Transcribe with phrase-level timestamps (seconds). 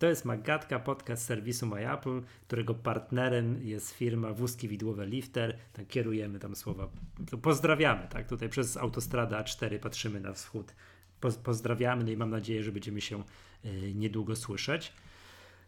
[0.00, 5.56] To jest Magatka, podcast serwisu MyApple, którego partnerem jest firma Wózki Widłowe Lifter.
[5.72, 6.88] Tak kierujemy tam słowa.
[7.42, 8.28] Pozdrawiamy, tak?
[8.28, 10.74] Tutaj przez autostradę A4 patrzymy na wschód.
[11.44, 13.22] Pozdrawiamy no i mam nadzieję, że będziemy się
[13.64, 14.92] y, niedługo słyszeć.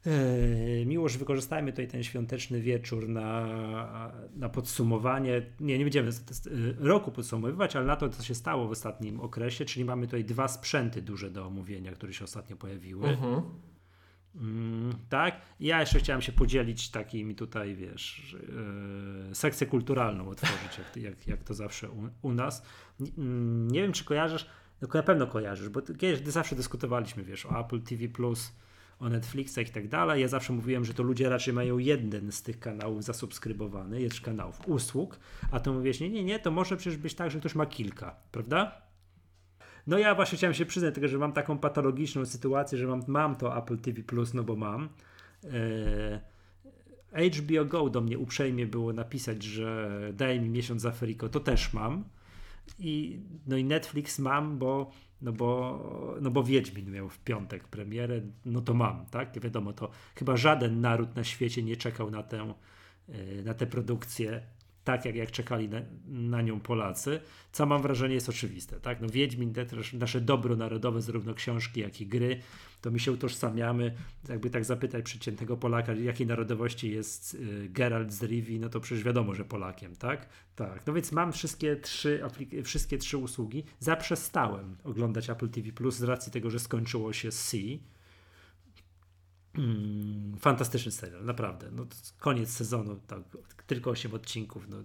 [0.06, 5.42] Yy, miło, że wykorzystajmy tutaj ten świąteczny wieczór na, na podsumowanie.
[5.60, 9.64] Nie, nie będziemy yy, roku podsumowywać, ale na to, co się stało w ostatnim okresie,
[9.64, 13.08] czyli mamy tutaj dwa sprzęty duże do omówienia, które się ostatnio pojawiły.
[13.08, 13.42] Uh-huh.
[14.34, 15.40] Mm, tak.
[15.60, 18.36] Ja jeszcze chciałem się podzielić takimi tutaj, wiesz,
[19.28, 22.62] yy, sekcję kulturalną otworzyć, jak, jak, jak to zawsze u, u nas.
[23.18, 24.46] Mm, nie wiem, czy kojarzysz,
[24.82, 28.08] no na pewno kojarzysz, bo kiedyś zawsze dyskutowaliśmy, wiesz, o Apple TV+,
[28.98, 30.22] o Netflixach i tak dalej.
[30.22, 34.68] Ja zawsze mówiłem, że to ludzie raczej mają jeden z tych kanałów zasubskrybowany, jest kanałów
[34.68, 35.18] usług,
[35.50, 38.16] a to mówisz, nie, nie, nie, to może przecież być tak, że ktoś ma kilka,
[38.32, 38.82] prawda?
[39.86, 43.36] No ja właśnie chciałem się przyznać tego, że mam taką patologiczną sytuację, że mam, mam
[43.36, 44.02] to Apple TV+,
[44.34, 44.88] no bo mam.
[45.44, 51.40] Eee, HBO Go do mnie uprzejmie było napisać, że daje mi miesiąc za Ferico, to
[51.40, 52.04] też mam.
[52.78, 54.90] I, no i Netflix mam, bo
[55.22, 59.40] no bo, no bo Wiedźmin miał w piątek premierę, no to mam, tak?
[59.40, 62.54] Wiadomo, to chyba żaden naród na świecie nie czekał na tę,
[63.08, 64.42] e, na tę produkcję
[64.84, 67.20] tak jak, jak czekali na, na, nią Polacy,
[67.52, 68.80] co mam wrażenie jest oczywiste.
[68.80, 69.00] Tak?
[69.00, 72.40] No Wiedźmin, te nasze dobro narodowe, zarówno książki, jak i gry,
[72.80, 73.94] to my się utożsamiamy.
[74.28, 78.22] Jakby tak zapytać przeciętnego Polaka, jakiej narodowości jest y, Geralt z
[78.60, 80.28] no to przecież wiadomo, że Polakiem, tak?
[80.56, 80.86] Tak.
[80.86, 82.22] No więc mam wszystkie trzy,
[82.64, 83.64] wszystkie trzy usługi.
[83.78, 87.56] Zaprzestałem oglądać Apple TV Plus z racji tego, że skończyło się C
[89.58, 91.70] Mm, fantastyczny serial, naprawdę.
[91.70, 91.86] No,
[92.18, 93.18] koniec sezonu, tak,
[93.66, 94.68] tylko 8 odcinków.
[94.68, 94.76] No,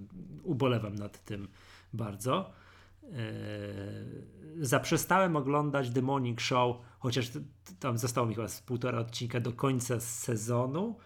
[0.43, 1.47] ubolewam nad tym
[1.93, 2.51] bardzo.
[3.03, 3.11] Eee,
[4.59, 7.31] zaprzestałem oglądać The Morning Show, chociaż
[7.79, 10.97] tam zostało mi chyba z półtora odcinka do końca sezonu.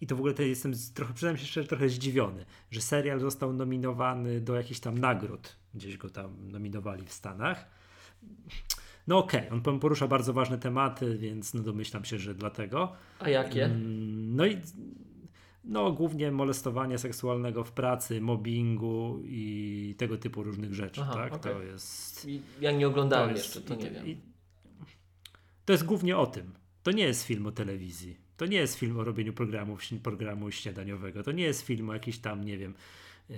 [0.00, 4.40] I to w ogóle jestem trochę, przyznam się szczerze, trochę zdziwiony, że serial został nominowany
[4.40, 5.56] do jakichś tam nagród.
[5.74, 7.66] Gdzieś go tam nominowali w Stanach
[9.06, 12.92] no okej, okay, on porusza bardzo ważne tematy, więc no domyślam się, że dlatego.
[13.18, 13.64] A jakie?
[13.64, 14.56] Mm, no i
[15.64, 21.32] no głównie molestowania seksualnego w pracy, mobbingu i tego typu różnych rzeczy, Aha, tak?
[21.32, 21.52] Okay.
[21.52, 22.28] To jest...
[22.60, 24.06] Ja nie oglądałem to jeszcze, to nie wiem.
[24.06, 24.16] I,
[25.64, 26.52] to jest głównie o tym.
[26.82, 28.16] To nie jest film o telewizji.
[28.36, 31.22] To nie jest film o robieniu programu, programu śniadaniowego.
[31.22, 32.74] To nie jest film o jakichś tam, nie wiem,
[33.28, 33.36] yy,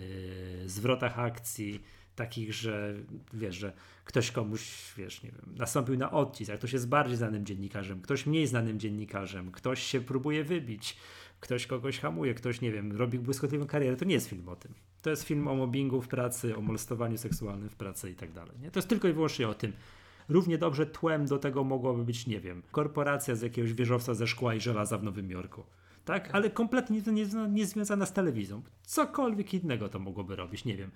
[0.66, 1.80] zwrotach akcji
[2.16, 2.94] takich, że
[3.32, 3.72] wiesz, że
[4.04, 8.26] ktoś komuś, wiesz, nie wiem, nastąpił na odcisk, a ktoś jest bardziej znanym dziennikarzem, ktoś
[8.26, 10.96] mniej znanym dziennikarzem, ktoś się próbuje wybić,
[11.40, 14.74] ktoś kogoś hamuje, ktoś, nie wiem, robi błyskotliwą karierę, to nie jest film o tym.
[15.02, 18.58] To jest film o mobbingu w pracy, o molestowaniu seksualnym w pracy i tak dalej.
[18.62, 18.70] Nie?
[18.70, 19.72] To jest tylko i wyłącznie o tym.
[20.28, 24.54] Równie dobrze tłem do tego mogłaby być, nie wiem, korporacja z jakiegoś wieżowca ze szkła
[24.54, 25.64] i żelaza w Nowym Jorku.
[26.04, 26.28] Tak?
[26.32, 28.62] Ale kompletnie to nie, nie związane z telewizją.
[28.82, 30.90] Cokolwiek innego to mogłoby robić, nie wiem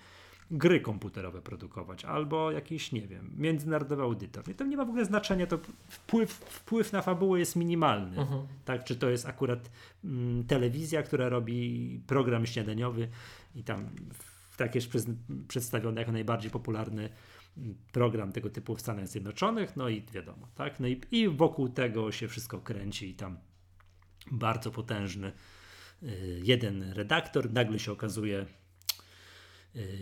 [0.50, 4.48] gry komputerowe produkować, albo jakiś, nie wiem, międzynarodowy audytor.
[4.48, 8.16] I to nie ma w ogóle znaczenia, to wpływ, wpływ na fabułę jest minimalny.
[8.16, 8.46] Uh-huh.
[8.64, 9.70] Tak, czy to jest akurat
[10.04, 13.08] mm, telewizja, która robi program śniadaniowy
[13.54, 13.88] i tam
[14.56, 14.88] tak jest
[15.48, 17.08] przedstawiony jako najbardziej popularny
[17.58, 21.68] mm, program tego typu w Stanach Zjednoczonych, no i wiadomo, tak, no i, i wokół
[21.68, 23.38] tego się wszystko kręci i tam
[24.30, 25.32] bardzo potężny
[26.02, 28.46] y, jeden redaktor nagle się okazuje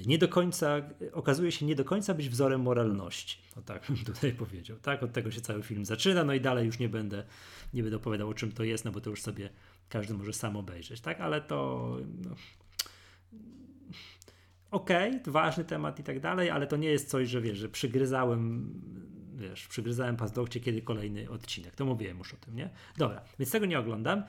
[0.07, 0.83] nie do końca,
[1.13, 3.39] okazuje się nie do końca być wzorem moralności.
[3.57, 4.77] No tak bym tutaj powiedział.
[4.83, 7.25] Tak, od tego się cały film zaczyna, no i dalej już nie będę,
[7.75, 9.51] nie będę opowiadał o czym to jest, no bo to już sobie
[9.89, 11.91] każdy może sam obejrzeć, tak, ale to
[12.23, 12.31] no,
[14.71, 17.69] okej, okay, ważny temat i tak dalej, ale to nie jest coś, że wiesz, że
[17.69, 18.73] przygryzałem
[19.37, 21.75] wiesz, przygryzałem paznokcie, kiedy kolejny odcinek.
[21.75, 22.71] To mówiłem już o tym, nie?
[22.97, 24.23] Dobra, więc tego nie oglądam.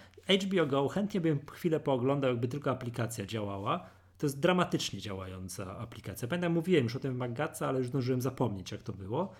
[0.44, 6.28] HBO Go chętnie bym chwilę pooglądał, jakby tylko aplikacja działała, to jest dramatycznie działająca aplikacja.
[6.28, 9.34] Pamiętam, mówiłem już o tym w Magatce, ale już zdążyłem zapomnieć, jak to było.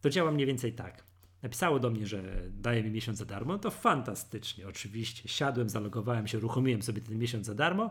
[0.00, 1.04] To działa mniej więcej tak.
[1.42, 3.52] Napisało do mnie, że daje mi miesiąc za darmo.
[3.52, 5.28] No to fantastycznie, oczywiście.
[5.28, 7.90] Siadłem, zalogowałem się, uruchomiłem sobie ten miesiąc za darmo.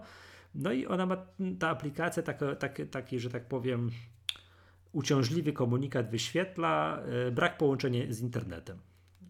[0.55, 1.25] No i ona ma,
[1.59, 3.91] ta aplikacja, taki, taki, taki że tak powiem,
[4.91, 8.77] uciążliwy komunikat wyświetla, e, brak połączenia z internetem.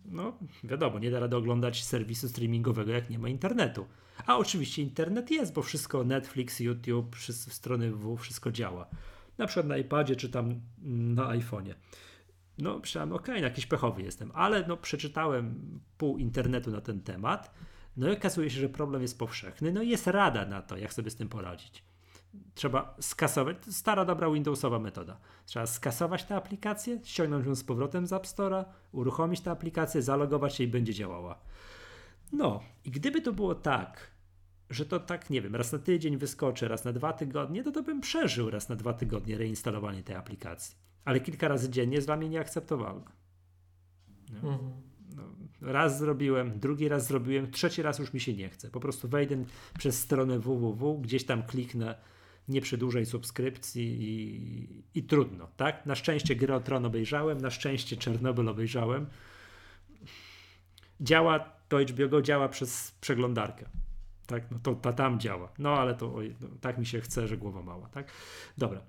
[0.06, 3.86] No, wiadomo, nie da rady oglądać serwisu streamingowego, jak nie ma internetu.
[4.26, 7.16] A oczywiście internet jest, bo wszystko Netflix, YouTube,
[7.50, 8.88] strony www, wszystko działa.
[9.38, 10.62] Na przykład na iPadzie czy tam
[11.16, 11.74] na iPhone'ie.
[12.58, 17.02] No, myślałem, okej, okay, no jakiś pechowy jestem, ale no, przeczytałem pół internetu na ten
[17.02, 17.54] temat.
[17.98, 19.72] No i okazuje się, że problem jest powszechny.
[19.72, 21.84] No i jest rada na to, jak sobie z tym poradzić.
[22.56, 25.18] Trzeba skasować, stara dobra Windowsowa metoda.
[25.46, 30.56] Trzeba skasować tę aplikację, ściągnąć ją z powrotem z App Store'a, uruchomić tę aplikację, zalogować
[30.56, 31.40] się i będzie działała.
[32.32, 34.12] No, i gdyby to było tak,
[34.70, 37.84] że to tak, nie wiem, raz na tydzień wyskoczy, raz na dwa tygodnie, to to
[37.84, 40.76] bym przeżył raz na dwa tygodnie reinstalowanie tej aplikacji.
[41.06, 43.12] Ale kilka razy dziennie jest dla mnie nieakceptowalne.
[44.44, 44.50] No.
[44.50, 44.72] Mhm.
[45.16, 45.24] No,
[45.62, 48.70] raz zrobiłem, drugi raz zrobiłem, trzeci raz już mi się nie chce.
[48.70, 49.44] Po prostu wejdę
[49.78, 51.96] przez stronę www, gdzieś tam kliknę
[52.48, 55.86] nie przedłużaj subskrypcji i, i trudno, tak?
[55.86, 59.06] Na szczęście Grę o Tron obejrzałem, na szczęście Czernobyl obejrzałem.
[61.02, 61.40] Działa,
[61.70, 63.66] to HBO Go działa przez przeglądarkę.
[64.28, 65.52] Tak, no to ta tam działa.
[65.60, 68.12] No ale to oj, no, tak mi się chce, że głowa mała, tak?
[68.58, 68.82] Dobra.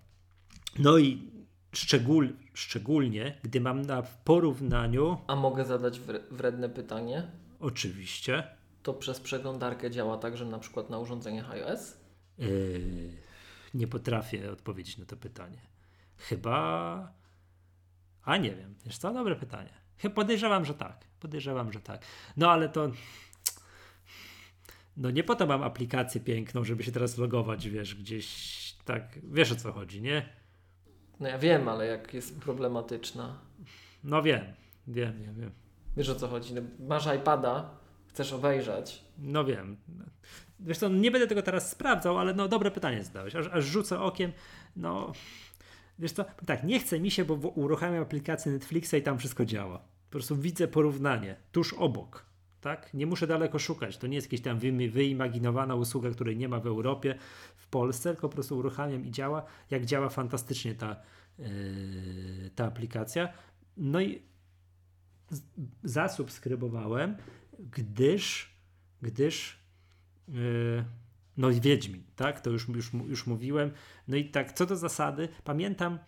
[0.79, 1.31] No i
[1.73, 5.19] szczegól, szczególnie, gdy mam na porównaniu.
[5.27, 6.01] A mogę zadać
[6.31, 7.31] wredne pytanie?
[7.61, 8.45] Oczywiście.
[8.83, 11.97] To przez przeglądarkę działa także na przykład na urządzeniach iOS?
[12.39, 12.49] Yy,
[13.75, 15.59] nie potrafię odpowiedzieć na to pytanie.
[16.17, 17.13] Chyba.
[18.23, 18.75] A nie wiem.
[18.85, 19.13] Wiesz co?
[19.13, 19.71] Dobre pytanie.
[19.99, 21.05] Chyba podejrzewam, że tak.
[21.21, 22.03] Podejrzewam, że tak.
[22.37, 22.91] No ale to.
[24.97, 29.19] No nie po to mam aplikację piękną, żeby się teraz logować, wiesz, gdzieś tak.
[29.23, 30.29] Wiesz o co chodzi, nie?
[31.21, 33.39] No ja wiem, ale jak jest problematyczna.
[34.05, 34.45] No wiem,
[34.87, 35.51] wiem, wiem, wiem.
[35.97, 36.55] Wiesz o co chodzi?
[36.55, 37.71] No, masz iPada,
[38.07, 39.05] chcesz obejrzeć.
[39.19, 39.77] No wiem.
[40.61, 43.35] Wiesz nie będę tego teraz sprawdzał, ale no dobre pytanie zadałeś.
[43.35, 44.33] Aż, aż rzucę okiem,
[44.77, 45.13] no...
[45.99, 49.79] Wiesz co, tak, nie chce mi się, bo uruchamiam aplikację Netflixa i tam wszystko działa.
[49.79, 52.27] Po prostu widzę porównanie tuż obok.
[52.61, 52.95] Tak?
[52.95, 53.99] Nie muszę daleko szukać.
[53.99, 54.59] To nie jest jakaś tam
[54.91, 57.19] wyimaginowana usługa, której nie ma w Europie,
[57.57, 59.45] w Polsce, tylko po prostu uruchamiam i działa.
[59.71, 60.97] Jak działa fantastycznie ta,
[61.39, 61.47] yy,
[62.55, 63.29] ta aplikacja.
[63.77, 64.23] No i
[65.83, 67.17] zasubskrybowałem,
[67.59, 68.55] gdyż,
[69.03, 69.66] gdyż
[71.37, 72.41] no i Wiedźmin, tak?
[72.41, 73.71] To już, już, już mówiłem.
[74.09, 75.99] No i tak, co do zasady, pamiętam,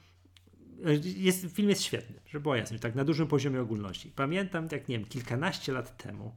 [1.17, 4.12] jest, film jest świetny, żeby była jasność, tak na dużym poziomie ogólności.
[4.17, 6.35] Pamiętam, jak nie wiem, kilkanaście lat temu,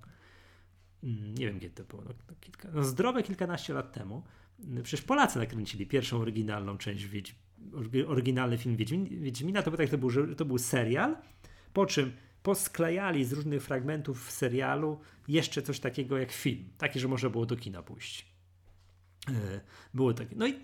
[1.03, 4.23] mm, nie wiem kiedy to było, no, kilka, no zdrowe kilkanaście lat temu,
[4.83, 7.35] przecież Polacy nakręcili pierwszą oryginalną część Wiedź,
[8.07, 11.17] oryginalny film Wiedźmin, Wiedźmina, to był, tak, to był, to był serial,
[11.73, 12.11] po czym
[12.43, 17.57] posklejali z różnych fragmentów serialu jeszcze coś takiego jak film, taki, że można było do
[17.57, 18.31] kina pójść.
[19.29, 19.61] E,
[19.93, 20.35] było takie.
[20.35, 20.55] No i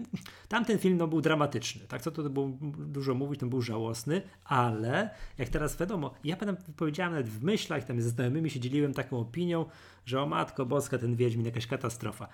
[0.48, 2.02] tamten film no, był dramatyczny, tak?
[2.02, 7.14] Co to było dużo mówić, ten był żałosny, ale jak teraz wiadomo, ja pamiętam, powiedziałem
[7.14, 9.66] nawet w myślach, tam ze znajomymi się dzieliłem taką opinią,
[10.06, 12.28] że o matko boska, ten Wiedźmin, jakaś katastrofa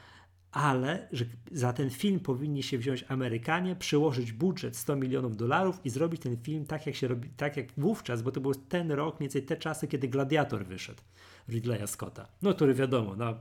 [0.53, 5.89] ale że za ten film powinni się wziąć Amerykanie, przyłożyć budżet 100 milionów dolarów i
[5.89, 9.19] zrobić ten film tak jak się robi, tak jak wówczas, bo to był ten rok,
[9.19, 11.01] mniej więcej te czasy, kiedy Gladiator wyszedł
[11.49, 12.27] Ridleya Scotta.
[12.41, 13.33] No, który wiadomo, na,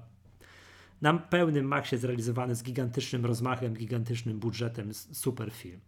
[1.03, 5.81] na pełnym maksie zrealizowany z gigantycznym rozmachem, gigantycznym budżetem, super film.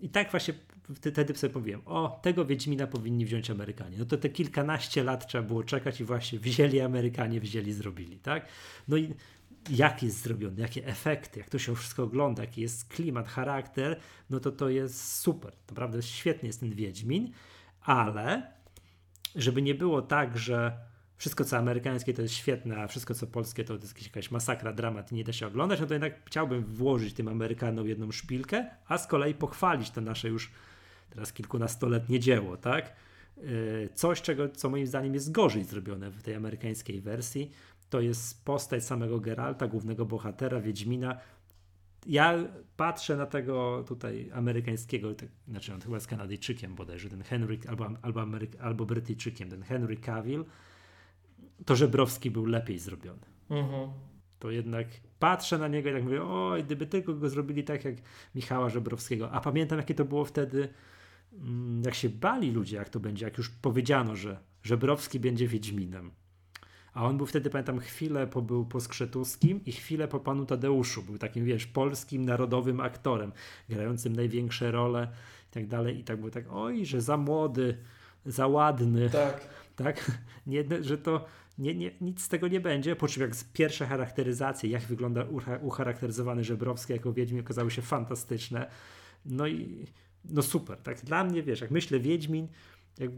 [0.00, 0.54] I tak właśnie
[0.94, 3.98] wtedy sobie powiem, o, tego Wiedźmina powinni wziąć Amerykanie.
[3.98, 8.46] No to te kilkanaście lat trzeba było czekać i właśnie wzięli Amerykanie, wzięli, zrobili, tak?
[8.88, 9.14] No i
[9.70, 14.40] jak jest zrobiony, jakie efekty, jak to się wszystko ogląda, jaki jest klimat, charakter, no
[14.40, 15.52] to to jest super.
[15.68, 17.32] Naprawdę świetnie jest ten Wiedźmin,
[17.80, 18.52] ale
[19.34, 20.78] żeby nie było tak, że
[21.16, 25.12] wszystko co amerykańskie to jest świetne, a wszystko co polskie to jest jakaś masakra, dramat
[25.12, 28.98] i nie da się oglądać, no to jednak chciałbym włożyć tym Amerykanom jedną szpilkę, a
[28.98, 30.50] z kolei pochwalić to nasze już
[31.10, 32.92] teraz kilkunastoletnie dzieło, tak?
[33.36, 37.50] Yy, coś, czego, co moim zdaniem jest gorzej zrobione w tej amerykańskiej wersji,
[37.96, 41.20] to jest postać samego Geralta, głównego bohatera, Wiedźmina.
[42.06, 42.34] Ja
[42.76, 47.90] patrzę na tego tutaj amerykańskiego, tak, znaczy on chyba jest Kanadyjczykiem bodajże, ten Henry, albo,
[48.02, 50.44] albo, Ameryk, albo Brytyjczykiem, ten Henry Cavill,
[51.64, 53.26] to Żebrowski był lepiej zrobiony.
[53.50, 53.90] Mhm.
[54.38, 54.86] To jednak
[55.18, 57.96] patrzę na niego i tak mówię, oj, gdyby tylko go zrobili tak jak
[58.34, 59.30] Michała Żebrowskiego.
[59.30, 60.68] A pamiętam, jakie to było wtedy,
[61.32, 66.10] mm, jak się bali ludzie, jak to będzie, jak już powiedziano, że Żebrowski będzie Wiedźminem.
[66.96, 71.02] A on był wtedy, pamiętam, chwilę po, był po Skrzetuskim i chwilę po panu Tadeuszu.
[71.02, 73.32] Był takim, wiesz, polskim, narodowym aktorem,
[73.68, 75.08] grającym największe role
[75.50, 75.98] i tak dalej.
[75.98, 77.78] I tak był tak, oj, że za młody,
[78.26, 79.10] za ładny.
[79.10, 79.40] Tak.
[79.76, 80.10] Tak?
[80.46, 81.24] Nie, że to
[81.58, 82.96] nie, nie, nic z tego nie będzie.
[82.96, 85.24] Po czym jak pierwsze charakteryzacje, jak wygląda
[85.60, 88.70] ucharakteryzowany Żebrowski jako Wiedźmin, okazały się fantastyczne.
[89.26, 89.86] No i
[90.24, 90.78] no super.
[90.78, 91.04] Tak?
[91.04, 92.48] Dla mnie, wiesz, jak myślę Wiedźmin,
[92.98, 93.10] jak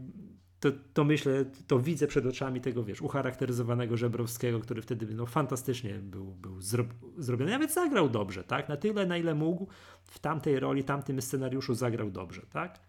[0.59, 5.93] to, to myślę, to widzę przed oczami tego, wiesz, ucharakteryzowanego Żebrowskiego, który wtedy no, fantastycznie
[5.93, 6.83] był, był zro,
[7.17, 7.51] zrobiony.
[7.51, 8.69] Nawet zagrał dobrze, tak?
[8.69, 9.67] Na tyle, na ile mógł
[10.03, 12.79] w tamtej roli, tamtym scenariuszu zagrał dobrze, tak?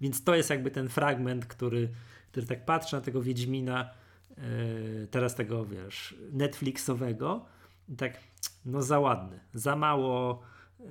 [0.00, 1.88] Więc to jest jakby ten fragment, który,
[2.30, 3.90] który tak patrzę na tego Wiedźmina,
[4.30, 7.46] yy, teraz tego, wiesz, Netflixowego
[7.88, 8.20] i tak
[8.64, 10.42] no za ładny, za mało,
[10.80, 10.84] e,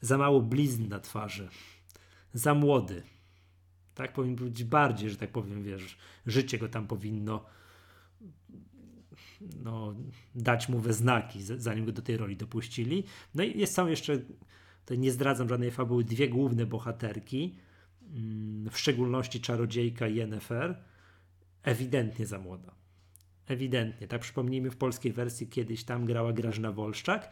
[0.00, 1.48] za mało blizn na twarzy,
[2.32, 3.02] za młody.
[3.94, 7.44] Tak powinien być bardziej, że tak powiem, wiesz, życie go tam powinno
[9.62, 9.94] no,
[10.34, 13.04] dać mu we znaki, zanim go do tej roli dopuścili.
[13.34, 14.18] No i jest, są jeszcze,
[14.84, 17.56] to nie zdradzam żadnej fabuły, dwie główne bohaterki,
[18.02, 20.82] mm, w szczególności czarodziejka Yennefer,
[21.62, 22.74] ewidentnie za młoda.
[23.46, 27.30] Ewidentnie, tak przypomnijmy, w polskiej wersji kiedyś tam grała Grażyna Wolszczak,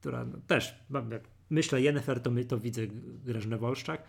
[0.00, 0.74] która no, też,
[1.10, 2.86] jak myślę Yennefer, to my to widzę
[3.24, 4.02] Grażynę Wolszczak,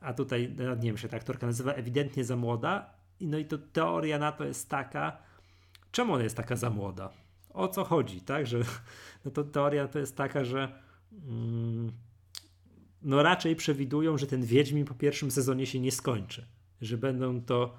[0.00, 3.58] a tutaj, no, nie wiem, się ta aktorka nazywa ewidentnie za młoda, no i to
[3.58, 5.18] teoria na to jest taka,
[5.92, 7.10] czemu ona jest taka za młoda?
[7.50, 8.46] O co chodzi, tak?
[8.46, 8.58] Że,
[9.24, 10.82] no to teoria to jest taka, że
[11.28, 11.92] mm,
[13.02, 16.46] no raczej przewidują, że ten Wiedźmin po pierwszym sezonie się nie skończy.
[16.80, 17.74] Że będą to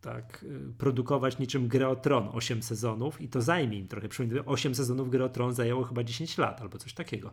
[0.00, 4.08] tak y, produkować niczym grę o Tron 8 sezonów i to zajmie im trochę.
[4.08, 7.32] Przypominam, 8 sezonów gry o Tron zajęło chyba 10 lat albo coś takiego.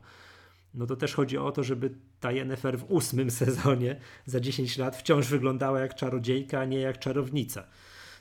[0.75, 4.97] No to też chodzi o to, żeby ta Yennefer w ósmym sezonie za 10 lat
[4.97, 7.67] wciąż wyglądała jak czarodziejka, a nie jak czarownica.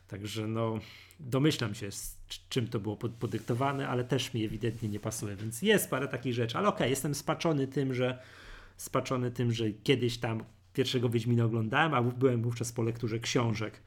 [0.09, 0.79] Także no
[1.21, 2.19] domyślam się, z
[2.49, 6.59] czym to było podyktowane, ale też mi ewidentnie nie pasuje, więc jest parę takich rzeczy,
[6.59, 8.23] ale okej, okay, jestem spaczony tym, że
[8.77, 13.83] spaczony tym, że kiedyś tam pierwszego Wiedźmina oglądałem, a byłem wówczas po lekturze książek,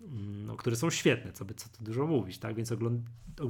[0.00, 3.00] mm, no, które są świetne, co by co tu dużo mówić, tak, więc ogląd...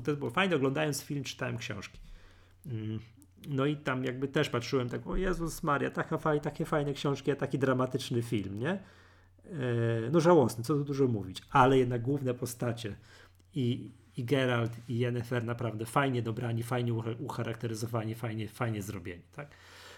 [0.04, 1.98] to było fajne, oglądając film czytałem książki.
[3.48, 7.30] No i tam jakby też patrzyłem tak, o Jezus Maria, taka faj, takie fajne książki,
[7.30, 8.70] a taki dramatyczny film, nie?
[8.70, 8.80] E,
[10.12, 12.96] no żałosny, co tu dużo mówić, ale jednak główne postacie
[13.54, 19.48] i, i Geralt i Yennefer naprawdę fajnie dobrani, fajnie ucharakteryzowani, fajnie, fajnie zrobieni, tak?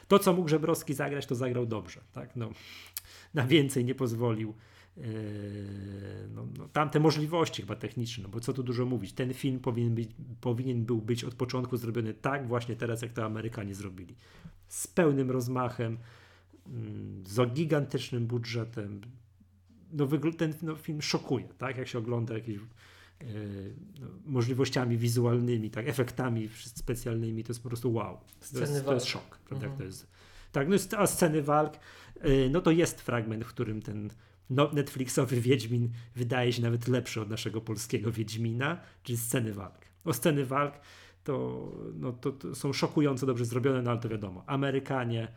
[0.09, 2.37] To, co mógł Żebrowski zagrać, to zagrał dobrze, tak?
[2.37, 2.51] No,
[3.35, 4.55] na więcej nie pozwolił.
[4.99, 9.61] Yy, no, no, tamte możliwości chyba techniczne, no bo co tu dużo mówić, ten film
[9.61, 14.15] powinien, być, powinien był być od początku zrobiony tak właśnie teraz, jak to Amerykanie zrobili.
[14.69, 15.99] Z pełnym rozmachem,
[16.67, 19.01] mm, z gigantycznym budżetem,
[19.93, 20.07] no,
[20.39, 21.77] ten no, film szokuje, tak?
[21.77, 22.63] Jak się ogląda jakieś e,
[24.01, 28.19] no, możliwościami wizualnymi, tak, efektami specjalnymi, to jest po prostu wow.
[28.53, 29.67] To, jest, to jest, szok, prawda?
[29.67, 29.79] Mhm.
[29.79, 30.07] To jest,
[30.53, 31.75] tak, no a sceny walk,
[32.21, 34.11] e, no to jest fragment, w którym ten
[34.51, 39.79] no, Netflixowy Wiedźmin wydaje się nawet lepszy od naszego polskiego Wiedźmina, czyli sceny walk.
[40.05, 40.81] O sceny walk
[41.25, 45.29] to, no, to, to są szokująco dobrze zrobione, no ale to wiadomo, Amerykanie,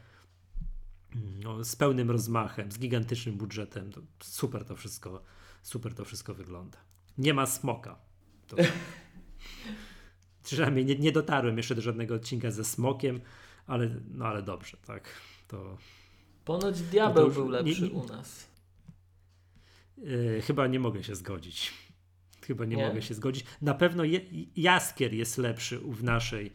[1.44, 3.92] no, z pełnym rozmachem, z gigantycznym budżetem.
[3.92, 5.24] To super to wszystko,
[5.64, 6.78] super to wszystko wygląda.
[7.18, 8.00] Nie ma smoka.
[8.48, 8.58] To...
[10.44, 13.22] Przynajmniej nie, nie dotarłem jeszcze do żadnego odcinka ze smokiem,
[13.68, 15.10] ale, no ale dobrze, tak.
[15.48, 15.78] To...
[16.46, 18.51] Ponoć diabeł już, był lepszy nie, nie, u nas.
[20.02, 21.74] Yy, chyba nie mogę się zgodzić.
[22.42, 22.88] Chyba nie, nie.
[22.88, 23.46] mogę się zgodzić.
[23.62, 24.22] Na pewno je,
[24.56, 26.52] Jaskier jest lepszy w naszej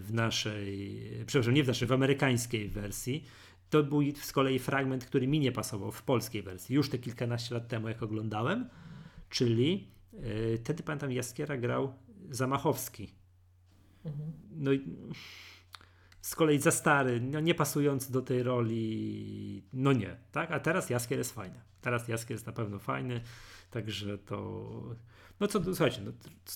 [0.00, 3.24] w naszej, przepraszam, nie w naszej, w amerykańskiej wersji.
[3.70, 7.54] To był z kolei fragment, który mi nie pasował w polskiej wersji, już te kilkanaście
[7.54, 8.68] lat temu, jak oglądałem,
[9.30, 11.94] czyli yy, wtedy pamiętam Jaskiera grał
[12.30, 13.14] Zamachowski.
[14.04, 14.32] Mhm.
[14.50, 14.80] No i
[16.20, 20.50] z kolei za stary, no nie pasujący do tej roli, no nie, tak?
[20.50, 21.60] A teraz Jaskier jest fajny.
[21.80, 23.20] Teraz Jaskier jest na pewno fajny,
[23.70, 24.68] także to
[25.40, 26.12] no co, słuchajcie, no,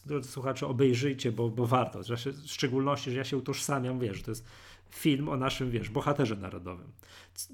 [0.06, 2.02] drodzy słuchacze, obejrzyjcie, bo, bo warto.
[2.02, 4.46] Że się, w szczególności, że ja się utożsamiam, wiesz, że to jest
[4.90, 6.92] film o naszym, wiesz, bohaterze narodowym.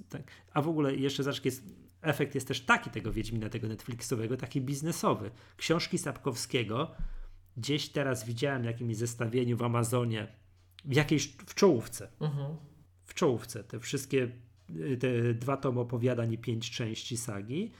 [0.08, 0.22] Tak.
[0.52, 1.62] A w ogóle jeszcze zobacz, jest,
[2.02, 5.30] efekt jest też taki tego Wiedźmina, tego Netflixowego, taki biznesowy.
[5.56, 6.90] Książki Sapkowskiego
[7.56, 10.28] gdzieś teraz widziałem w jakimś zestawieniu w Amazonie,
[10.84, 12.08] w jakiejś, w czołówce.
[12.20, 12.56] Mhm.
[13.04, 13.64] W czołówce.
[13.64, 14.28] Te wszystkie,
[15.00, 17.72] te dwa tomy opowiadań i pięć części sagi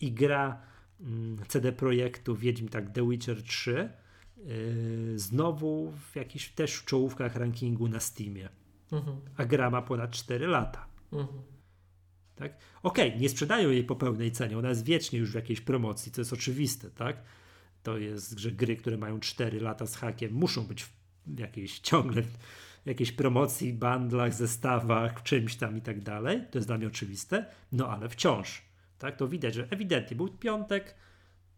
[0.00, 0.62] i gra
[1.00, 3.90] Mm, CD Projektu Wiedźm tak The Witcher 3
[4.36, 8.48] yy, znowu w jakichś też w czołówkach rankingu na Steamie.
[8.92, 9.16] Mhm.
[9.36, 10.86] A gra ma ponad 4 lata.
[11.12, 11.42] Mhm.
[12.36, 12.58] Tak?
[12.82, 16.12] Okej, okay, nie sprzedają jej po pełnej cenie, ona jest wiecznie już w jakiejś promocji,
[16.12, 17.22] to jest oczywiste, tak?
[17.82, 20.84] To jest, że gry, które mają 4 lata z hakiem, muszą być
[21.26, 22.22] w jakiejś ciągle
[22.86, 26.42] jakiejś promocji, bandlach, zestawach, czymś tam i tak dalej.
[26.50, 28.66] To jest dla mnie oczywiste, no ale wciąż
[28.98, 29.16] tak?
[29.16, 30.94] To widać, że ewidentnie był piątek,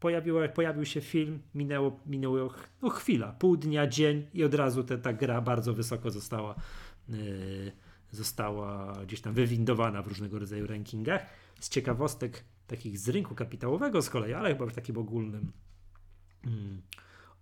[0.00, 4.98] pojawił, pojawił się film, minęło, minęło no, chwila, pół dnia, dzień i od razu te,
[4.98, 6.54] ta gra bardzo wysoko została,
[7.08, 7.72] yy,
[8.10, 11.26] została gdzieś tam wywindowana w różnego rodzaju rankingach.
[11.60, 15.52] Z ciekawostek takich z rynku kapitałowego z kolei, ale chyba w takim ogólnym
[16.46, 16.82] mm,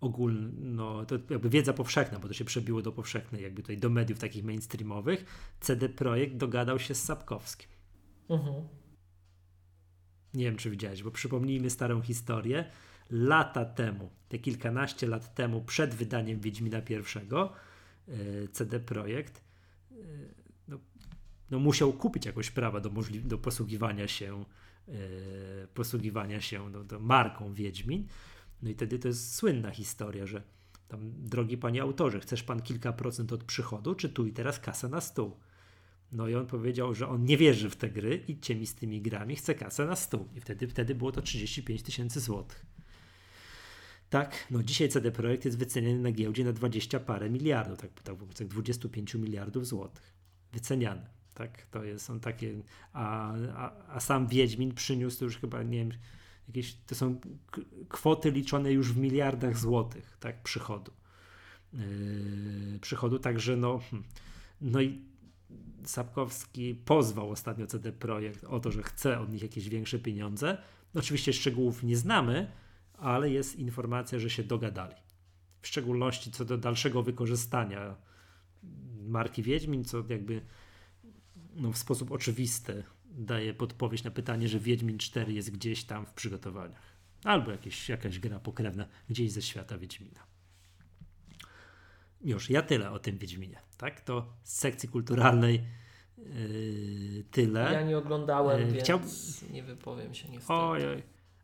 [0.01, 3.91] ogólny, no, to jakby wiedza powszechna, bo to się przebiło do powszechnej, jakby tutaj do
[3.91, 5.25] mediów takich mainstreamowych,
[5.61, 7.69] CD Projekt dogadał się z Sapkowskim.
[8.29, 8.55] Mhm.
[10.35, 12.65] Nie wiem, czy widziałeś, bo przypomnijmy starą historię.
[13.11, 17.53] lata temu, te kilkanaście lat temu, przed wydaniem Wiedźmina pierwszego,
[18.09, 18.13] e,
[18.49, 19.45] CD Projekt
[19.93, 19.95] e,
[20.69, 20.79] no,
[21.51, 24.45] no musiał kupić jakoś prawa do, możli- do posługiwania się
[24.89, 24.93] e,
[25.75, 28.07] posługiwania się do marką Wiedźmin.
[28.63, 30.43] No i wtedy to jest słynna historia, że
[30.89, 34.89] tam, drogi panie autorze, chcesz pan kilka procent od przychodu, czy tu i teraz kasa
[34.89, 35.37] na stół?
[36.13, 39.03] No i on powiedział, że on nie wierzy w te gry, idźcie mi z tymi
[39.03, 40.29] grami, chce kasę na stół.
[40.37, 42.67] I wtedy, wtedy było to 35 tysięcy złotych.
[44.11, 48.17] Tak, no dzisiaj CD Projekt jest wyceniany na giełdzie na 20 parę miliardów, tak, tak,
[48.39, 50.15] tak 25 miliardów złotych.
[50.53, 55.79] Wyceniany, tak, to jest, on takie, a, a, a sam Wiedźmin przyniósł już chyba, nie
[55.79, 55.93] wiem,
[56.49, 57.21] jakieś, to są
[57.89, 60.93] kwoty liczone już w miliardach złotych, tak, przychodu.
[61.73, 64.09] Yy, przychodu, także no, hmm.
[64.61, 65.03] no i
[65.85, 70.59] Sapkowski pozwał ostatnio CD Projekt o to, że chce od nich jakieś większe pieniądze.
[70.95, 72.51] Oczywiście szczegółów nie znamy,
[72.93, 74.95] ale jest informacja, że się dogadali.
[75.63, 77.97] W szczególności co do dalszego wykorzystania
[79.07, 80.43] marki Wiedźmin, co jakby
[81.55, 82.85] no, w sposób oczywisty
[83.17, 86.97] daje podpowiedź na pytanie, że Wiedźmin 4 jest gdzieś tam w przygotowaniach.
[87.25, 90.21] Albo jakieś, jakaś gra pokrewna gdzieś ze świata Wiedźmina.
[92.21, 93.59] Już, ja tyle o tym Wiedźminie.
[93.79, 94.01] Tak?
[94.01, 95.63] To z sekcji kulturalnej
[96.19, 97.73] yy, tyle.
[97.73, 99.01] Ja nie oglądałem, yy, więc Chciał...
[99.51, 100.53] nie wypowiem się niestety.
[100.55, 101.03] Ojej.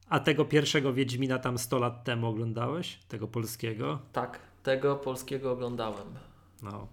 [0.08, 2.98] A tego pierwszego Wiedźmina tam 100 lat temu oglądałeś?
[3.08, 3.98] Tego polskiego?
[4.12, 6.06] Tak, tego polskiego oglądałem.
[6.62, 6.88] No.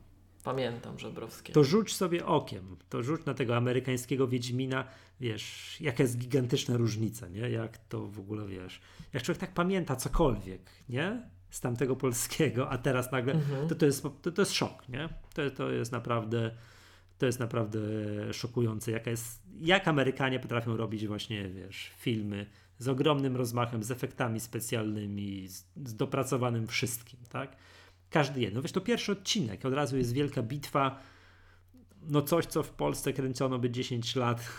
[0.50, 1.54] Pamiętam Żebrowskiego.
[1.54, 4.88] To rzuć sobie okiem, to rzuć na tego amerykańskiego Wiedźmina,
[5.20, 7.50] wiesz, jaka jest gigantyczna różnica, nie?
[7.50, 8.82] Jak to w ogóle, wiesz,
[9.14, 11.30] jak człowiek tak pamięta cokolwiek, nie?
[11.50, 13.68] z tamtego polskiego, a teraz nagle, mhm.
[13.68, 15.10] to, to, jest, to, to jest szok, nie?
[15.34, 16.52] To, to jest naprawdę
[17.18, 17.80] to jest naprawdę
[18.34, 22.46] szokujące, jaka jest, jak Amerykanie potrafią robić właśnie, wiesz, filmy
[22.78, 27.56] z ogromnym rozmachem, z efektami specjalnymi, z, z dopracowanym wszystkim, tak?
[28.10, 28.56] Każdy jeden.
[28.56, 31.00] No wiesz, to pierwszy odcinek, od razu jest wielka bitwa,
[32.02, 34.46] no coś, co w Polsce kręcono by 10 lat,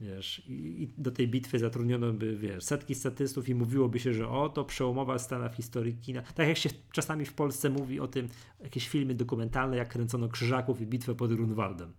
[0.00, 4.28] Wiesz, i, i, do tej bitwy zatrudniono by, wiesz, setki statystów i mówiłoby się, że
[4.28, 6.22] o, to przełomowa scena w historii kina.
[6.22, 8.28] Tak jak się czasami w Polsce mówi o tym,
[8.60, 11.92] jakieś filmy dokumentalne, jak kręcono Krzyżaków i bitwę pod Grunwaldem.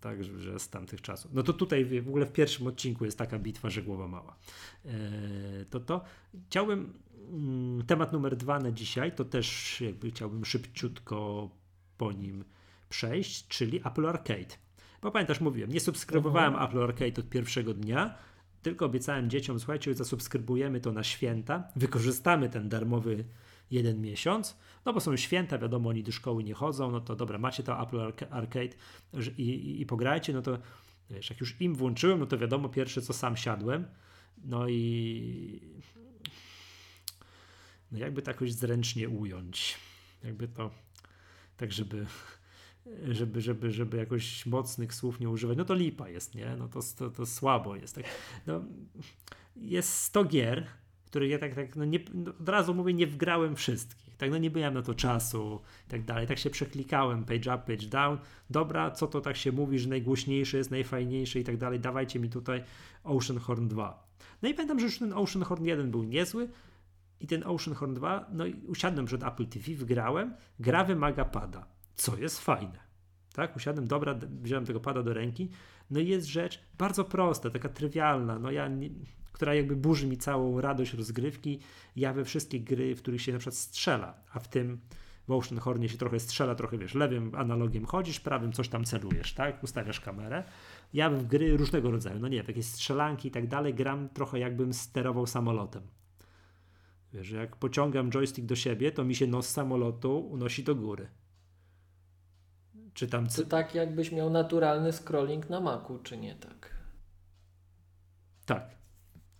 [0.00, 1.34] Tak, że z tamtych czasów.
[1.34, 4.36] No to tutaj w ogóle w pierwszym odcinku jest taka bitwa, że głowa mała.
[4.84, 4.92] Eee,
[5.70, 6.04] to to.
[6.46, 6.92] Chciałbym,
[7.86, 11.50] temat numer dwa na dzisiaj, to też jakby chciałbym szybciutko
[11.98, 12.44] po nim
[12.88, 14.56] przejść, czyli Apple Arcade.
[15.02, 16.64] Bo pamiętasz, mówiłem, nie subskrybowałem uh-huh.
[16.64, 18.14] Apple Arcade od pierwszego dnia,
[18.62, 23.24] tylko obiecałem dzieciom, słuchajcie, zasubskrybujemy to na święta, wykorzystamy ten darmowy
[23.70, 27.38] jeden miesiąc, no bo są święta, wiadomo, oni do szkoły nie chodzą, no to dobra,
[27.38, 28.76] macie to Apple Arcade
[29.38, 30.58] i, i, i pograjcie, no to
[31.10, 33.86] wiesz, jak już im włączyłem, no to wiadomo, pierwsze co sam siadłem,
[34.44, 35.60] no i
[37.94, 39.78] no jakby to jakoś zręcznie ująć,
[40.24, 40.70] jakby to
[41.56, 42.06] tak, żeby
[43.08, 46.56] żeby, żeby, żeby jakoś mocnych słów nie używać, no to lipa jest, nie?
[46.58, 47.94] No to, to, to słabo jest.
[47.94, 48.04] Tak?
[48.46, 48.64] No,
[49.56, 50.66] jest 100 gier,
[51.06, 54.16] które ja tak, tak no nie, no od razu mówię, nie wgrałem wszystkich.
[54.16, 56.26] Tak, no nie byłem na to czasu i tak dalej.
[56.26, 58.18] Tak się przeklikałem, page up, page down.
[58.50, 61.80] Dobra, co to tak się mówi, że najgłośniejsze jest, najfajniejsze i tak dalej.
[61.80, 62.64] Dawajcie mi tutaj
[63.04, 64.08] Oceanhorn 2.
[64.42, 66.48] No i pamiętam, że już ten Oceanhorn 1 był niezły
[67.24, 72.16] i ten Oceanhorn 2, no i usiadłem przed Apple TV, wgrałem, gra wymaga pada co
[72.16, 72.78] jest fajne.
[73.34, 75.50] Tak, usiadłem, dobra, wziąłem tego pada do ręki.
[75.90, 78.90] No i jest rzecz bardzo prosta, taka trywialna, no ja nie,
[79.32, 81.60] która jakby burzy mi całą radość rozgrywki.
[81.96, 84.80] Ja we wszystkie gry, w których się na przykład strzela, a w tym
[85.28, 89.34] w Ocean Hornie się trochę strzela, trochę wiesz, lewym analogiem chodzisz, prawym coś tam celujesz,
[89.34, 89.62] tak?
[89.62, 90.44] Ustawiasz kamerę.
[90.92, 94.38] Ja w gry różnego rodzaju, no nie wiem, jakieś strzelanki i tak dalej, gram trochę
[94.38, 95.82] jakbym sterował samolotem.
[97.14, 101.08] Wiesz, jak pociągam joystick do siebie, to mi się nos samolotu unosi do góry.
[102.94, 103.26] Czy tam...
[103.26, 106.70] To tak jakbyś miał naturalny scrolling na Macu, czy nie tak?
[108.46, 108.70] Tak,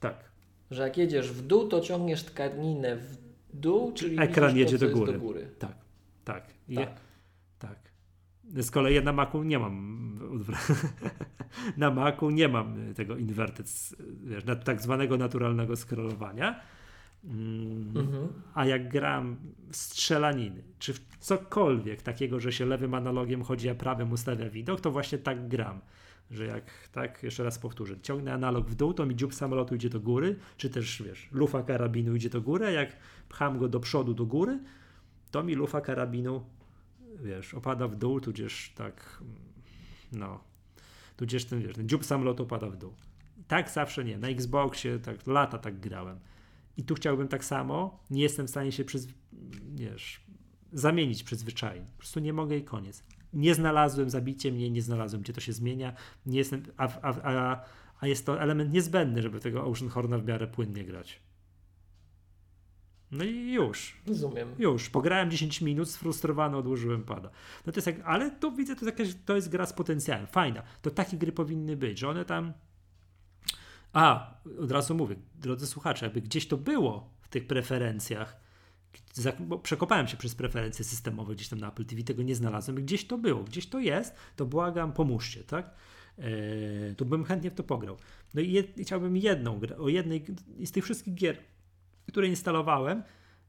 [0.01, 0.31] tak.
[0.71, 3.17] Że jak jedziesz w dół, to ciągniesz tkaninę w
[3.53, 5.13] dół, czyli ekran jedzie to, do, góry.
[5.13, 5.51] do góry.
[5.59, 5.77] Tak,
[6.25, 6.55] tak.
[6.69, 7.01] Je, tak.
[7.59, 7.79] tak.
[8.63, 10.19] Z kolei ja na Macu nie mam
[11.77, 13.67] na Macu nie mam tego inverted,
[14.23, 16.61] wiesz, tak zwanego naturalnego scrollowania
[17.25, 18.29] Mhm.
[18.55, 19.37] A jak gram
[19.71, 24.91] strzelaniny, czy w cokolwiek takiego, że się lewym analogiem chodzi, a prawym ustawia widok, to
[24.91, 25.81] właśnie tak gram.
[26.31, 29.91] Że jak, tak, jeszcze raz powtórzę, ciągnę analog w dół, to mi dziób samolotu idzie
[29.91, 32.97] do góry, czy też, wiesz, lufa karabinu idzie do góry, a jak
[33.29, 34.59] pcham go do przodu, do góry,
[35.31, 36.45] to mi lufa karabinu,
[37.23, 39.23] wiesz, opada w dół, tudzież tak,
[40.13, 40.41] no,
[41.17, 42.93] tudzież ten, wiesz, ten dziób samolotu opada w dół.
[43.49, 46.19] Tak zawsze nie, na Xboxie tak lata tak grałem
[46.77, 48.01] I tu chciałbym tak samo.
[48.11, 49.09] Nie jestem w stanie się przyz...
[49.75, 50.21] wiesz,
[50.73, 51.85] zamienić przyzwyczajeń.
[51.85, 53.05] Po prostu nie mogę i koniec.
[53.33, 55.93] Nie znalazłem, zabicie mnie, nie znalazłem, gdzie to się zmienia.
[56.27, 57.65] Nie jestem, a, a, a,
[58.01, 61.21] a jest to element niezbędny, żeby tego Ocean Horna w miarę płynnie grać.
[63.11, 63.97] No i już.
[64.07, 64.49] Rozumiem.
[64.59, 64.91] Już.
[64.91, 67.31] Pograłem 10 minut, sfrustrowany, odłożyłem pada.
[67.67, 70.27] No to jest jak, ale to widzę, to, jakaś, to jest gra z potencjałem.
[70.27, 70.63] Fajna.
[70.83, 72.53] To takie gry powinny być, że one tam.
[73.95, 78.45] A, od razu mówię, drodzy słuchacze, jakby gdzieś to było w tych preferencjach,
[79.63, 82.77] przekopałem się przez preferencje systemowe gdzieś tam na Apple TV, tego nie znalazłem.
[82.77, 85.75] Gdzieś to było, gdzieś to jest, to błagam, pomóżcie, tak?
[86.19, 87.97] Eee, to bym chętnie w to pograł.
[88.35, 90.25] No i, chciałbym jedną grę, o jednej
[90.65, 91.39] z tych wszystkich gier,
[92.07, 93.03] które instalowałem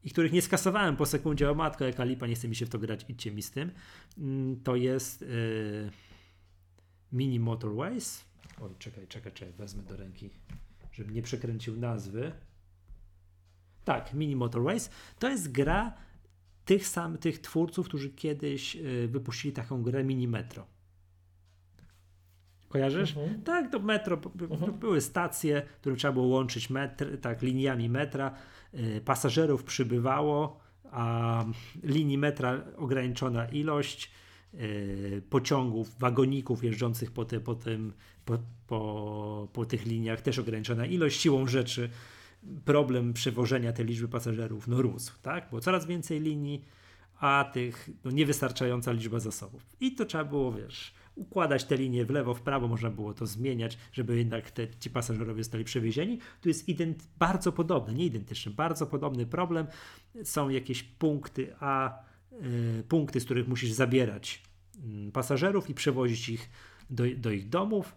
[0.03, 2.69] i których nie skasowałem po sekundzie, o matko, jaka lipa, nie chce mi się w
[2.69, 3.71] to grać, idźcie mi z tym,
[4.17, 5.27] mm, to jest yy,
[7.11, 8.25] Mini Motorways.
[8.61, 10.29] Oj, czekaj, czekaj, czekaj, wezmę do ręki,
[10.91, 12.31] żebym nie przekręcił nazwy.
[13.83, 14.89] Tak, Mini Motorways.
[15.19, 15.93] To jest gra
[16.65, 20.67] tych samych tych twórców, którzy kiedyś yy, wypuścili taką grę Mini Metro.
[22.69, 23.17] Kojarzysz?
[23.17, 23.41] Mhm.
[23.43, 24.19] Tak, to metro,
[24.51, 24.73] mhm.
[24.73, 28.35] były stacje, które trzeba było łączyć metr, tak, liniami metra.
[28.73, 30.59] Y, pasażerów przybywało,
[30.91, 31.45] a
[31.83, 34.11] linii metra ograniczona ilość,
[34.53, 37.93] y, pociągów, wagoników jeżdżących po, te, po, tym,
[38.25, 41.21] po, po, po tych liniach też ograniczona ilość.
[41.21, 41.89] Siłą rzeczy
[42.65, 45.49] problem przewożenia tej liczby pasażerów no, rósł, tak?
[45.49, 46.65] Było coraz więcej linii,
[47.19, 49.65] a tych no, niewystarczająca liczba zasobów.
[49.79, 53.25] I to trzeba było, wiesz, układać te linie w lewo, w prawo, można było to
[53.25, 56.19] zmieniać, żeby jednak te, ci pasażerowie zostali przewiezieni.
[56.41, 59.67] Tu jest ident, bardzo podobny, nie identyczny, bardzo podobny problem.
[60.23, 61.99] Są jakieś punkty A,
[62.79, 64.43] y, punkty, z których musisz zabierać
[65.07, 66.49] y, pasażerów i przewozić ich
[66.89, 67.95] do, do ich domów.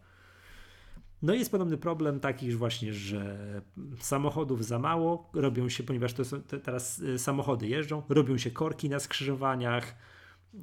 [1.22, 3.62] No i jest podobny problem taki właśnie, że
[4.00, 8.50] samochodów za mało, robią się, ponieważ to są, te, teraz y, samochody jeżdżą, robią się
[8.50, 9.94] korki na skrzyżowaniach,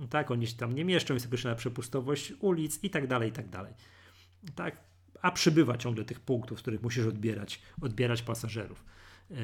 [0.10, 3.50] tak, oni się tam nie mieszczą, jest określona przepustowość ulic i tak dalej, i tak
[3.50, 3.74] dalej.
[4.56, 4.78] Tak,
[5.22, 8.86] a przybywa ciągle tych punktów, z których musisz odbierać, odbierać pasażerów.
[9.30, 9.38] Yy,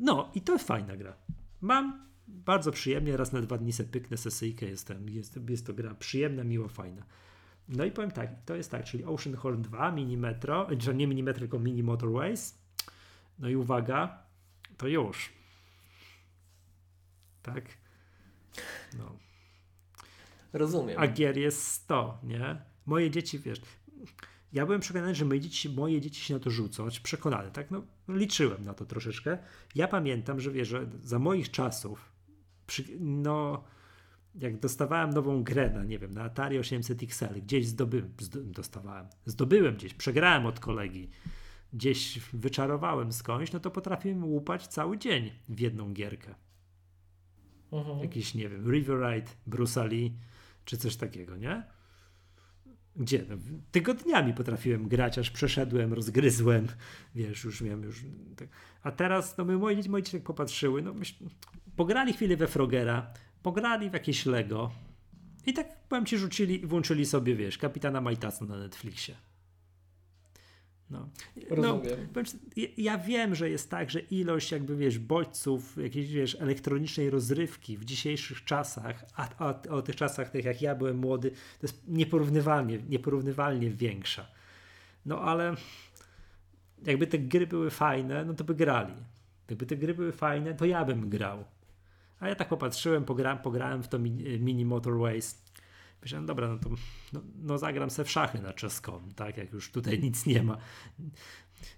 [0.00, 1.16] no i to fajna gra.
[1.60, 5.94] Mam bardzo przyjemnie, raz na dwa dni se pyknę sesyjkę, jestem, jest, jest to gra
[5.94, 7.02] przyjemna, miło, fajna.
[7.68, 11.06] No i powiem tak, to jest tak, czyli Ocean Horn 2, Mini Metro, czy nie
[11.06, 12.58] Mini Metro, tylko Mini Motorways.
[13.38, 14.22] No i uwaga,
[14.76, 15.32] to już.
[17.42, 17.64] Tak.
[18.98, 19.16] No.
[20.52, 20.96] Rozumiem.
[21.00, 22.62] A gier jest 100, nie?
[22.86, 23.60] Moje dzieci, wiesz,
[24.52, 27.70] ja byłem przekonany, że moje dzieci, moje dzieci się na to rzucą, znaczy przekonany, tak?
[27.70, 29.38] No, liczyłem na to troszeczkę.
[29.74, 32.12] Ja pamiętam, że wiesz, że za moich czasów,
[32.66, 33.64] przy, no,
[34.38, 38.12] jak dostawałem nową grę na, nie wiem, na Atari 800 XL, gdzieś zdobyłem,
[38.44, 41.10] dostawałem, zdobyłem gdzieś, przegrałem od kolegi,
[41.72, 46.34] gdzieś wyczarowałem skądś, no to potrafiłem łupać cały dzień w jedną gierkę.
[47.72, 47.98] Mhm.
[47.98, 50.12] Jakiś, nie wiem, River Ride, Bruce Lee,
[50.64, 51.62] czy coś takiego, nie?
[52.96, 53.24] Gdzie?
[53.28, 53.36] No,
[53.70, 56.66] tygodniami potrafiłem grać, aż przeszedłem, rozgryzłem,
[57.14, 58.04] wiesz, już miałem już...
[58.36, 58.48] Tak.
[58.82, 60.94] A teraz, no my, dzieci, moje dzieci tak popatrzyły, no
[61.76, 64.70] pograli chwilę we Frogera, pograli w jakieś Lego
[65.46, 69.14] i tak, powiem ci, rzucili i włączyli sobie, wiesz, Kapitana Majtasa na Netflixie.
[70.90, 71.08] No.
[71.56, 71.82] no
[72.76, 77.84] ja wiem, że jest tak, że ilość jakby wiesz, bodźców, jakiejś wiesz, elektronicznej rozrywki w
[77.84, 81.88] dzisiejszych czasach, a, a, a o tych czasach tych jak ja byłem młody, to jest
[81.88, 84.26] nieporównywalnie, nieporównywalnie większa.
[85.06, 85.54] No ale
[86.86, 88.94] jakby te gry były fajne, no to by grali.
[89.46, 91.44] Gdyby te gry były fajne, to ja bym grał.
[92.20, 93.98] A ja tak popatrzyłem, pograłem, pograłem w to
[94.38, 95.48] mini Motorways
[96.02, 96.70] Myślałem, dobra, no to
[97.12, 100.56] no, no zagram se w szachy na czeską, tak, jak już tutaj nic nie ma.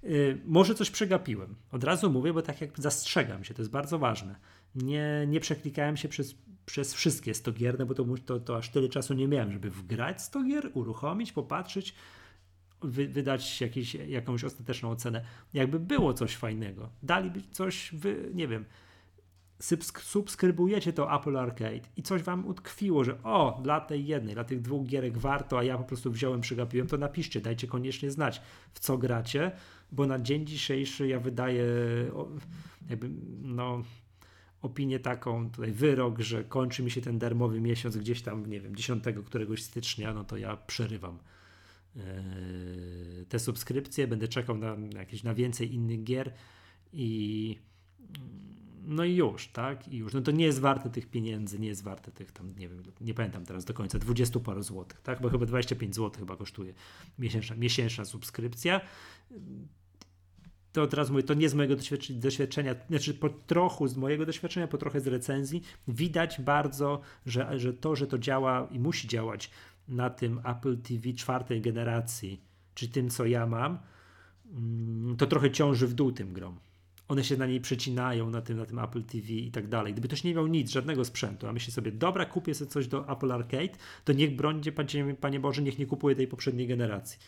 [0.03, 1.55] Yy, może coś przegapiłem.
[1.73, 4.37] Od razu mówię, bo tak jak zastrzegam się, to jest bardzo ważne.
[4.75, 6.35] Nie, nie przeklikałem się przez,
[6.67, 9.71] przez wszystkie 100 gier, no bo to, to, to aż tyle czasu nie miałem, żeby
[9.71, 11.95] wgrać 100 gier, uruchomić, popatrzeć,
[12.83, 15.25] wy, wydać jakieś, jakąś ostateczną ocenę.
[15.55, 18.65] Jakby było coś fajnego, daliby coś, wy, nie wiem,
[20.03, 24.61] subskrybujecie to Apple Arcade i coś wam utkwiło, że o, dla tej jednej, dla tych
[24.61, 28.43] dwóch gierek warto, a ja po prostu wziąłem, przegapiłem, to napiszcie, dajcie koniecznie znać,
[28.75, 29.53] w co gracie,
[29.93, 31.65] bo na dzień dzisiejszy ja wydaję
[32.91, 33.11] jakby,
[33.43, 33.83] no,
[34.63, 38.77] opinię taką, tutaj wyrok, że kończy mi się ten darmowy miesiąc gdzieś tam, nie wiem,
[38.77, 41.19] 10 któregoś stycznia, no to ja przerywam
[41.97, 42.03] yy,
[43.29, 46.33] te subskrypcje, będę czekał na jakieś, na więcej innych gier
[46.93, 47.59] i
[48.83, 49.89] no i już, tak?
[49.89, 50.15] I już.
[50.15, 53.15] No to nie jest warte tych pieniędzy, nie jest warte tych tam, nie wiem, nie
[53.15, 55.21] pamiętam teraz do końca, 20 paru złotych, tak?
[55.21, 56.75] Bo chyba 25 zł chyba kosztuje
[57.19, 58.81] miesięczna, miesięczna subskrypcja.
[60.73, 61.77] to od razu mówię, to nie z mojego
[62.11, 67.73] doświadczenia, znaczy po trochu z mojego doświadczenia, po trochę z recenzji, widać bardzo, że, że
[67.73, 69.51] to, że to działa i musi działać
[69.89, 72.41] na tym Apple TV czwartej generacji,
[72.75, 73.79] czy tym, co ja mam,
[74.53, 76.59] mm, to trochę ciąży w dół tym grom.
[77.11, 79.93] One się na niej przecinają, na tym, na tym Apple TV i tak dalej.
[79.93, 83.09] Gdyby ktoś nie miał nic, żadnego sprzętu, a myśli sobie, dobra, kupię sobie coś do
[83.09, 87.19] Apple Arcade, to niech brońcie, panie, panie Boże, niech nie kupuje tej poprzedniej generacji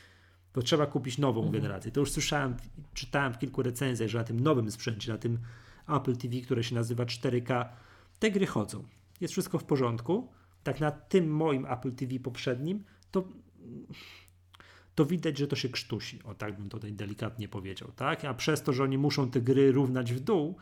[0.55, 1.62] bo trzeba kupić nową mhm.
[1.62, 1.92] generację.
[1.92, 2.57] To już słyszałem,
[2.95, 5.38] czytałem w kilku recenzjach, że na tym nowym sprzęcie, na tym
[5.88, 7.68] Apple TV, które się nazywa 4K,
[8.18, 8.85] te gry chodzą.
[9.21, 10.29] Jest wszystko w porządku.
[10.62, 13.29] Tak na tym moim Apple TV poprzednim, to,
[14.94, 16.22] to widać, że to się krztusi.
[16.22, 17.92] O tak bym tutaj delikatnie powiedział.
[17.96, 18.24] Tak?
[18.24, 20.57] A przez to, że oni muszą te gry równać w dół,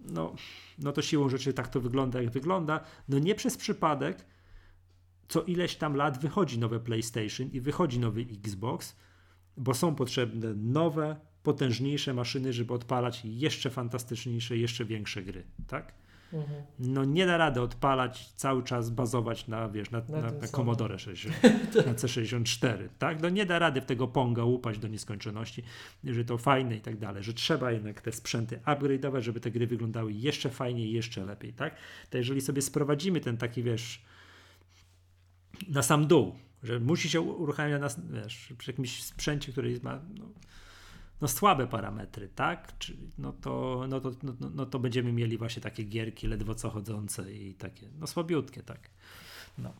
[0.00, 0.34] no,
[0.78, 2.84] no to siłą rzeczy tak to wygląda, jak wygląda.
[3.08, 4.24] No nie przez przypadek,
[5.28, 8.96] co ileś tam lat wychodzi nowe PlayStation i wychodzi nowy Xbox,
[9.56, 16.01] bo są potrzebne nowe, potężniejsze maszyny, żeby odpalać jeszcze fantastyczniejsze, jeszcze większe gry, tak?
[16.32, 16.62] Mhm.
[16.78, 20.98] No nie da rady odpalać, cały czas bazować na, wiesz, na, na, na, na Commodore
[20.98, 21.36] 60,
[21.86, 23.22] na C64, tak?
[23.22, 25.62] No nie da rady w tego Ponga upaść do nieskończoności,
[26.04, 29.66] że to fajne i tak dalej, że trzeba jednak te sprzęty upgrade'ować, żeby te gry
[29.66, 31.76] wyglądały jeszcze fajniej, jeszcze lepiej, tak?
[32.10, 34.02] To jeżeli sobie sprowadzimy ten taki, wiesz,
[35.68, 37.88] na sam dół, że musi się uruchamiać na,
[38.22, 40.24] wiesz, przy jakimś sprzęcie, który ma no,
[41.22, 42.78] no słabe parametry, tak?
[42.78, 46.54] Czy, no, to, no, to, no, no, no to będziemy mieli właśnie takie gierki ledwo
[46.54, 48.90] co chodzące i takie, no słabiutkie, tak.
[49.58, 49.72] No.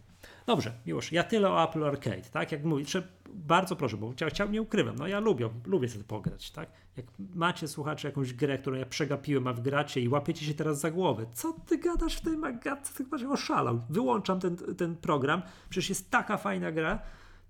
[0.47, 2.53] Dobrze, już ja tyle o Apple Arcade, tak?
[2.53, 2.85] Jak mówię,
[3.29, 6.71] bardzo proszę, bo chciał, chciał, nie ukrywam, no ja lubię, lubię sobie pograć, tak?
[6.97, 10.81] Jak macie, słuchacze, jakąś grę, którą ja przegapiłem, a w gracie i łapiecie się teraz
[10.81, 13.81] za głowę, co ty gadasz w tej magatce, ty chyba oszalał.
[13.91, 17.03] Wyłączam ten, ten program, przecież jest taka fajna gra,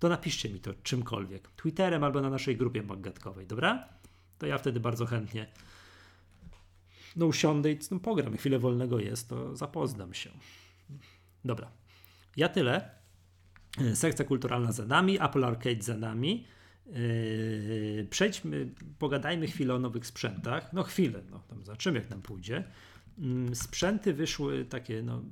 [0.02, 3.88] to napiszcie mi to czymkolwiek, Twitterem albo na naszej grupie magatkowej, dobra?
[4.38, 5.46] To ja wtedy bardzo chętnie
[7.16, 10.30] no usiądę i no, pogram, chwilę wolnego jest, to zapoznam się.
[11.44, 11.70] Dobra,
[12.36, 12.90] ja tyle.
[13.78, 16.46] E, sekcja kulturalna za nami, Apple Arcade za nami.
[16.86, 20.72] Yy, przejdźmy, pogadajmy chwilę o nowych sprzętach.
[20.72, 22.64] No chwilę, no tam zobaczymy jak nam pójdzie.
[23.18, 25.22] Yy, sprzęty wyszły takie, no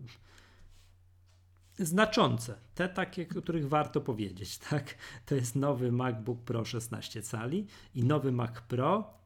[1.87, 4.95] znaczące, te takie, o których warto powiedzieć, tak?
[5.27, 9.21] To jest nowy MacBook Pro 16 cali i nowy Mac Pro.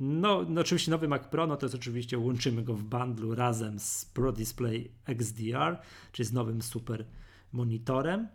[0.00, 3.80] No, no oczywiście nowy Mac Pro, no to jest oczywiście łączymy go w bundlu razem
[3.80, 5.78] z Pro Display XDR,
[6.12, 7.04] czyli z nowym super
[7.52, 8.28] monitorem.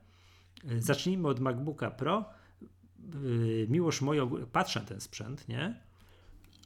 [0.70, 2.26] E, zacznijmy od MacBooka Pro.
[2.26, 5.86] E, miłość moją, patrzę na ten sprzęt, nie?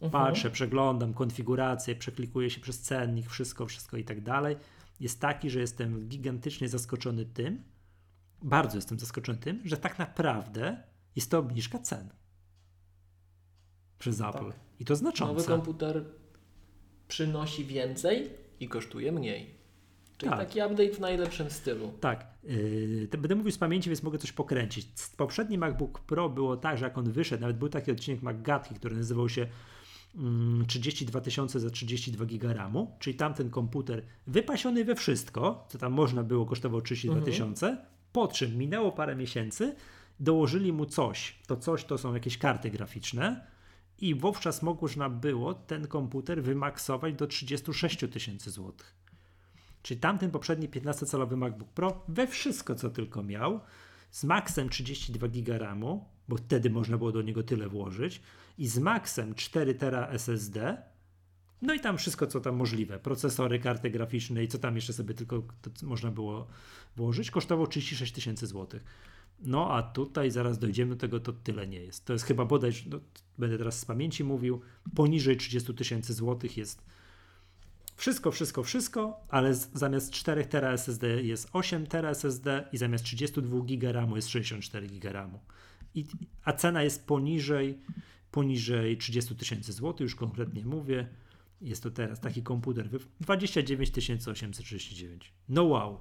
[0.02, 0.12] Mhm.
[0.12, 4.56] Patrzę, przeglądam konfigurację, przeklikuję się przez cennik, wszystko, wszystko i tak dalej.
[5.00, 7.64] Jest taki, że jestem gigantycznie zaskoczony tym,
[8.42, 10.84] bardzo jestem zaskoczony tym, że tak naprawdę
[11.16, 12.10] jest to obniżka cen
[14.00, 14.22] przez.
[14.22, 14.38] Apple.
[14.38, 14.60] Tak.
[14.80, 15.34] I to znacząco.
[15.34, 16.06] Nowy komputer
[17.08, 19.60] przynosi więcej i kosztuje mniej.
[20.18, 20.40] Czyli tak.
[20.40, 21.94] taki update w najlepszym stylu.
[22.00, 22.28] Tak.
[22.44, 24.88] Yy, będę mówił z pamięci, więc mogę coś pokręcić.
[25.18, 28.96] Poprzedni MacBook Pro było tak, że jak on wyszedł, nawet był taki odcinek MacGatki, który
[28.96, 29.48] nazywał się
[30.67, 35.93] 32 mm, tysiące za 32 giga RAMu, czyli tamten komputer wypasiony we wszystko, co tam
[35.93, 37.32] można było, kosztował 32 mhm.
[37.32, 37.88] tysiące, mhm.
[38.12, 39.76] po czym minęło parę miesięcy,
[40.19, 43.48] dołożyli mu coś, to coś to są jakieś karty graficzne
[44.02, 48.95] i wówczas można było ten komputer wymaksować do 36 tysięcy złotych.
[49.82, 53.60] Czyli tamten poprzedni 15-calowy MacBook Pro we wszystko, co tylko miał,
[54.12, 58.22] z maksem 32 GB RAMu, bo wtedy można było do niego tyle włożyć,
[58.60, 60.78] i z maksem 4 tera SSD,
[61.62, 65.13] no i tam wszystko, co tam możliwe, procesory, karty graficzne i co tam jeszcze sobie
[65.13, 65.43] tylko
[65.84, 66.48] można było
[66.95, 68.84] włożyć, kosztowało 36 tysięcy złotych.
[69.41, 72.06] No a tutaj zaraz dojdziemy do tego, to tyle nie jest.
[72.06, 73.00] To jest chyba bodaj, no,
[73.38, 74.62] będę teraz z pamięci mówił,
[74.95, 76.86] poniżej 30 tysięcy złotych jest
[77.95, 83.04] wszystko, wszystko, wszystko, ale z, zamiast 4 tera SSD jest 8 tera SSD i zamiast
[83.04, 85.39] 32 GB RAMu jest 64 GB RAMu.
[85.95, 86.06] I,
[86.43, 87.80] a cena jest poniżej,
[88.32, 91.08] poniżej 30 tysięcy złotych, już konkretnie mówię.
[91.62, 92.89] Jest to teraz taki komputer
[93.22, 93.92] 29
[94.28, 95.34] 839.
[95.50, 96.00] No wow.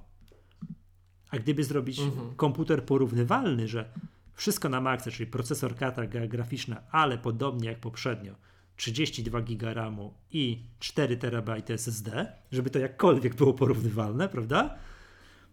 [1.31, 2.35] A gdyby zrobić mhm.
[2.35, 3.93] komputer porównywalny, że
[4.33, 8.35] wszystko na maksa, czyli procesor, karta graficzna, ale podobnie jak poprzednio,
[8.75, 14.77] 32 GB RAMu i 4 TB SSD, żeby to jakkolwiek było porównywalne, prawda?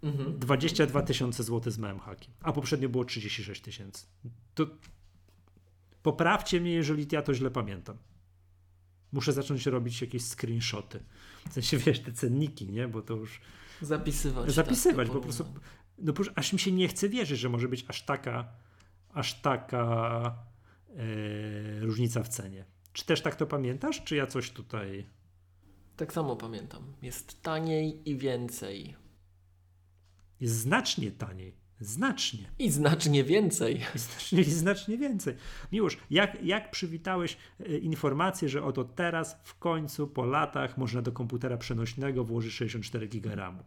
[0.03, 0.39] Mhm.
[0.39, 4.07] 22 tysiące złotych z małym hakiem, a poprzednio było 36 tysięcy.
[4.55, 4.67] To
[6.07, 7.97] poprawcie mnie, jeżeli ja to źle pamiętam.
[9.12, 11.03] Muszę zacząć robić jakieś screenshoty.
[11.51, 12.88] W sensie, wiesz, te cenniki, nie?
[12.88, 13.40] Bo to już...
[13.83, 14.53] Zapisywać.
[14.53, 15.45] Zapisywać, tak, po prostu...
[15.99, 18.49] No, aż mi się nie chce wierzyć, że może być aż taka
[19.16, 19.85] aż taka
[20.97, 22.64] e, różnica w cenie.
[22.92, 25.07] Czy też tak to pamiętasz, czy ja coś tutaj...
[25.97, 26.92] Tak samo pamiętam.
[27.03, 28.97] Jest taniej i więcej.
[30.40, 31.66] Jest znacznie taniej.
[31.81, 32.45] Znacznie.
[32.59, 33.81] I znacznie więcej.
[33.95, 35.35] I znacznie, i znacznie więcej.
[35.73, 41.12] Miłosz, jak, jak przywitałeś e, informację, że oto teraz w końcu po latach można do
[41.12, 43.62] komputera przenośnego włożyć 64 GB RAMu?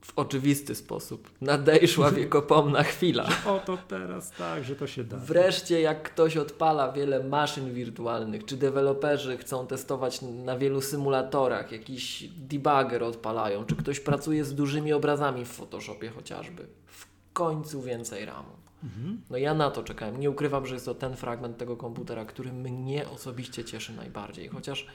[0.00, 1.30] W oczywisty sposób.
[1.40, 3.28] Nadejszła wiekopomna chwila.
[3.56, 5.16] Oto teraz tak, że to się da.
[5.16, 12.28] Wreszcie jak ktoś odpala wiele maszyn wirtualnych, czy deweloperzy chcą testować na wielu symulatorach, jakiś
[12.28, 16.66] debugger odpalają, czy ktoś pracuje z dużymi obrazami w Photoshopie chociażby.
[16.86, 18.58] W końcu więcej RAMu.
[18.84, 19.20] Mhm.
[19.30, 20.20] No ja na to czekałem.
[20.20, 24.48] Nie ukrywam, że jest to ten fragment tego komputera, który mnie osobiście cieszy najbardziej.
[24.48, 24.86] Chociaż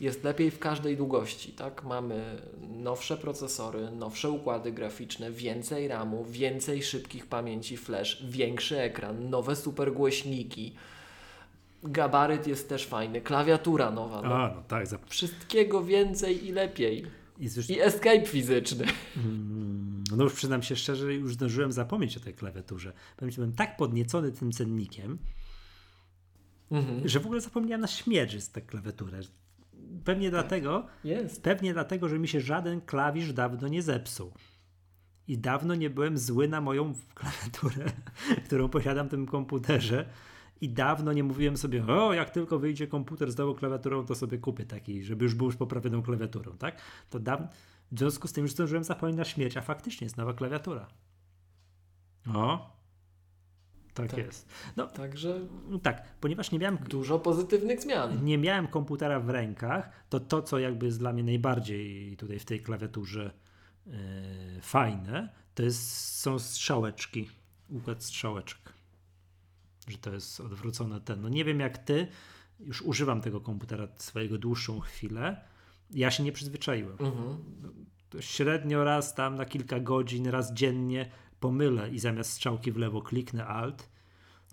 [0.00, 1.84] jest lepiej w każdej długości, tak?
[1.84, 9.56] Mamy nowsze procesory, nowsze układy graficzne, więcej RAMu, więcej szybkich pamięci flash, większy ekran, nowe
[9.56, 10.74] supergłośniki.
[11.82, 14.22] Gabaryt jest też fajny, klawiatura nowa.
[14.22, 14.34] No.
[14.34, 14.86] A, no tak.
[14.86, 14.98] Za...
[15.06, 17.06] Wszystkiego więcej i lepiej.
[17.38, 17.70] I, już...
[17.70, 18.84] I escape fizyczny.
[19.16, 22.92] Mm, no już przyznam się szczerze, już zdążyłem zapomnieć o tej klawiaturze.
[23.36, 25.18] Byłem tak podniecony tym cennikiem,
[26.70, 27.08] mhm.
[27.08, 29.20] że w ogóle zapomniałem na śmierć z tę klawiaturę.
[30.04, 30.40] Pewnie tak.
[30.40, 31.42] dlatego, jest.
[31.42, 34.32] pewnie dlatego, że mi się żaden klawisz dawno nie zepsuł.
[35.28, 37.84] I dawno nie byłem zły na moją klawiaturę,
[38.46, 40.06] którą posiadam w tym komputerze.
[40.60, 44.38] I dawno nie mówiłem sobie, o, jak tylko wyjdzie komputer z nową klawiaturą, to sobie
[44.38, 46.80] kupię taki, żeby już był już poprawioną klawiaturą, tak?
[47.10, 47.48] To dawno,
[47.92, 50.86] w związku z tym już zdążyłem zapomnieć na śmierć, a faktycznie jest nowa klawiatura.
[52.34, 52.79] O,
[53.94, 54.48] tak, tak, jest.
[54.76, 55.40] No, Także
[55.82, 58.24] tak, ponieważ nie miałem dużo pozytywnych zmian.
[58.24, 62.44] Nie miałem komputera w rękach, to to, co jakby jest dla mnie najbardziej tutaj w
[62.44, 63.30] tej klawiaturze
[63.86, 63.92] yy,
[64.60, 67.28] fajne, to jest, są strzałeczki,
[67.70, 68.72] układ strzałeczek.
[69.88, 71.20] Że to jest odwrócone ten.
[71.20, 72.06] No nie wiem jak ty,
[72.60, 75.44] już używam tego komputera swojego dłuższą chwilę.
[75.90, 76.96] Ja się nie przyzwyczaiłem.
[77.00, 77.36] Mhm.
[78.20, 83.46] Średnio raz tam na kilka godzin, raz dziennie pomylę i zamiast strzałki w lewo kliknę
[83.46, 83.88] Alt,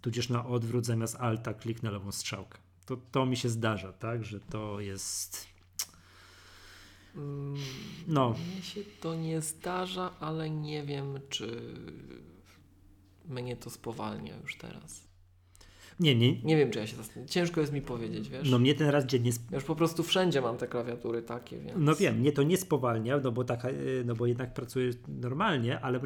[0.01, 2.57] tudzież na odwrót zamiast Alta kliknę lewą strzałkę.
[2.85, 5.47] To, to mi się zdarza, tak, że to jest...
[7.15, 7.55] Mm,
[8.07, 8.29] no.
[8.29, 11.73] Mnie się to nie zdarza, ale nie wiem, czy
[13.25, 15.06] mnie to spowalnia już teraz.
[15.99, 16.41] Nie, nie.
[16.41, 17.27] Nie wiem, czy ja się zastanawiam.
[17.27, 18.49] Ciężko jest mi powiedzieć, wiesz?
[18.51, 19.29] No mnie ten raz dziennie...
[19.37, 19.45] Sp...
[19.51, 21.73] Ja już po prostu wszędzie mam te klawiatury takie, więc...
[21.77, 25.79] No wiem, mnie to nie spowalnia, no bo, taka, y, no bo jednak pracuję normalnie,
[25.79, 25.99] ale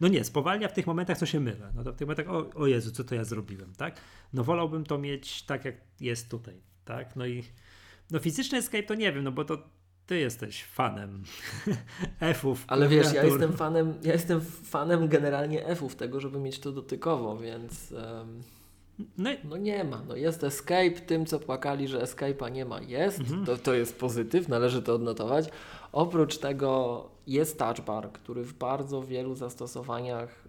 [0.00, 1.72] no nie, spowalnia w tych momentach, co się mylę.
[1.74, 4.00] No to w tych momentach, o, o Jezu, co to ja zrobiłem, tak?
[4.32, 7.16] No wolałbym to mieć tak, jak jest tutaj, tak?
[7.16, 7.42] No i
[8.10, 9.58] no fizyczny escape to nie wiem, no bo to
[10.06, 11.22] ty jesteś fanem
[12.20, 12.64] F-ów.
[12.66, 17.38] Ale wiesz, ja jestem fanem, ja jestem fanem generalnie F-ów, tego, żeby mieć to dotykowo,
[17.38, 17.92] więc...
[17.92, 18.42] Um...
[19.18, 20.02] No, no, nie ma.
[20.08, 23.20] No jest escape, tym co płakali, że escape'a nie ma, jest.
[23.20, 23.46] Mhm.
[23.46, 25.48] To, to jest pozytyw, należy to odnotować.
[25.92, 30.44] Oprócz tego jest touch bar, który w bardzo wielu zastosowaniach,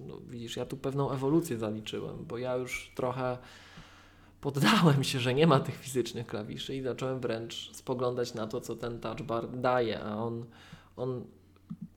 [0.00, 3.38] no widzisz, ja tu pewną ewolucję zaliczyłem, bo ja już trochę
[4.40, 8.76] poddałem się, że nie ma tych fizycznych klawiszy i zacząłem wręcz spoglądać na to, co
[8.76, 10.44] ten touch bar daje, a on,
[10.96, 11.24] on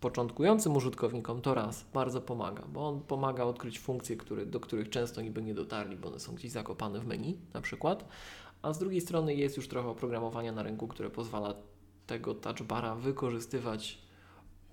[0.01, 5.21] początkującym użytkownikom to raz bardzo pomaga, bo on pomaga odkryć funkcje, które, do których często
[5.21, 8.05] niby nie dotarli, bo one są gdzieś zakopane w menu na przykład,
[8.61, 11.53] a z drugiej strony jest już trochę oprogramowania na rynku, które pozwala
[12.07, 13.97] tego touchbara wykorzystywać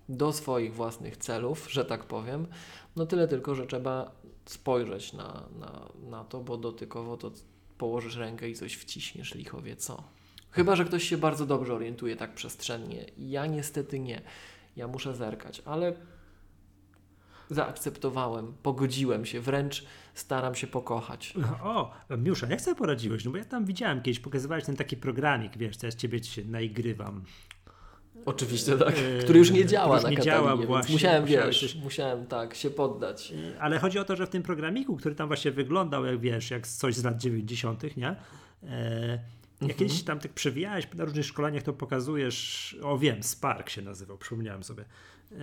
[0.09, 2.47] do swoich własnych celów, że tak powiem.
[2.95, 4.11] No tyle tylko, że trzeba
[4.45, 7.31] spojrzeć na, na, na to, bo dotykowo to
[7.77, 10.03] położysz rękę i coś wciśniesz, licho wie co.
[10.51, 13.05] Chyba, że ktoś się bardzo dobrze orientuje tak przestrzennie.
[13.17, 14.21] Ja niestety nie
[14.75, 15.93] ja muszę zerkać, ale
[17.49, 21.33] zaakceptowałem, pogodziłem się, wręcz staram się pokochać.
[21.63, 23.25] O, Miusza, jak sobie poradziłeś?
[23.25, 26.23] No bo ja tam widziałem kiedyś, pokazywałeś ten taki programik, wiesz, co ja z ciebie
[26.23, 27.23] się naigrywam.
[28.25, 31.75] Oczywiście tak, e, który już nie działa już na nie działa właśnie, musiałem, wiesz, coś...
[31.75, 33.33] musiałem tak się poddać.
[33.55, 36.51] E, ale chodzi o to, że w tym programiku, który tam właśnie wyglądał jak wiesz,
[36.51, 38.15] jak coś z lat 90., nie?
[38.63, 39.19] E,
[39.61, 40.05] jak kiedyś mhm.
[40.05, 44.85] tam tak przewijałeś na różnych szkoleniach, to pokazujesz, o wiem, Spark się nazywał, przypomniałem sobie.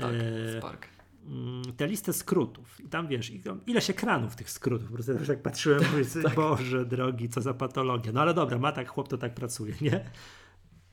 [0.00, 0.88] Tak, e, Spark.
[1.26, 2.80] Mm, tę listę skrótów.
[2.80, 3.32] I tam wiesz,
[3.66, 4.88] ileś ekranów tych skrótów.
[4.88, 6.34] Po prostu jak tak patrzyłem, mówię, tak.
[6.34, 8.12] Boże drogi, co za patologia.
[8.12, 10.10] No ale dobra, ma tak chłop, to tak pracuje, nie?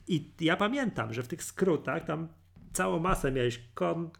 [0.07, 2.27] I ja pamiętam, że w tych skrótach tam
[2.73, 3.59] całą masę miałeś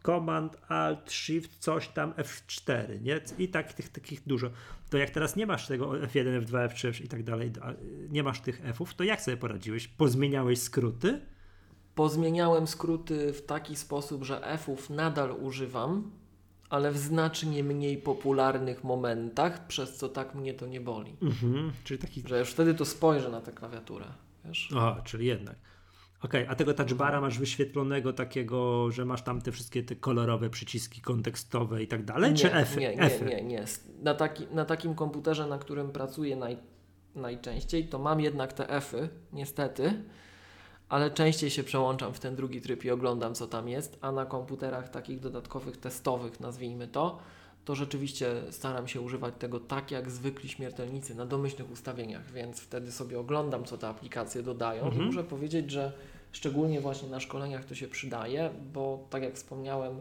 [0.06, 3.20] Command, Alt, Shift, coś tam, F4, nie?
[3.38, 4.50] I tak tych takich dużo.
[4.90, 7.52] To jak teraz nie masz tego F1, F2, F3 i tak dalej,
[8.10, 9.88] nie masz tych Fów, to jak sobie poradziłeś?
[9.88, 11.20] Pozmieniałeś skróty?
[11.94, 16.10] Pozmieniałem skróty w taki sposób, że Fów nadal używam,
[16.70, 21.16] ale w znacznie mniej popularnych momentach, przez co tak mnie to nie boli.
[21.22, 22.22] Mhm, czyli taki...
[22.26, 24.06] Że już wtedy to spojrzę na tę klawiaturę.
[24.44, 24.68] Wiesz?
[24.76, 25.56] Aha, czyli jednak.
[26.24, 30.50] Okej, okay, a tego touchbara masz wyświetlonego takiego, że masz tam te wszystkie te kolorowe
[30.50, 32.76] przyciski kontekstowe i tak dalej, nie, czy F?
[32.76, 33.64] Nie, nie, nie, nie.
[34.02, 36.56] Na, taki, na takim komputerze, na którym pracuję naj,
[37.14, 40.02] najczęściej, to mam jednak te Fy, niestety,
[40.88, 44.26] ale częściej się przełączam w ten drugi tryb i oglądam, co tam jest, a na
[44.26, 47.18] komputerach takich dodatkowych, testowych, nazwijmy to,
[47.64, 52.92] to rzeczywiście staram się używać tego tak jak zwykli śmiertelnicy na domyślnych ustawieniach, więc wtedy
[52.92, 55.02] sobie oglądam, co te aplikacje dodają mhm.
[55.02, 55.92] i muszę powiedzieć, że
[56.34, 60.00] szczególnie właśnie na szkoleniach to się przydaje, bo tak jak wspomniałem,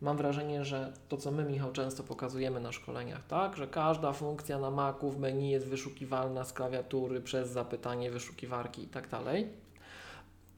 [0.00, 4.58] mam wrażenie, że to, co my, Michał, często pokazujemy na szkoleniach, tak, że każda funkcja
[4.58, 9.48] na Macu w menu jest wyszukiwalna z klawiatury przez zapytanie wyszukiwarki i tak dalej,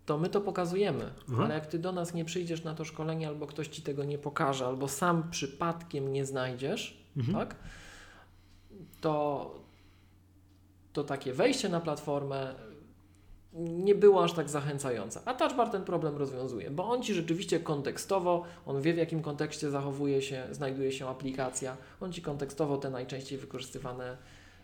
[0.06, 1.40] to my to pokazujemy, mhm.
[1.40, 4.18] ale jak Ty do nas nie przyjdziesz na to szkolenie, albo ktoś Ci tego nie
[4.18, 7.38] pokaże, albo sam przypadkiem nie znajdziesz, mhm.
[7.38, 7.56] tak,
[9.00, 9.54] to,
[10.92, 12.54] to takie wejście na platformę
[13.52, 15.20] nie było aż tak zachęcające.
[15.24, 19.70] A Touchbar ten problem rozwiązuje, bo on Ci rzeczywiście kontekstowo, on wie w jakim kontekście
[19.70, 24.16] zachowuje się, znajduje się aplikacja, on Ci kontekstowo te najczęściej wykorzystywane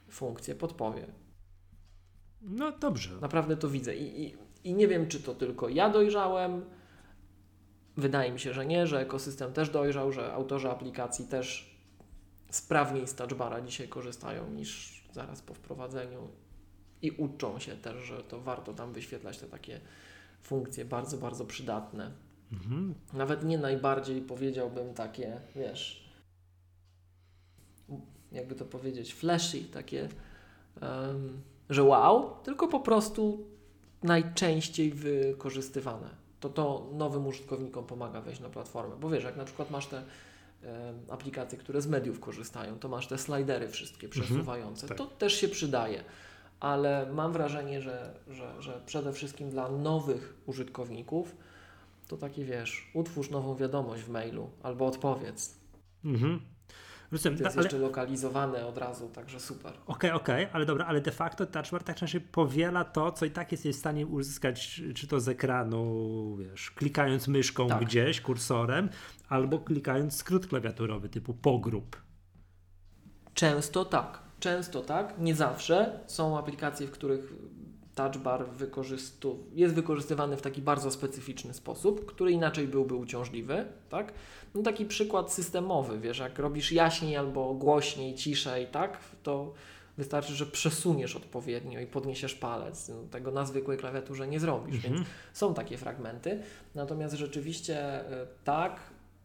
[0.08, 1.06] funkcje podpowie.
[2.42, 3.10] No dobrze.
[3.20, 6.64] Naprawdę to widzę i, i, i nie wiem, czy to tylko ja dojrzałem,
[7.96, 11.76] wydaje mi się, że nie, że ekosystem też dojrzał, że autorzy aplikacji też
[12.50, 16.28] sprawniej z touchbara dzisiaj korzystają niż zaraz po wprowadzeniu
[17.02, 19.80] i uczą się też, że to warto tam wyświetlać te takie
[20.40, 22.12] funkcje bardzo, bardzo przydatne.
[22.52, 22.94] Mhm.
[23.12, 26.10] Nawet nie najbardziej powiedziałbym takie, wiesz,
[28.32, 30.08] jakby to powiedzieć, flashy, takie,
[30.82, 33.46] um, że wow, tylko po prostu
[34.02, 36.08] najczęściej wykorzystywane.
[36.40, 38.96] To to nowym użytkownikom pomaga wejść na platformę.
[39.00, 40.02] Bo wiesz, jak na przykład masz te
[41.08, 44.26] aplikacje, które z mediów korzystają, to masz te slidery wszystkie mhm.
[44.26, 44.82] przesuwające.
[44.82, 44.98] Mhm, tak.
[44.98, 46.04] To też się przydaje
[46.60, 51.36] ale mam wrażenie, że, że, że przede wszystkim dla nowych użytkowników
[52.08, 55.60] to takie wiesz, utwórz nową wiadomość w mailu albo odpowiedz.
[56.04, 56.40] Mhm.
[57.12, 57.64] Rozumiem, to jest ale...
[57.64, 59.72] jeszcze lokalizowane od razu, także super.
[59.72, 63.24] Okej, okay, okej, okay, ale dobra, ale de facto touchbar tak czy powiela to, co
[63.24, 67.84] i tak jesteś w stanie uzyskać, czy to z ekranu, wiesz, klikając myszką tak.
[67.84, 68.88] gdzieś, kursorem,
[69.28, 71.96] albo klikając skrót klawiaturowy typu pogrup.
[73.34, 74.25] Często tak.
[74.40, 76.00] Często tak, nie zawsze.
[76.06, 77.32] Są aplikacje, w których
[77.96, 84.12] touchbar wykorzystu, jest wykorzystywany w taki bardzo specyficzny sposób, który inaczej byłby uciążliwy, tak?
[84.54, 88.98] No taki przykład systemowy, wiesz, jak robisz jaśniej albo głośniej, ciszej, tak?
[89.22, 89.52] To
[89.96, 92.88] wystarczy, że przesuniesz odpowiednio i podniesiesz palec.
[92.88, 94.94] No, tego na zwykłej klawiaturze nie zrobisz, mhm.
[94.94, 96.42] więc są takie fragmenty.
[96.74, 98.80] Natomiast rzeczywiście y, tak,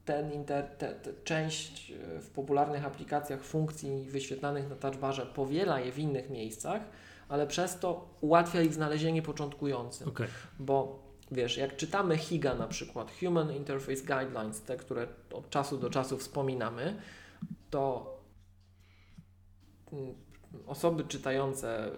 [0.05, 5.91] ten inter, te, te, część e, w popularnych aplikacjach funkcji wyświetlanych na touchbarze powiela je
[5.91, 6.81] w innych miejscach,
[7.29, 10.07] ale przez to ułatwia ich znalezienie początkującym.
[10.07, 10.27] Okay.
[10.59, 15.89] Bo wiesz, jak czytamy HIGA na przykład, Human Interface Guidelines, te, które od czasu do
[15.89, 17.01] czasu wspominamy,
[17.69, 18.13] to
[19.93, 20.15] mm,
[20.67, 21.91] osoby czytające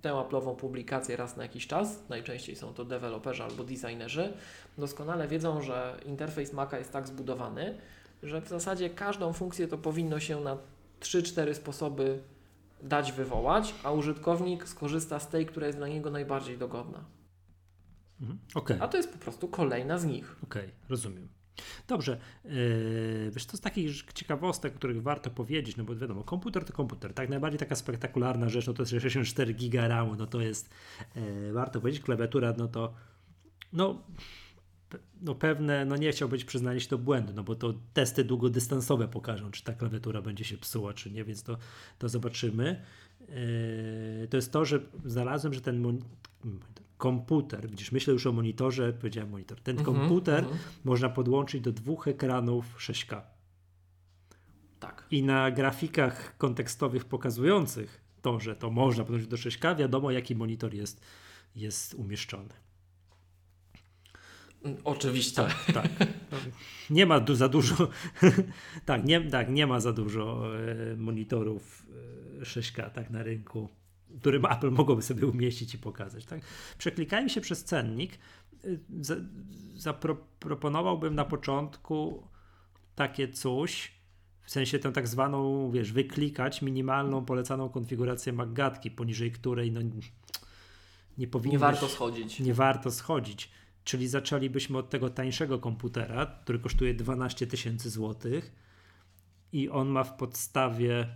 [0.00, 4.32] tę Apple'ową publikację raz na jakiś czas, najczęściej są to deweloperzy albo designerzy,
[4.78, 7.78] doskonale wiedzą, że interfejs Maca jest tak zbudowany,
[8.22, 10.56] że w zasadzie każdą funkcję to powinno się na
[11.00, 12.22] 3-4 sposoby
[12.82, 17.04] dać wywołać, a użytkownik skorzysta z tej, która jest dla niego najbardziej dogodna.
[18.20, 18.38] Mhm.
[18.54, 18.78] Okay.
[18.80, 20.36] A to jest po prostu kolejna z nich.
[20.42, 21.28] Okej, okay, rozumiem.
[21.88, 26.64] Dobrze, yy, wiesz, to z takich ciekawostek, o których warto powiedzieć, no bo wiadomo, komputer
[26.64, 30.70] to komputer, tak, najbardziej taka spektakularna rzecz, no to jest 64 giga no to jest,
[31.16, 32.94] yy, warto powiedzieć, klawiatura, no to,
[33.72, 34.02] no,
[35.20, 39.50] no pewne, no nie chciałbym przyznać się do błędu, no bo to testy długodystansowe pokażą,
[39.50, 41.58] czy ta klawiatura będzie się psuła, czy nie, więc to,
[41.98, 42.84] to zobaczymy.
[43.20, 45.82] Yy, to jest to, że znalazłem, że ten
[46.98, 50.58] komputer, gdyż myślę już o monitorze, powiedziałem monitor, ten mm -hmm, komputer mm -hmm.
[50.84, 53.20] można podłączyć do dwóch ekranów 6K.
[54.80, 55.06] Tak.
[55.10, 60.74] I na grafikach kontekstowych pokazujących to, że to można podłączyć do 6K, wiadomo jaki monitor
[60.74, 61.00] jest,
[61.56, 62.54] jest umieszczony.
[64.84, 65.36] Oczywiście.
[65.36, 66.08] Tak, tak.
[66.90, 67.88] Nie ma du za dużo.
[68.86, 70.44] tak, nie, tak, nie ma za dużo
[70.92, 71.86] e, monitorów
[72.40, 73.68] e, 6K tak na rynku
[74.20, 76.24] który Apple mogłoby sobie umieścić i pokazać.
[76.24, 76.40] Tak?
[76.78, 78.18] Przeklikajmy się przez cennik.
[78.64, 78.80] Y,
[79.74, 82.26] zaproponowałbym na początku
[82.94, 83.92] takie coś,
[84.42, 89.80] w sensie tę tak zwaną, wiesz, wyklikać minimalną polecaną konfigurację MacGatki, poniżej której no,
[91.18, 91.52] nie powinno.
[91.52, 92.40] Nie warto schodzić.
[92.40, 93.50] Nie warto schodzić.
[93.84, 98.52] czyli zaczęlibyśmy od tego tańszego komputera, który kosztuje 12 tysięcy złotych
[99.52, 101.08] i on ma w podstawie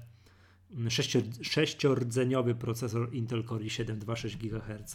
[1.42, 4.94] sześciordzeniowy procesor Intel Core i7 2,6 GHz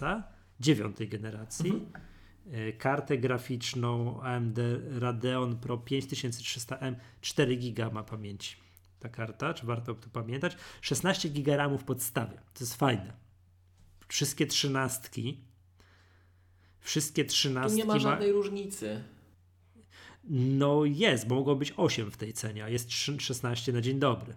[0.59, 2.07] dziewiątej generacji, mhm.
[2.51, 4.59] E, kartę graficzną AMD
[4.99, 8.55] Radeon Pro 5300M 4 GB ma pamięci
[8.99, 10.57] ta karta, czy warto to pamiętać.
[10.81, 13.13] 16 GB RAMu w podstawie, to jest fajne.
[14.07, 15.47] Wszystkie trzynastki
[16.87, 17.81] wszystkie trzynastki.
[17.81, 18.33] Tu nie ma żadnej ma...
[18.33, 19.03] różnicy.
[20.29, 24.33] No jest, bo mogło być 8 w tej cenie, a jest 16 na dzień dobry.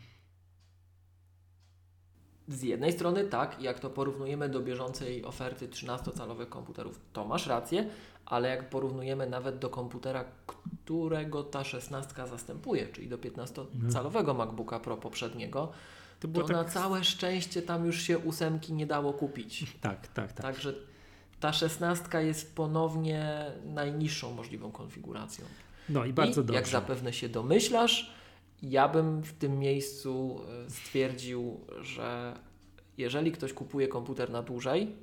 [2.50, 7.86] Z jednej strony tak, jak to porównujemy do bieżącej oferty 13-calowych komputerów, to masz rację,
[8.26, 14.96] ale jak porównujemy nawet do komputera, którego ta 16 zastępuje, czyli do 15-calowego MacBooka Pro
[14.96, 15.72] poprzedniego,
[16.20, 16.56] to, to tak...
[16.56, 19.64] na całe szczęście tam już się ósemki nie dało kupić.
[19.80, 20.42] Tak, tak, tak.
[20.42, 20.74] Także
[21.40, 25.44] ta 16 jest ponownie najniższą możliwą konfiguracją.
[25.88, 26.54] No i bardzo I, dobrze.
[26.54, 28.12] Jak zapewne się domyślasz,
[28.62, 32.34] ja bym w tym miejscu e, stwierdził, że
[32.98, 34.96] jeżeli ktoś kupuje komputer na dłużej,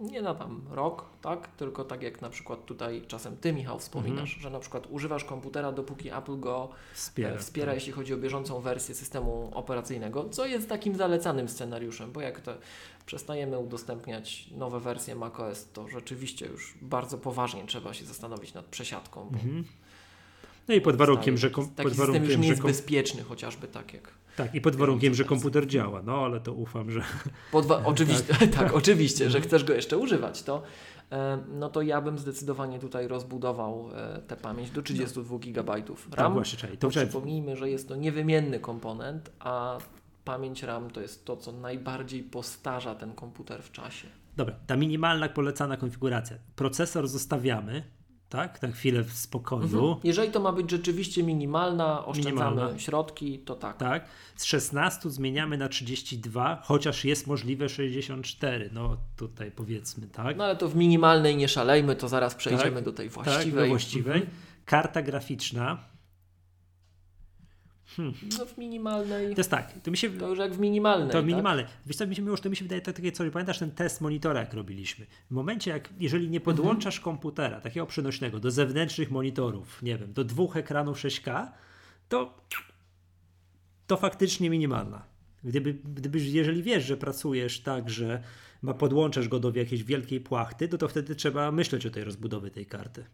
[0.00, 1.48] nie na tam rok, tak?
[1.48, 4.42] Tylko tak jak na przykład tutaj czasem Ty, Michał, wspominasz, mhm.
[4.42, 7.74] że na przykład używasz komputera, dopóki Apple go wspiera, wspiera tak.
[7.74, 12.54] jeśli chodzi o bieżącą wersję systemu operacyjnego, co jest takim zalecanym scenariuszem, bo jak to
[13.06, 19.22] przestajemy udostępniać nowe wersje macOS, to rzeczywiście już bardzo poważnie trzeba się zastanowić nad przesiadką.
[19.22, 19.64] Mhm.
[20.68, 24.12] No i pod warunkiem, że kom, pod warunkiem, już nie jest bezpieczny, chociażby tak jak.
[24.36, 27.02] Tak, i pod warunkiem, że komputer działa, no ale to ufam, że.
[27.84, 28.50] oczywiście, tak.
[28.58, 28.74] tak.
[28.74, 30.62] oczywiście, że chcesz go jeszcze używać, to
[31.12, 35.84] e, no to ja bym zdecydowanie tutaj rozbudował e, tę pamięć do 32 GB RAM.
[36.10, 39.78] Tak, właśnie, czyli to przypomnijmy, że jest to niewymienny komponent, a
[40.24, 44.08] pamięć RAM to jest to, co najbardziej postarza ten komputer w czasie.
[44.36, 46.36] Dobra, ta minimalna polecana konfiguracja.
[46.56, 47.82] Procesor zostawiamy,
[48.32, 48.62] tak?
[48.62, 49.62] Na chwilę w spokoju.
[49.62, 49.94] Mhm.
[50.04, 52.78] Jeżeli to ma być rzeczywiście minimalna, oszczędzamy minimalna.
[52.78, 53.76] środki, to tak.
[53.76, 54.04] Tak.
[54.36, 58.70] Z 16 zmieniamy na 32, chociaż jest możliwe 64.
[58.72, 60.36] No tutaj powiedzmy, tak.
[60.36, 63.44] No ale to w minimalnej nie szalejmy, to zaraz przejdziemy tak, do tej właściwej.
[63.44, 64.14] Tak, do właściwej.
[64.14, 64.36] Mhm.
[64.64, 65.78] Karta graficzna
[67.96, 68.14] Hmm.
[68.38, 69.34] No w minimalnej.
[69.34, 69.72] To jest tak.
[69.82, 71.10] To, mi się, to już jak w minimalnej.
[71.10, 71.64] To w minimalnej.
[71.64, 71.74] Tak?
[71.86, 73.30] Wiesz co, mi się, już, to mi się wydaje tak, takie coś.
[73.30, 75.06] Pamiętasz ten test monitora, jak robiliśmy?
[75.30, 77.04] W momencie, jak jeżeli nie podłączasz mhm.
[77.04, 81.48] komputera, takiego przenośnego, do zewnętrznych monitorów, nie wiem, do dwóch ekranów 6K,
[82.08, 82.34] to
[83.86, 85.02] to faktycznie minimalna.
[85.44, 88.22] Gdyby, gdyby, jeżeli wiesz, że pracujesz tak, że
[88.62, 92.50] ma podłączasz go do jakiejś wielkiej płachty, to, to wtedy trzeba myśleć o tej rozbudowie
[92.50, 93.04] tej karty.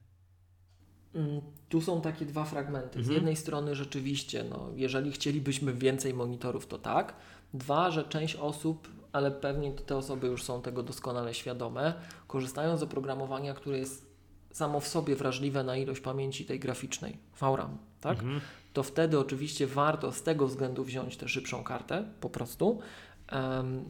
[1.14, 2.94] Mm, tu są takie dwa fragmenty.
[2.94, 3.14] Z mhm.
[3.14, 7.14] jednej strony rzeczywiście, no, jeżeli chcielibyśmy więcej monitorów, to tak.
[7.54, 11.94] Dwa, że część osób, ale pewnie te osoby już są tego doskonale świadome,
[12.26, 14.08] korzystają z oprogramowania, które jest
[14.52, 18.18] samo w sobie wrażliwe na ilość pamięci tej graficznej, VRAM, tak?
[18.18, 18.40] Mhm.
[18.72, 22.78] To wtedy oczywiście warto z tego względu wziąć tę szybszą kartę, po prostu,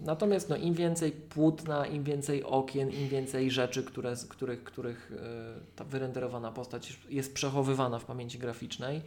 [0.05, 5.77] natomiast no, im więcej płótna, im więcej okien, im więcej rzeczy, które, których, których e,
[5.77, 9.03] ta wyrenderowana postać jest przechowywana w pamięci graficznej,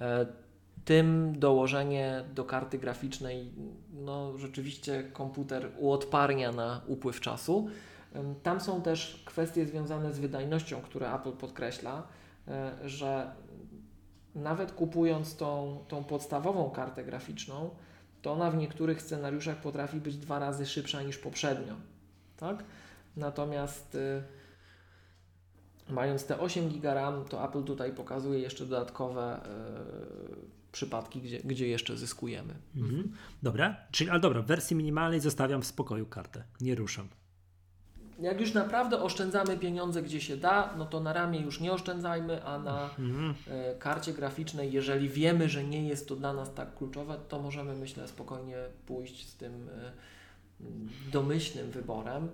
[0.00, 0.26] e,
[0.84, 3.52] tym dołożenie do karty graficznej,
[3.92, 7.68] no rzeczywiście komputer uodparnia na upływ czasu.
[8.42, 12.02] Tam są też kwestie związane z wydajnością, które Apple podkreśla,
[12.48, 13.32] e, że
[14.34, 17.70] nawet kupując tą, tą podstawową kartę graficzną,
[18.22, 21.74] to ona w niektórych scenariuszach potrafi być dwa razy szybsza niż poprzednio.
[22.36, 22.64] Tak?
[23.16, 24.22] Natomiast y,
[25.88, 31.68] mając te 8 GB RAM, to Apple tutaj pokazuje jeszcze dodatkowe y, przypadki, gdzie, gdzie
[31.68, 32.54] jeszcze zyskujemy.
[32.76, 33.12] Mhm.
[33.42, 37.08] Dobra, czyli ale dobra, w wersji minimalnej zostawiam w spokoju kartę, nie ruszam
[38.22, 42.44] jak już naprawdę oszczędzamy pieniądze gdzie się da, no to na ramię już nie oszczędzajmy,
[42.44, 43.34] a na mhm.
[43.48, 47.74] e, karcie graficznej, jeżeli wiemy, że nie jest to dla nas tak kluczowe, to możemy
[47.74, 48.56] myślę spokojnie
[48.86, 49.92] pójść z tym e,
[51.12, 52.28] domyślnym wyborem.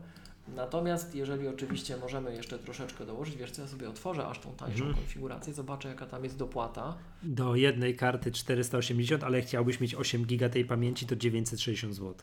[0.54, 4.84] Natomiast jeżeli oczywiście możemy jeszcze troszeczkę dołożyć, wiesz co, ja sobie otworzę aż tą tańszą
[4.84, 4.94] mhm.
[4.94, 6.98] konfigurację, zobaczę jaka tam jest dopłata.
[7.22, 12.14] Do jednej karty 480, ale chciałbyś mieć 8 giga tej pamięci, to 960 zł.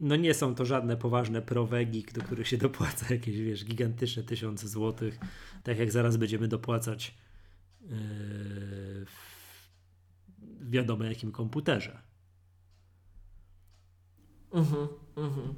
[0.00, 4.68] No nie są to żadne poważne prowegi, do których się dopłaca jakieś, wiesz, gigantyczne tysiące
[4.68, 5.18] złotych,
[5.62, 7.14] tak jak zaraz będziemy dopłacać
[7.82, 7.88] yy,
[9.06, 12.00] w wiadomo jakim komputerze.
[14.52, 15.54] Mhm, mhm.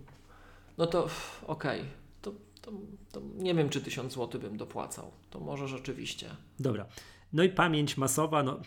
[0.79, 1.09] No to
[1.47, 1.81] okej.
[1.81, 1.93] Okay.
[2.23, 2.73] To, to,
[3.13, 5.13] to, nie wiem, czy tysiąc złotych bym dopłacał.
[5.31, 6.31] To może rzeczywiście.
[6.61, 6.87] Dobra.
[7.33, 8.61] No i pamięć masowa, no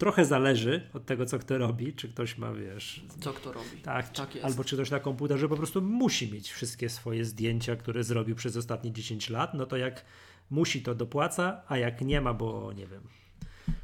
[0.00, 3.04] trochę zależy od tego, co kto robi, czy ktoś ma, wiesz...
[3.20, 3.80] Co kto robi.
[3.82, 8.04] Tak, tak albo czy ktoś na komputerze po prostu musi mieć wszystkie swoje zdjęcia, które
[8.04, 10.04] zrobił przez ostatnie 10 lat, no to jak
[10.50, 13.02] musi, to dopłaca, a jak nie ma, bo nie wiem,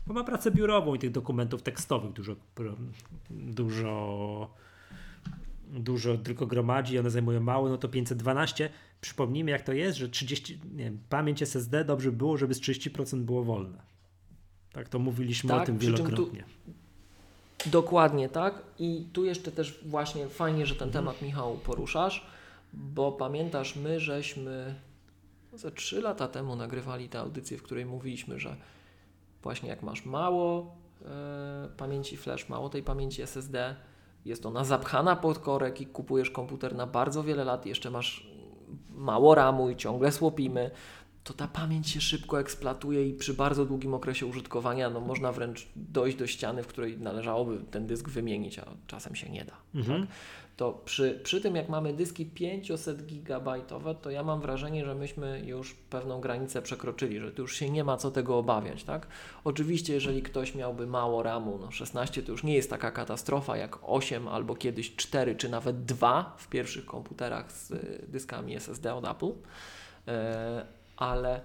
[0.07, 2.37] bo ma pracę biurową i tych dokumentów tekstowych dużo,
[3.31, 4.55] dużo,
[5.71, 8.71] dużo tylko gromadzi, one zajmują mało, no to 512.
[9.01, 13.21] Przypomnijmy, jak to jest, że 30, nie wiem, pamięć SSD dobrze było, żeby z 30%
[13.21, 13.96] było wolne.
[14.77, 16.45] Tak, to mówiliśmy tak, o tym wielokrotnie.
[17.59, 18.62] Tu, dokładnie tak.
[18.79, 21.05] I tu jeszcze też właśnie fajnie, że ten mhm.
[21.05, 22.27] temat Michał poruszasz,
[22.72, 24.74] bo pamiętasz, my żeśmy
[25.55, 28.57] ze 3 lata temu nagrywali tę audycję, w której mówiliśmy, że
[29.43, 33.77] właśnie jak masz mało e, pamięci flash, mało tej pamięci SSD,
[34.24, 38.27] jest ona zapchana pod korek i kupujesz komputer na bardzo wiele lat, jeszcze masz
[38.91, 40.70] mało ramu i ciągle słopimy,
[41.27, 45.66] to ta pamięć się szybko eksploatuje i przy bardzo długim okresie użytkowania no, można wręcz
[45.77, 49.53] dojść do ściany, w której należałoby ten dysk wymienić, a czasem się nie da.
[49.74, 50.01] Mhm.
[50.01, 50.16] Tak?
[50.57, 55.43] To przy, przy tym, jak mamy dyski 500 gigabajtowe, to ja mam wrażenie, że myśmy
[55.47, 58.85] już pewną granicę przekroczyli, że tu już się nie ma co tego obawiać.
[58.85, 59.07] Tak?
[59.45, 63.79] Oczywiście, jeżeli ktoś miałby mało RAMu, no 16 to już nie jest taka katastrofa jak
[63.83, 67.72] 8 albo kiedyś 4 czy nawet 2 w pierwszych komputerach z
[68.11, 69.33] dyskami SSD od Apple.
[70.97, 71.41] Ale,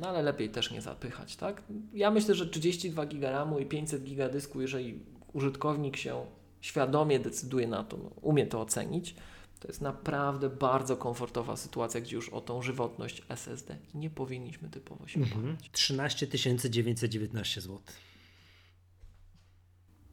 [0.00, 1.62] no ale lepiej też nie zapychać, tak?
[1.92, 4.98] Ja myślę, że 32 GB RAMu i 500 GB dysku, jeżeli
[5.32, 6.26] użytkownik się
[6.60, 9.14] świadomie decyduje na to, no, umie to ocenić,
[9.60, 15.08] to jest naprawdę bardzo komfortowa sytuacja, gdzie już o tą żywotność SSD nie powinniśmy typowo
[15.08, 15.40] się mhm.
[15.40, 15.70] obawiać.
[15.72, 16.28] 13
[16.70, 17.78] 919 zł.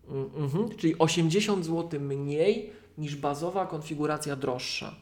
[0.07, 4.95] Mhm, czyli 80 zł mniej niż bazowa konfiguracja droższa.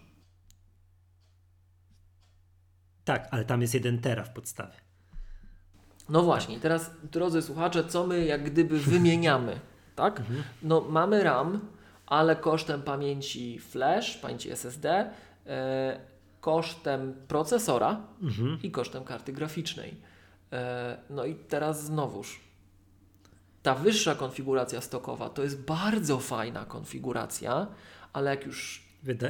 [3.10, 4.74] Tak, ale tam jest jeden tera w podstawie.
[6.10, 9.60] No właśnie, teraz drodzy słuchacze, co my jak gdyby wymieniamy,
[9.96, 10.20] tak?
[10.20, 10.44] Mhm.
[10.64, 11.60] No mamy RAM,
[12.06, 15.10] ale kosztem pamięci flash, pamięci SSD,
[15.48, 16.00] e,
[16.42, 18.60] kosztem procesora mhm.
[18.64, 19.96] i kosztem karty graficznej.
[20.54, 22.40] E, no i teraz znowuż
[23.64, 27.68] ta wyższa konfiguracja stokowa to jest bardzo fajna konfiguracja,
[28.14, 28.84] ale jak już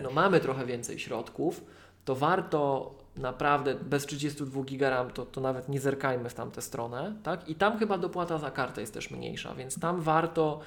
[0.04, 1.64] no, mamy trochę więcej środków,
[2.06, 7.50] to warto naprawdę bez 32 GB to, to nawet nie zerkajmy w tamtę stronę, tak?
[7.50, 10.60] I tam chyba dopłata za kartę jest też mniejsza, więc tam warto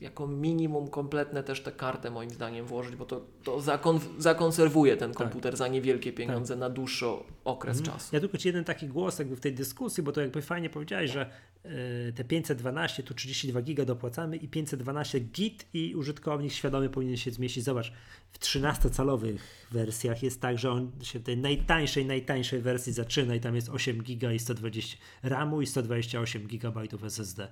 [0.00, 5.10] jako minimum kompletne też tę kartę moim zdaniem włożyć, bo to, to zakon, zakonserwuje ten
[5.10, 5.18] tak.
[5.18, 5.58] komputer tak.
[5.58, 6.60] za niewielkie pieniądze tak.
[6.60, 7.06] na dłuższy
[7.44, 7.96] okres mhm.
[7.96, 8.16] czasu.
[8.16, 11.10] Ja tylko ci jeden taki głos jakby w tej dyskusji, bo to jakby fajnie powiedziałeś,
[11.10, 11.30] że
[11.64, 17.30] y, te 512, tu 32 giga dopłacamy i 512 git i użytkownik świadomy powinien się
[17.30, 17.64] zmieścić.
[17.64, 17.92] Zobacz,
[18.32, 19.38] w 13-calowych
[19.72, 23.68] wersjach jest tak, że on się w tej najtańszej, najtańszej wersji zaczyna i tam jest
[23.68, 27.48] 8 giga i 120 RAMu i 128 GB SSD.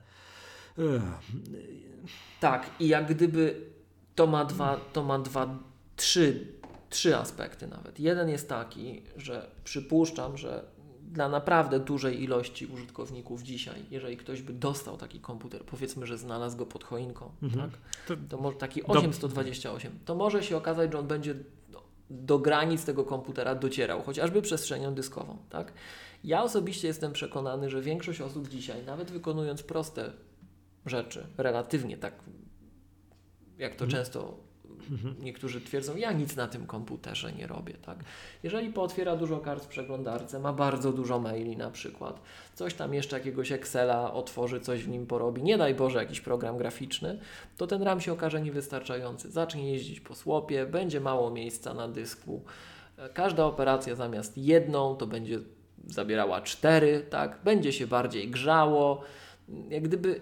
[2.41, 3.61] Tak, i jak gdyby
[4.15, 5.59] to ma dwa, to ma dwa,
[5.97, 6.47] trzy,
[6.91, 8.01] trzy aspekty nawet.
[8.01, 10.65] Jeden jest taki, że przypuszczam, że
[11.13, 16.57] dla naprawdę dużej ilości użytkowników dzisiaj, jeżeli ktoś by dostał taki komputer, powiedzmy, że znalazł
[16.57, 17.71] go pod choinką, mhm.
[17.71, 17.81] tak?
[18.07, 21.35] to, to może taki 828, to może się okazać, że on będzie
[21.69, 25.37] do, do granic tego komputera docierał, chociażby przestrzenią dyskową.
[25.51, 25.73] Tak?
[26.25, 30.13] Ja osobiście jestem przekonany, że większość osób dzisiaj, nawet wykonując proste
[30.87, 32.15] rzeczy, relatywnie tak,
[33.59, 33.91] jak to mhm.
[33.91, 34.39] często
[34.91, 35.17] mhm.
[35.21, 37.99] niektórzy twierdzą, ja nic na tym komputerze nie robię, tak.
[38.43, 42.21] Jeżeli pootwiera dużo kart w przeglądarce, ma bardzo dużo maili na przykład,
[42.55, 46.59] coś tam jeszcze jakiegoś Excela otworzy, coś w nim porobi, nie daj Boże jakiś program
[46.59, 47.19] graficzny,
[47.57, 49.31] to ten RAM się okaże niewystarczający.
[49.31, 52.45] Zacznie jeździć po słupie, będzie mało miejsca na dysku.
[53.15, 55.39] Każda operacja zamiast jedną to będzie
[55.87, 57.39] zabierała cztery, tak?
[57.45, 59.01] Będzie się bardziej grzało.
[59.69, 60.21] Jak gdyby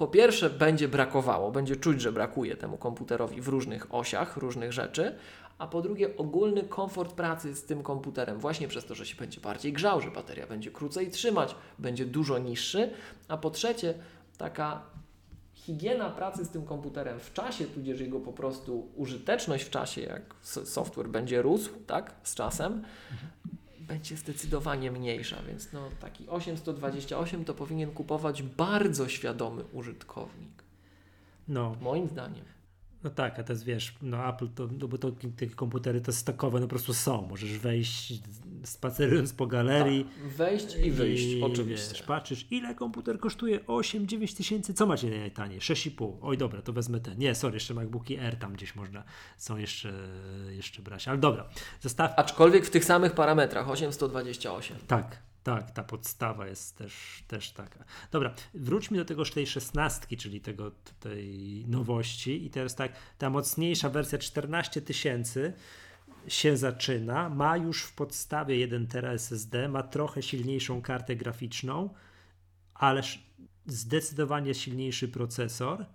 [0.00, 5.14] po pierwsze będzie brakowało, będzie czuć, że brakuje temu komputerowi w różnych osiach, różnych rzeczy,
[5.58, 9.40] a po drugie ogólny komfort pracy z tym komputerem, właśnie przez to, że się będzie
[9.40, 12.90] bardziej grzał, że bateria będzie krócej trzymać, będzie dużo niższy,
[13.28, 13.94] a po trzecie
[14.38, 14.82] taka
[15.54, 20.34] higiena pracy z tym komputerem w czasie, tudzież jego po prostu użyteczność w czasie, jak
[20.64, 22.84] software będzie rósł, tak, z czasem,
[23.90, 30.62] będzie zdecydowanie mniejsza, więc no, taki 828 to powinien kupować bardzo świadomy użytkownik.
[31.48, 31.76] No.
[31.80, 32.44] Moim zdaniem.
[33.04, 36.60] No tak, a teraz wiesz, no Apple to, no bo to te komputery to stokowe
[36.60, 37.26] no po prostu są.
[37.30, 38.12] Możesz wejść
[38.64, 40.04] spacerując po galerii.
[40.04, 41.94] Tak, wejść i wyjść, i, oczywiście.
[41.94, 43.60] Wiesz, patrzysz, ile komputer kosztuje?
[43.60, 44.74] 8-9 tysięcy.
[44.74, 45.60] Co macie najtaniej?
[45.60, 46.16] 6,5.
[46.22, 47.18] Oj dobra, to wezmę ten.
[47.18, 49.04] Nie, sorry, jeszcze MacBooki Air tam gdzieś można
[49.36, 49.92] są jeszcze,
[50.50, 51.08] jeszcze brać.
[51.08, 51.48] Ale dobra,
[51.80, 52.12] zostaw.
[52.16, 54.76] Aczkolwiek w tych samych parametrach 828.
[54.86, 57.84] Tak, Tak, ta podstawa jest też, też taka.
[58.10, 60.70] Dobra, wróćmy do tego tej szesnastki, czyli tego
[61.00, 65.52] tej nowości i teraz tak, ta mocniejsza wersja 14 tysięcy
[66.28, 71.94] się zaczyna, ma już w podstawie 1 tera SSD, ma trochę silniejszą kartę graficzną,
[72.74, 73.02] ale
[73.66, 75.86] zdecydowanie silniejszy procesor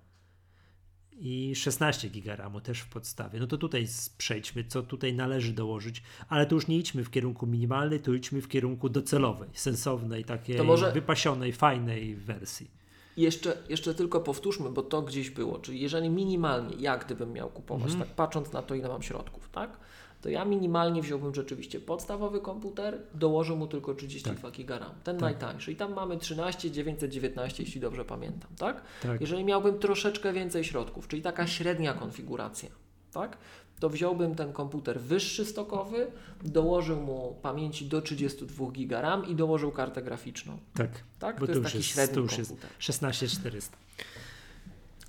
[1.17, 3.39] i 16 GB też w podstawie.
[3.39, 3.87] No to tutaj
[4.17, 8.41] przejdźmy, co tutaj należy dołożyć, ale tu już nie idźmy w kierunku minimalnej, tu idźmy
[8.41, 10.91] w kierunku docelowej, sensownej, takiej może...
[10.91, 12.71] wypasionej, fajnej wersji.
[13.17, 17.91] Jeszcze, jeszcze tylko powtórzmy, bo to gdzieś było, czyli jeżeli minimalnie, jak gdybym miał kupować,
[17.91, 18.03] mhm.
[18.03, 19.79] tak patrząc na to, ile mam środków, tak?
[20.25, 24.57] To ja minimalnie wziąłbym rzeczywiście podstawowy komputer, dołożę mu tylko 32 tak.
[24.57, 25.21] GB RAM, ten tak.
[25.21, 25.71] najtańszy.
[25.71, 28.81] I tam mamy 13 919, jeśli dobrze pamiętam, tak?
[29.01, 29.21] tak?
[29.21, 32.69] Jeżeli miałbym troszeczkę więcej środków, czyli taka średnia konfiguracja,
[33.11, 33.37] tak?
[33.79, 36.07] To wziąłbym ten komputer wyższy stokowy,
[36.43, 40.57] dołożył mu pamięci do 32 GB RAM i dołożył kartę graficzną.
[40.73, 40.89] Tak.
[41.19, 41.39] Tak?
[41.39, 42.69] To, to jest taki jest, średni to już komputer.
[42.69, 43.77] Jest 16400.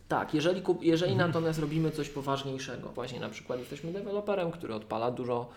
[0.09, 1.31] Tak, jeżeli, jeżeli mhm.
[1.31, 5.49] natomiast robimy coś poważniejszego, właśnie na przykład jesteśmy deweloperem, który odpala dużo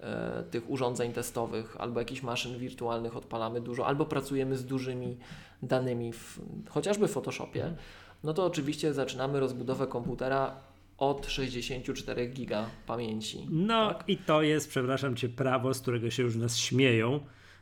[0.00, 5.16] e, tych urządzeń testowych, albo jakichś maszyn wirtualnych odpalamy dużo, albo pracujemy z dużymi
[5.62, 7.76] danymi, w, chociażby w Photoshopie, mhm.
[8.24, 10.56] no to oczywiście zaczynamy rozbudowę komputera
[10.98, 13.46] od 64 giga pamięci.
[13.50, 14.08] No tak?
[14.08, 17.20] i to jest, przepraszam Cię, prawo, z którego się już nas śmieją,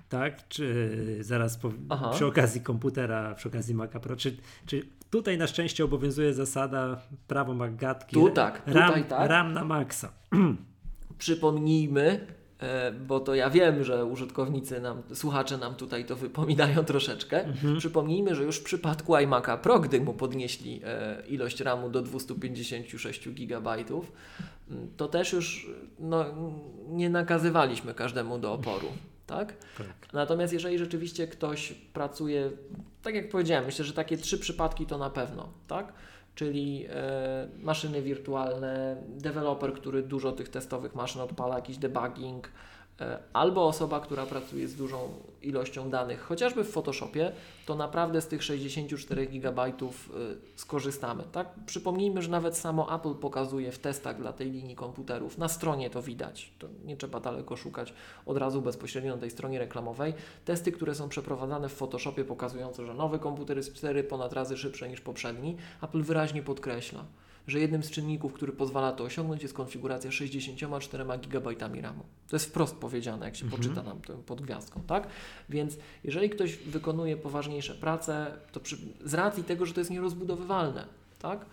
[0.09, 0.49] tak?
[0.49, 1.73] Czy zaraz po,
[2.13, 4.37] przy okazji komputera, przy okazji Maca Pro, czy,
[4.67, 8.15] czy tutaj na szczęście obowiązuje zasada prawo Magatki.
[8.15, 9.31] Tu tak, RAM, tutaj tak.
[9.31, 10.13] RAM na maksa.
[11.19, 12.27] Przypomnijmy,
[12.59, 17.45] e, bo to ja wiem, że użytkownicy nam, słuchacze nam tutaj to wypominają troszeczkę.
[17.45, 17.79] Mhm.
[17.79, 23.29] Przypomnijmy, że już w przypadku iMac'a Pro, gdy mu podnieśli e, ilość RAMu do 256
[23.29, 23.77] GB,
[24.97, 26.25] to też już no,
[26.89, 28.89] nie nakazywaliśmy każdemu do oporu
[29.27, 29.55] tak?
[29.79, 30.12] tak?
[30.12, 32.51] Natomiast jeżeli rzeczywiście ktoś pracuje,
[33.03, 35.93] tak jak powiedziałem, myślę, że takie trzy przypadki to na pewno, tak?
[36.35, 42.49] Czyli e, maszyny wirtualne, deweloper, który dużo tych testowych maszyn odpala, jakiś debugging,
[43.32, 45.09] albo osoba, która pracuje z dużą
[45.42, 47.32] ilością danych, chociażby w Photoshopie,
[47.66, 49.72] to naprawdę z tych 64 GB e,
[50.57, 51.24] skorzystamy.
[51.32, 51.49] Tak?
[51.66, 56.03] Przypomnijmy, że nawet samo Apple pokazuje w testach dla tej linii komputerów, na stronie to
[56.03, 57.92] widać, to nie trzeba daleko szukać,
[58.26, 60.14] od razu bezpośrednio na tej stronie reklamowej.
[60.44, 64.88] Testy, które są przeprowadzane w Photoshopie pokazujące, że nowy komputer jest 4 ponad razy szybszy
[64.88, 67.05] niż poprzedni, Apple wyraźnie podkreśla
[67.47, 72.05] że jednym z czynników, który pozwala to osiągnąć jest konfiguracja 64 GB RAMu.
[72.28, 73.62] To jest wprost powiedziane, jak się mhm.
[73.62, 75.09] poczyta nam pod gwiazdką, tak?
[75.49, 80.86] Więc jeżeli ktoś wykonuje poważniejsze prace, to przy, z racji tego, że to jest nierozbudowywalne,
[81.18, 81.47] tak?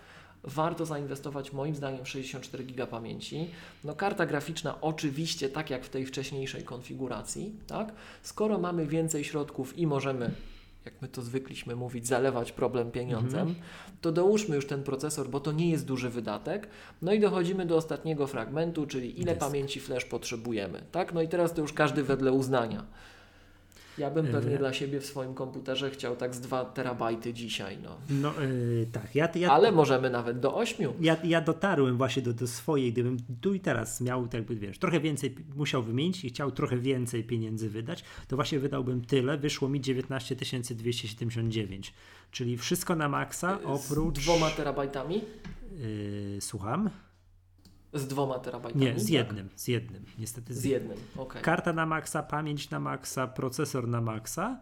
[0.43, 3.49] warto zainwestować moim zdaniem w 64 GB pamięci.
[3.83, 7.93] No karta graficzna oczywiście tak jak w tej wcześniejszej konfiguracji, tak?
[8.23, 10.31] Skoro mamy więcej środków i możemy
[10.85, 13.67] jak my to zwykliśmy mówić, zalewać problem pieniądzem, mhm.
[14.01, 16.67] to dołóżmy już ten procesor, bo to nie jest duży wydatek.
[17.01, 20.83] No i dochodzimy do ostatniego fragmentu, czyli ile pamięci flash potrzebujemy.
[20.91, 21.13] Tak?
[21.13, 22.85] No i teraz to już każdy wedle uznania.
[23.97, 24.57] Ja bym pewnie yy.
[24.57, 27.77] dla siebie w swoim komputerze chciał tak z 2 terabajty dzisiaj.
[27.83, 29.15] No, no yy, tak.
[29.15, 30.91] Ja, ja, Ale możemy nawet do 8.
[31.01, 34.79] Ja, ja dotarłem właśnie do, do swojej, gdybym tu i teraz miał, tak jakby wiesz,
[34.79, 39.69] trochę więcej musiał wymienić i chciał trochę więcej pieniędzy wydać, to właśnie wydałbym tyle, wyszło
[39.69, 41.93] mi 19 279.
[42.31, 44.19] Czyli wszystko na maksa oprócz.
[44.19, 45.21] Z dwoma terabajtami?
[45.71, 46.89] Yy, słucham.
[47.93, 48.85] Z dwoma terabajtami?
[48.85, 49.11] Nie, z tak?
[49.11, 50.53] jednym, z jednym, niestety.
[50.53, 51.33] Z, z jednym, ok.
[51.41, 54.59] Karta na maksa, pamięć na maksa, procesor na maksa,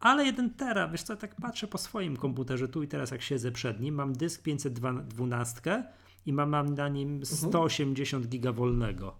[0.00, 3.52] ale jeden tera, wiesz co, tak patrzę po swoim komputerze, tu i teraz jak siedzę
[3.52, 5.84] przed nim, mam dysk 512
[6.26, 8.30] i mam, mam na nim 180 mhm.
[8.30, 9.16] giga wolnego.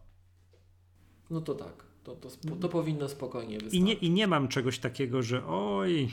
[1.30, 2.28] No to tak, to, to,
[2.60, 3.80] to powinno spokojnie wystarczyć.
[3.80, 6.08] I nie, I nie mam czegoś takiego, że oj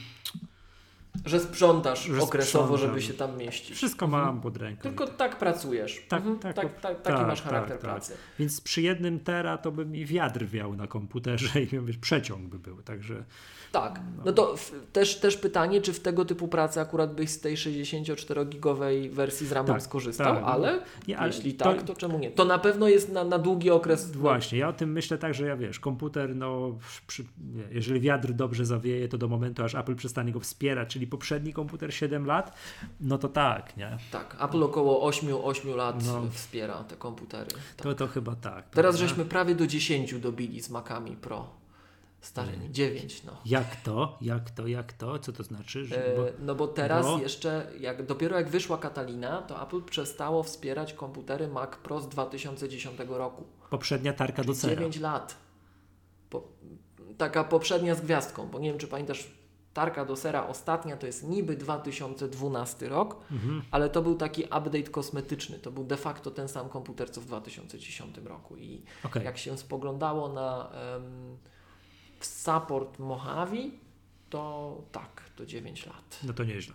[1.24, 3.76] że sprzątasz że okresowo, żeby się tam mieścić.
[3.76, 4.40] Wszystko mam mhm.
[4.40, 4.82] pod ręką.
[4.82, 6.06] Tylko tak pracujesz.
[6.08, 6.38] Tak, mhm.
[6.38, 7.90] tak, tak, tak, taki tak, masz charakter tak, tak.
[7.90, 8.16] pracy.
[8.38, 12.58] Więc przy jednym tera to by mi wiatr wiał na komputerze i wiesz, przeciąg by
[12.58, 13.24] był, także...
[13.72, 17.30] Tak, no, no to w, też, też pytanie, czy w tego typu pracy akurat byś
[17.30, 21.82] z tej 64-gigowej wersji z ramem tak, skorzystał, tak, ale, nie, ale jeśli to, tak,
[21.82, 22.30] to czemu nie?
[22.30, 24.10] To na pewno jest na, na długi okres.
[24.10, 27.24] Właśnie, ja o tym myślę tak, że ja wiesz, komputer, no przy,
[27.70, 31.94] jeżeli wiatr dobrze zawieje, to do momentu, aż Apple przestanie go wspierać, czyli poprzedni komputer
[31.94, 32.56] 7 lat,
[33.00, 33.98] no to tak, nie?
[34.10, 37.50] Tak, Apple około 8, 8 lat no, wspiera te komputery.
[37.76, 37.86] Tak.
[37.86, 38.70] To, to chyba tak.
[38.70, 38.98] Teraz prawda?
[38.98, 41.59] żeśmy prawie do 10 dobili z Macami Pro.
[42.20, 43.36] Stary, 9 no.
[43.44, 44.18] Jak to?
[44.20, 44.66] Jak to?
[44.66, 45.18] Jak to?
[45.18, 45.84] Co to znaczy?
[45.84, 47.18] Że, bo, no bo teraz bo...
[47.18, 53.00] jeszcze, jak, dopiero jak wyszła Catalina, to Apple przestało wspierać komputery Mac Pro z 2010
[53.08, 53.44] roku.
[53.70, 54.74] Poprzednia tarka do cera.
[54.74, 55.36] 9 lat.
[56.30, 56.48] Po,
[57.18, 59.30] taka poprzednia z gwiazdką, bo nie wiem, czy pamiętasz,
[59.74, 63.62] Tarka do Sera ostatnia to jest niby 2012 rok, mhm.
[63.70, 65.58] ale to był taki update kosmetyczny.
[65.58, 68.56] To był de facto ten sam komputer co w 2010 roku.
[68.56, 69.24] I okay.
[69.24, 71.36] jak się spoglądało na um,
[72.26, 73.70] support Mojave,
[74.30, 76.20] to tak, to 9 lat.
[76.22, 76.74] No to nieźle.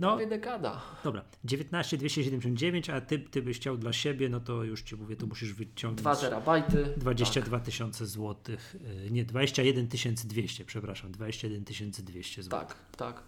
[0.00, 0.80] No, Prawie dekada.
[1.04, 5.16] Dobra, 19 279, a ty, ty byś chciał dla siebie, no to już ci mówię,
[5.16, 6.94] to musisz wyciągnąć 2 terabajty.
[6.96, 7.66] 22 tak.
[7.66, 8.76] tysiące złotych.
[9.06, 9.86] Y, nie, 21
[10.24, 12.68] 200, przepraszam, 21 200 złotych.
[12.68, 13.22] Tak, tak.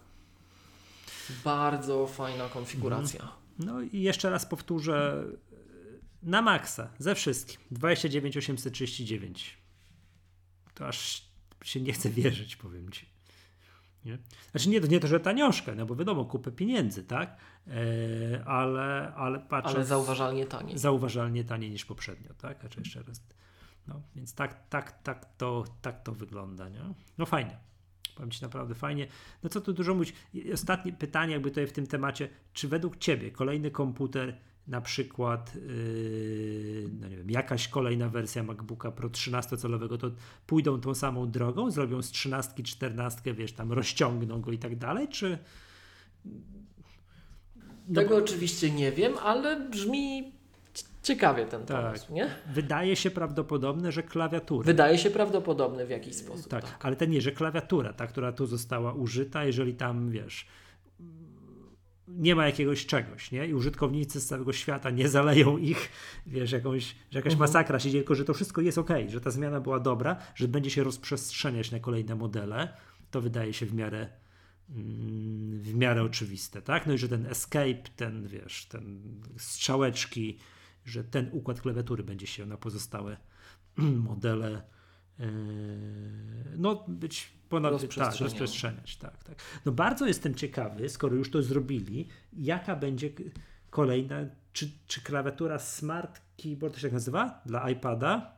[1.43, 3.21] Bardzo fajna konfiguracja.
[3.21, 3.39] Mhm.
[3.59, 5.25] No i jeszcze raz powtórzę,
[6.23, 9.57] na maksa, ze wszystkim, 29 839.
[10.73, 11.24] To aż
[11.67, 13.05] się nie chce wierzyć, powiem ci.
[14.05, 14.17] Nie?
[14.51, 17.37] Znaczy nie, nie to, że tanioszkę, no bo wiadomo, kupę pieniędzy, tak?
[17.67, 19.75] E, ale, ale patrząc...
[19.75, 20.77] Ale zauważalnie taniej.
[20.77, 22.59] Zauważalnie taniej niż poprzednio, tak?
[22.59, 23.21] Znaczy jeszcze raz.
[23.87, 26.79] No, więc tak, tak, tak, to, tak to wygląda, nie?
[27.17, 27.57] No fajnie.
[28.15, 29.07] Powiem Ci naprawdę fajnie.
[29.43, 30.13] No co tu dużo mówić.
[30.53, 32.29] Ostatnie pytanie jakby tutaj w tym temacie.
[32.53, 34.37] Czy według Ciebie kolejny komputer
[34.67, 40.11] na przykład yy, no nie wiem, jakaś kolejna wersja MacBooka Pro 13-calowego, to
[40.47, 45.07] pójdą tą samą drogą, zrobią z 13, 14, wiesz, tam rozciągną go i tak dalej,
[45.07, 45.37] czy...
[47.87, 48.23] No Tego bo...
[48.23, 50.31] oczywiście nie wiem, ale brzmi
[51.03, 51.85] ciekawie ten tak.
[51.85, 52.29] pomysł, nie?
[52.53, 54.65] Wydaje się prawdopodobne, że klawiatura.
[54.65, 56.47] Wydaje się prawdopodobne w jakiś sposób.
[56.47, 56.85] Tak, tak.
[56.85, 60.47] ale ten nie, że klawiatura, ta, która tu została użyta, jeżeli tam, wiesz,
[62.07, 63.47] nie ma jakiegoś czegoś, nie?
[63.47, 65.89] I użytkownicy z całego świata nie zaleją ich,
[66.25, 67.39] wiesz, jakąś, że jakaś mhm.
[67.39, 70.47] masakra się dzieje, tylko że to wszystko jest ok, że ta zmiana była dobra, że
[70.47, 72.73] będzie się rozprzestrzeniać na kolejne modele,
[73.11, 74.09] to wydaje się w miarę
[74.69, 76.87] mm, w miarę oczywiste, tak?
[76.87, 79.01] No i że ten escape, ten, wiesz, ten
[79.37, 80.37] strzałeczki,
[80.85, 83.17] że ten układ klawiatury będzie się na pozostałe
[84.09, 84.61] modele
[85.19, 85.27] Yy,
[86.57, 88.97] no, być ponad tak, rozprzestrzeniać.
[88.97, 89.35] Tak, tak.
[89.65, 93.09] No bardzo jestem ciekawy, skoro już to zrobili, jaka będzie
[93.69, 94.15] kolejna,
[94.53, 97.41] czy, czy klawiatura Smart Keyboard to się tak nazywa?
[97.45, 98.35] Dla iPada?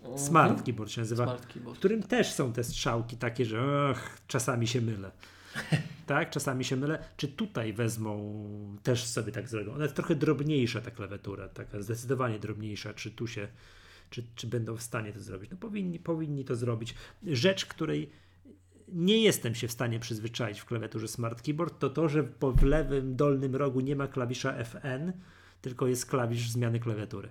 [0.00, 0.18] Mhm.
[0.18, 1.76] Smart Keyboard się nazywa, keyboard.
[1.76, 5.10] w którym też są te strzałki takie, że och, czasami się mylę.
[6.06, 7.04] tak, czasami się mylę.
[7.16, 9.74] Czy tutaj wezmą, też sobie tak zrobią?
[9.74, 12.94] Ona jest trochę drobniejsza ta klawiatura, taka zdecydowanie drobniejsza.
[12.94, 13.48] Czy tu się
[14.10, 15.50] czy, czy będą w stanie to zrobić.
[15.50, 16.94] No powinni, powinni to zrobić.
[17.26, 18.10] Rzecz, której
[18.88, 23.16] nie jestem się w stanie przyzwyczaić w klawiaturze Smart Keyboard, to to, że w lewym
[23.16, 25.12] dolnym rogu nie ma klawisza FN,
[25.60, 27.28] tylko jest klawisz zmiany klawiatury.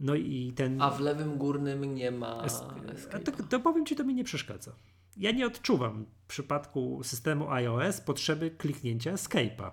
[0.00, 0.82] No i ten.
[0.82, 2.46] A w lewym górnym nie ma.
[3.24, 4.72] To, to powiem ci, to mi nie przeszkadza.
[5.16, 9.70] Ja nie odczuwam w przypadku systemu iOS potrzeby kliknięcia Escape'a.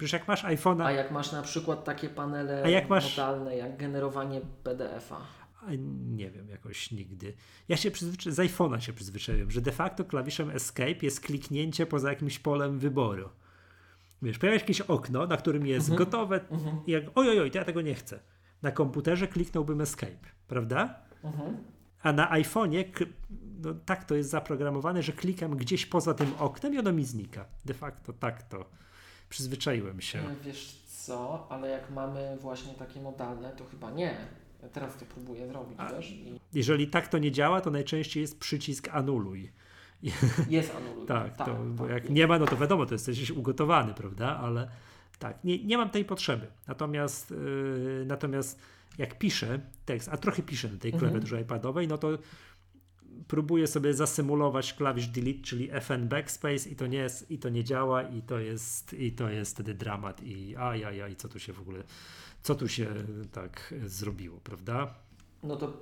[0.00, 0.84] Przecież jak masz iPhone'a.
[0.84, 3.16] A jak masz na przykład takie panele a jak masz...
[3.16, 5.20] modalne, jak generowanie PDF-a.
[6.06, 7.32] Nie wiem, jakoś nigdy.
[7.68, 12.10] Ja się przyzwyczaiłem, z iPhone'a się przyzwyczaiłem, że de facto klawiszem Escape jest kliknięcie poza
[12.10, 13.28] jakimś polem wyboru.
[14.22, 15.98] Wiesz, pojawia się jakieś okno, na którym jest mhm.
[15.98, 16.80] gotowe mhm.
[16.86, 18.20] i jak ojojoj, to ja tego nie chcę.
[18.62, 20.94] Na komputerze kliknąłbym Escape, prawda?
[21.24, 21.56] Mhm.
[22.02, 22.84] A na iPhone'ie
[23.62, 27.44] no, tak to jest zaprogramowane, że klikam gdzieś poza tym oknem i ono mi znika.
[27.64, 28.64] De facto tak to
[29.30, 30.18] Przyzwyczaiłem się.
[30.18, 34.16] E, wiesz co, ale jak mamy właśnie takie modalne, to chyba nie.
[34.62, 36.10] Ja teraz to próbuję zrobić, A, wiesz?
[36.10, 36.40] I...
[36.52, 39.52] Jeżeli tak to nie działa, to najczęściej jest przycisk anuluj.
[40.48, 41.06] Jest anuluj.
[41.06, 42.14] tak, tak, to, tak, bo jak jest.
[42.14, 44.36] nie ma, no to wiadomo, to jesteś ugotowany, prawda?
[44.36, 44.68] Ale
[45.18, 46.46] tak, nie, nie mam tej potrzeby.
[46.66, 48.60] Natomiast, yy, natomiast
[48.98, 51.10] jak piszę tekst, a trochę piszę na tej mhm.
[51.10, 52.18] klawiaturze iPadowej, no to
[53.28, 57.64] próbuję sobie zasymulować klawisz delete, czyli FN backspace i to nie jest, i to nie
[57.64, 61.60] działa i to jest, i to jest wtedy dramat i ajajaj, co tu się w
[61.60, 61.82] ogóle,
[62.42, 62.86] co tu się
[63.32, 64.94] tak zrobiło, prawda?
[65.42, 65.72] No to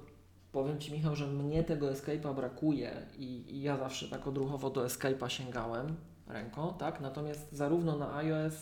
[0.53, 4.87] powiem Ci Michał, że mnie tego Escape'a brakuje i, i ja zawsze tak odruchowo do
[4.87, 7.01] Escape'a sięgałem ręką, tak?
[7.01, 8.55] Natomiast zarówno na iOS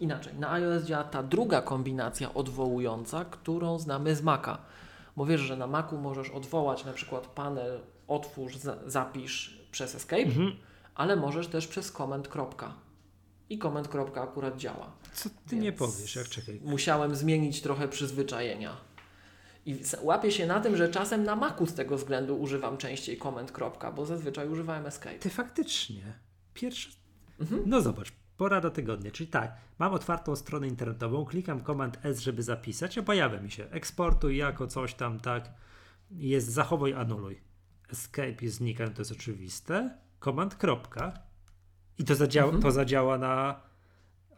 [0.00, 4.58] Inaczej, na iOS działa ta druga kombinacja odwołująca, którą znamy z Maca.
[5.16, 10.22] Bo wiesz, że na Macu możesz odwołać na przykład panel otwórz, za, zapisz przez escape,
[10.22, 10.56] mhm.
[10.94, 12.74] ale możesz też przez command kropka.
[13.50, 14.92] I command kropka akurat działa.
[15.12, 16.60] Co ty Więc nie powiesz, jak czekaj.
[16.64, 18.76] Musiałem zmienić trochę przyzwyczajenia.
[19.66, 23.52] I łapię się na tym, że czasem na Macu z tego względu używam częściej command
[23.52, 25.18] kropka, bo zazwyczaj używałem escape.
[25.18, 26.02] Ty faktycznie.
[26.54, 26.90] Pierwszy.
[27.40, 27.62] Mhm.
[27.66, 32.98] No zobacz, Porada tygodnia, czyli tak, mam otwartą stronę internetową, klikam Command S, żeby zapisać,
[32.98, 35.50] a pojawia mi się eksportuj jako coś tam, tak,
[36.10, 37.40] jest zachowuj, anuluj.
[37.92, 39.98] Escape jest znika, to jest oczywiste.
[40.24, 41.12] Command kropka
[41.98, 42.62] i to zadziała, mhm.
[42.62, 43.60] to zadziała na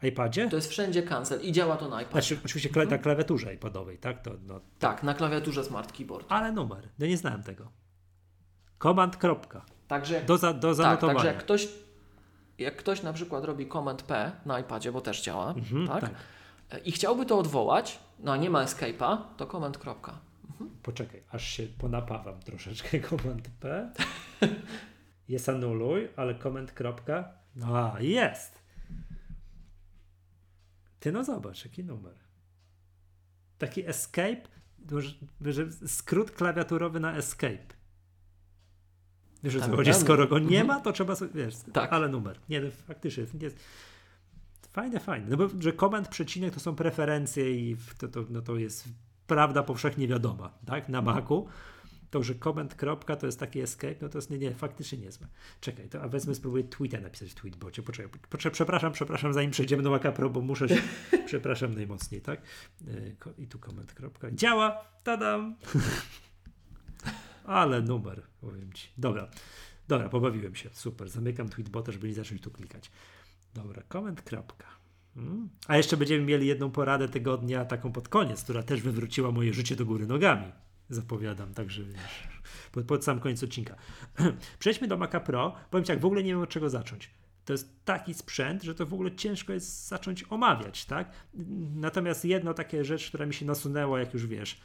[0.03, 0.49] iPadzie?
[0.49, 2.13] To jest wszędzie cancel i działa to na iPadzie.
[2.13, 2.89] Znaczy, oczywiście mhm.
[2.89, 4.23] na klawiaturze iPadowej, tak?
[4.23, 6.27] To, no, tak, na klawiaturze Smart Keyboard.
[6.29, 7.71] Ale numer, no nie znałem tego.
[8.83, 9.17] Command.
[9.17, 9.65] Kropka.
[9.89, 11.15] Także, do, za, do zanotowania.
[11.15, 11.69] Tak, także jak ktoś,
[12.59, 16.01] jak ktoś na przykład robi Command P na iPadzie, bo też działa, mhm, tak?
[16.01, 16.87] tak?
[16.87, 19.79] I chciałby to odwołać, no a nie ma escape'a, to Command.
[19.79, 20.19] Kropka.
[20.51, 20.71] Mhm.
[20.83, 23.93] Poczekaj, aż się ponapawam troszeczkę Command P.
[25.29, 26.73] jest anuluj, ale Command.
[26.73, 27.33] Kropka.
[27.57, 28.63] No a, jest.
[31.01, 32.15] Ty no zobacz, jaki numer.
[33.59, 34.43] Taki escape,
[35.87, 37.78] skrót klawiaturowy na escape.
[39.43, 39.95] Wiesz o co chodzi?
[39.95, 41.93] Skoro go nie ma, to trzeba sobie, wiesz, tak.
[41.93, 42.39] ale numer.
[42.49, 43.57] Nie, no, faktycznie jest
[44.73, 45.27] fajne, fajne.
[45.31, 48.89] No bo, że komend, przecinek to są preferencje i to, to, no to jest
[49.27, 50.89] prawda powszechnie wiadoma, tak?
[50.89, 51.47] Na Macu.
[52.11, 55.27] To, że comment kropka to jest taki escape, no to jest nie, nie, faktycznie niezłe.
[55.61, 57.83] Czekaj, to a wezmę, spróbuję tweeta napisać w tweetbocie.
[57.83, 60.83] Poczekaj, poczekaj, przepraszam, przepraszam, zanim przejdziemy do Maca Pro, bo muszę się,
[61.27, 62.43] przepraszam najmocniej, tak?
[62.89, 64.31] E, I tu comment kropka.
[64.31, 64.85] Działa!
[65.05, 65.57] Tadam!
[67.49, 68.89] Ale numer, powiem ci.
[68.99, 69.29] Dobra,
[69.89, 70.71] dobra, pobawiłem się.
[70.73, 72.91] Super, zamykam tweetbota, żeby nie zacząć tu klikać.
[73.55, 74.67] Dobra, koment, kropka.
[75.15, 75.49] Hmm.
[75.67, 79.77] A jeszcze będziemy mieli jedną poradę tygodnia, taką pod koniec, która też wywróciła moje życie
[79.77, 80.53] do góry nogami.
[80.89, 82.29] Zapowiadam, także wiesz,
[82.73, 83.77] pod, pod sam koniec odcinka.
[84.59, 85.55] Przejdźmy do Maca Pro.
[85.71, 87.11] Powiem ci, jak w ogóle nie wiem od czego zacząć.
[87.45, 91.11] To jest taki sprzęt, że to w ogóle ciężko jest zacząć omawiać, tak?
[91.75, 94.61] Natomiast jedno takie rzecz, która mi się nasunęła, jak już wiesz,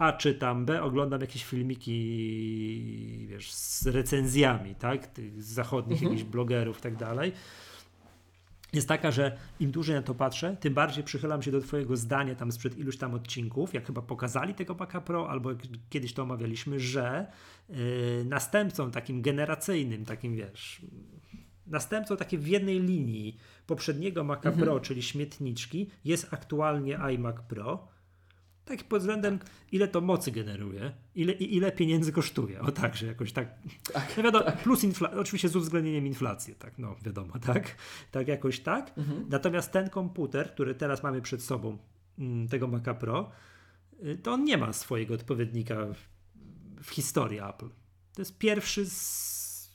[0.00, 6.12] a czytam, B oglądam jakieś filmiki, wiesz, z recenzjami, tak, tych zachodnich mhm.
[6.12, 7.32] jakichś blogerów i tak dalej,
[8.72, 12.34] jest taka, że im dłużej na to patrzę, tym bardziej przychylam się do Twojego zdania
[12.34, 15.50] tam sprzed iluś tam odcinków, jak chyba pokazali tego Maca Pro, albo
[15.90, 17.26] kiedyś to omawialiśmy, że
[17.68, 17.76] yy,
[18.24, 20.82] następcą takim generacyjnym, takim wiesz,
[21.66, 23.36] następcą takie w jednej linii
[23.66, 24.66] poprzedniego Maca mhm.
[24.66, 27.88] Pro, czyli śmietniczki, jest aktualnie iMac Pro
[28.78, 29.48] tak pod względem, tak.
[29.72, 32.60] ile to mocy generuje, ile, ile pieniędzy kosztuje.
[32.60, 33.48] O tak, że jakoś tak.
[33.92, 34.62] tak no wiadomo, tak.
[34.62, 37.76] plus inflacja, oczywiście z uwzględnieniem inflacji, tak, no wiadomo, tak.
[38.10, 38.98] Tak jakoś tak.
[38.98, 39.26] Mhm.
[39.28, 41.78] Natomiast ten komputer, który teraz mamy przed sobą,
[42.18, 43.30] mm, tego Maca Pro,
[44.04, 45.98] y, to on nie ma swojego odpowiednika w,
[46.82, 47.68] w historii Apple.
[48.14, 49.70] To jest pierwszy z,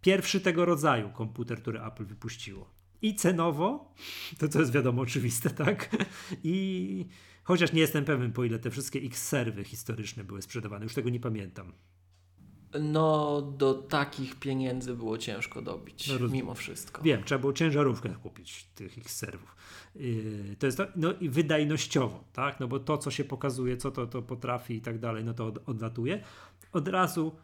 [0.00, 2.80] pierwszy tego rodzaju komputer, który Apple wypuściło.
[3.02, 3.94] I cenowo,
[4.38, 5.88] to co jest wiadomo oczywiste, tak?
[6.44, 7.06] I
[7.42, 10.84] Chociaż nie jestem pewien, po ile te wszystkie X-serwy historyczne były sprzedawane.
[10.84, 11.72] Już tego nie pamiętam.
[12.80, 17.02] No, do takich pieniędzy było ciężko dobić, no, mimo wszystko.
[17.02, 19.56] Wiem, trzeba było ciężarówkę kupić tych X-serwów.
[19.94, 22.60] Yy, to jest to, no i wydajnościowo, tak?
[22.60, 25.46] No bo to, co się pokazuje, co to, to potrafi i tak dalej, no to
[25.46, 26.24] od, odlatuje.
[26.72, 27.36] Od razu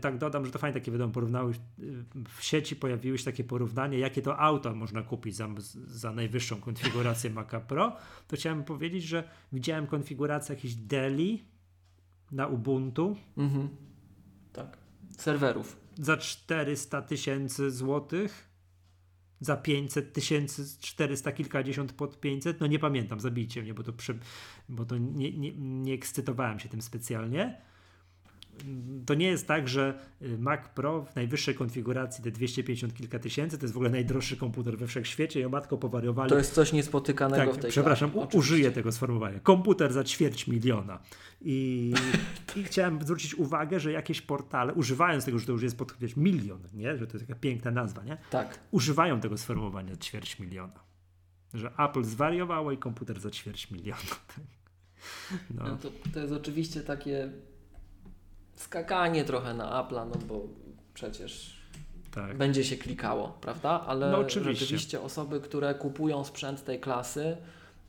[0.00, 2.04] tak dodam, że to fajnie takie wiadomo, porównały, y,
[2.38, 5.48] w sieci pojawiły się takie porównanie, jakie to auto można kupić za,
[5.86, 7.96] za najwyższą konfigurację Maca Pro,
[8.28, 11.44] to chciałem powiedzieć, że widziałem konfigurację jakiejś Deli
[12.32, 13.16] na Ubuntu.
[13.36, 13.68] Mhm.
[14.52, 14.78] Tak.
[15.18, 15.76] Serwerów.
[15.98, 18.52] Za 400 tysięcy złotych.
[19.40, 22.60] Za 500 tysięcy, 400 kilkadziesiąt pod 500.
[22.60, 24.18] No nie pamiętam, zabijcie mnie, bo to, przy,
[24.68, 27.71] bo to nie, nie, nie ekscytowałem się tym specjalnie
[29.06, 33.58] to nie jest tak, że y, Mac Pro w najwyższej konfiguracji te 250 kilka tysięcy
[33.58, 36.30] to jest w ogóle najdroższy komputer we wszechświecie i o matko powariowali.
[36.30, 39.40] To jest coś niespotykanego tak, w tej Przepraszam, u, użyję tego sformułowania.
[39.40, 40.98] Komputer za ćwierć miliona.
[41.40, 41.94] I,
[42.56, 46.16] I chciałem zwrócić uwagę, że jakieś portale, używając tego, że to już jest pod wiesz,
[46.16, 46.96] milion, nie?
[46.96, 48.16] że to jest taka piękna nazwa, nie?
[48.30, 48.58] Tak.
[48.70, 50.80] używają tego sformułowania ćwierć miliona.
[51.54, 54.00] Że Apple zwariowało i komputer za ćwierć miliona.
[55.50, 55.64] No.
[55.64, 57.32] no to, to jest oczywiście takie
[58.54, 60.40] skakanie trochę na Apple'a, no bo
[60.94, 61.62] przecież
[62.10, 62.36] tak.
[62.36, 63.84] będzie się klikało, prawda?
[63.86, 67.36] Ale no, rzeczywiście osoby, które kupują sprzęt tej klasy,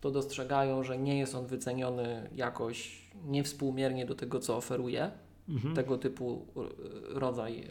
[0.01, 5.11] to dostrzegają, że nie jest on wyceniony jakoś niewspółmiernie do tego, co oferuje
[5.49, 5.75] mhm.
[5.75, 6.47] tego typu
[7.09, 7.69] rodzaj e,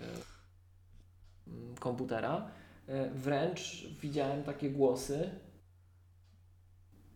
[1.81, 2.51] komputera.
[2.89, 5.31] E, wręcz widziałem takie głosy,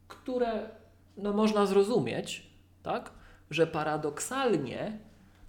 [0.08, 0.70] które
[1.16, 2.50] no, można zrozumieć,
[2.82, 3.10] tak?
[3.50, 4.98] że paradoksalnie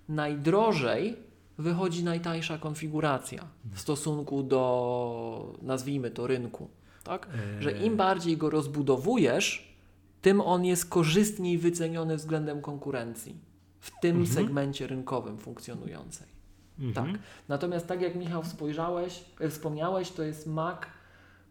[0.09, 1.15] najdrożej
[1.57, 6.69] wychodzi najtańsza konfiguracja w stosunku do, nazwijmy to, rynku.
[7.03, 7.27] Tak?
[7.59, 7.97] Że im eee.
[7.97, 9.77] bardziej go rozbudowujesz,
[10.21, 13.35] tym on jest korzystniej wyceniony względem konkurencji
[13.79, 14.35] w tym mhm.
[14.35, 16.27] segmencie rynkowym funkcjonującej.
[16.79, 16.93] Mhm.
[17.13, 17.21] Tak.
[17.47, 20.79] Natomiast tak jak Michał spojrzałeś, e, wspomniałeś, to jest Mac,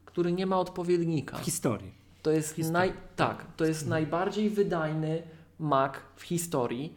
[0.04, 1.36] który nie ma odpowiednika.
[1.36, 1.92] W historii.
[2.22, 5.22] To jest, naj, tak, to jest najbardziej wydajny
[5.58, 6.94] Mac w historii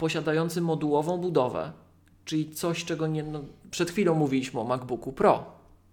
[0.00, 1.72] posiadający modułową budowę,
[2.24, 3.40] czyli coś, czego nie, no,
[3.70, 5.44] przed chwilą mówiliśmy o MacBooku Pro,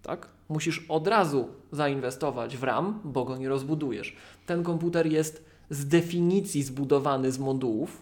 [0.03, 0.27] tak?
[0.49, 4.15] musisz od razu zainwestować w RAM, bo go nie rozbudujesz.
[4.45, 8.01] Ten komputer jest z definicji zbudowany z modułów,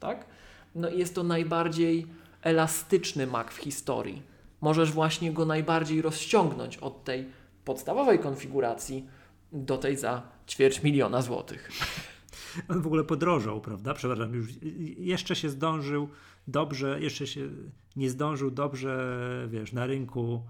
[0.00, 0.26] tak?
[0.74, 2.06] No i jest to najbardziej
[2.42, 4.22] elastyczny Mac w historii.
[4.60, 7.26] Możesz właśnie go najbardziej rozciągnąć od tej
[7.64, 9.06] podstawowej konfiguracji
[9.52, 11.70] do tej za ćwierć miliona złotych.
[12.68, 13.94] On w ogóle podrożał, prawda?
[13.94, 14.48] Przepraszam, już
[14.98, 16.08] jeszcze się zdążył
[16.48, 17.48] dobrze, jeszcze się
[17.96, 20.42] nie zdążył dobrze, wiesz, na rynku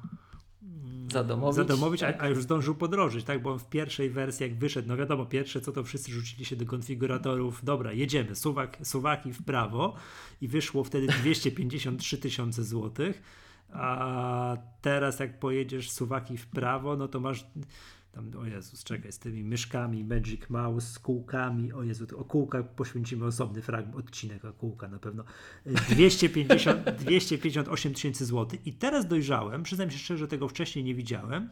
[0.63, 2.17] mm, zadomowić, zadomowić tak.
[2.17, 3.43] a, a, już zdążył podrożyć, tak?
[3.43, 6.57] Bo on w pierwszej wersji, jak wyszedł, no wiadomo, pierwsze co to wszyscy rzucili się
[6.57, 9.95] do konfiguratorów, dobra, jedziemy, suwak, suwaki w prawo
[10.41, 13.23] i wyszło wtedy 253 tysiące złotych,
[13.73, 17.47] a teraz jak pojedziesz suwaki w prawo, no to masz
[18.17, 22.75] tam, o Jezus, czekaj, z tymi myszkami, Magic Mouse, z kółkami, o Jezu, o kółkach
[22.75, 25.25] poświęcimy osobny fragment, odcinek o kółka na pewno,
[25.67, 28.67] 250, 258 tysięcy złotych.
[28.67, 31.51] I teraz dojrzałem, przyznam się szczerze, że tego wcześniej nie widziałem,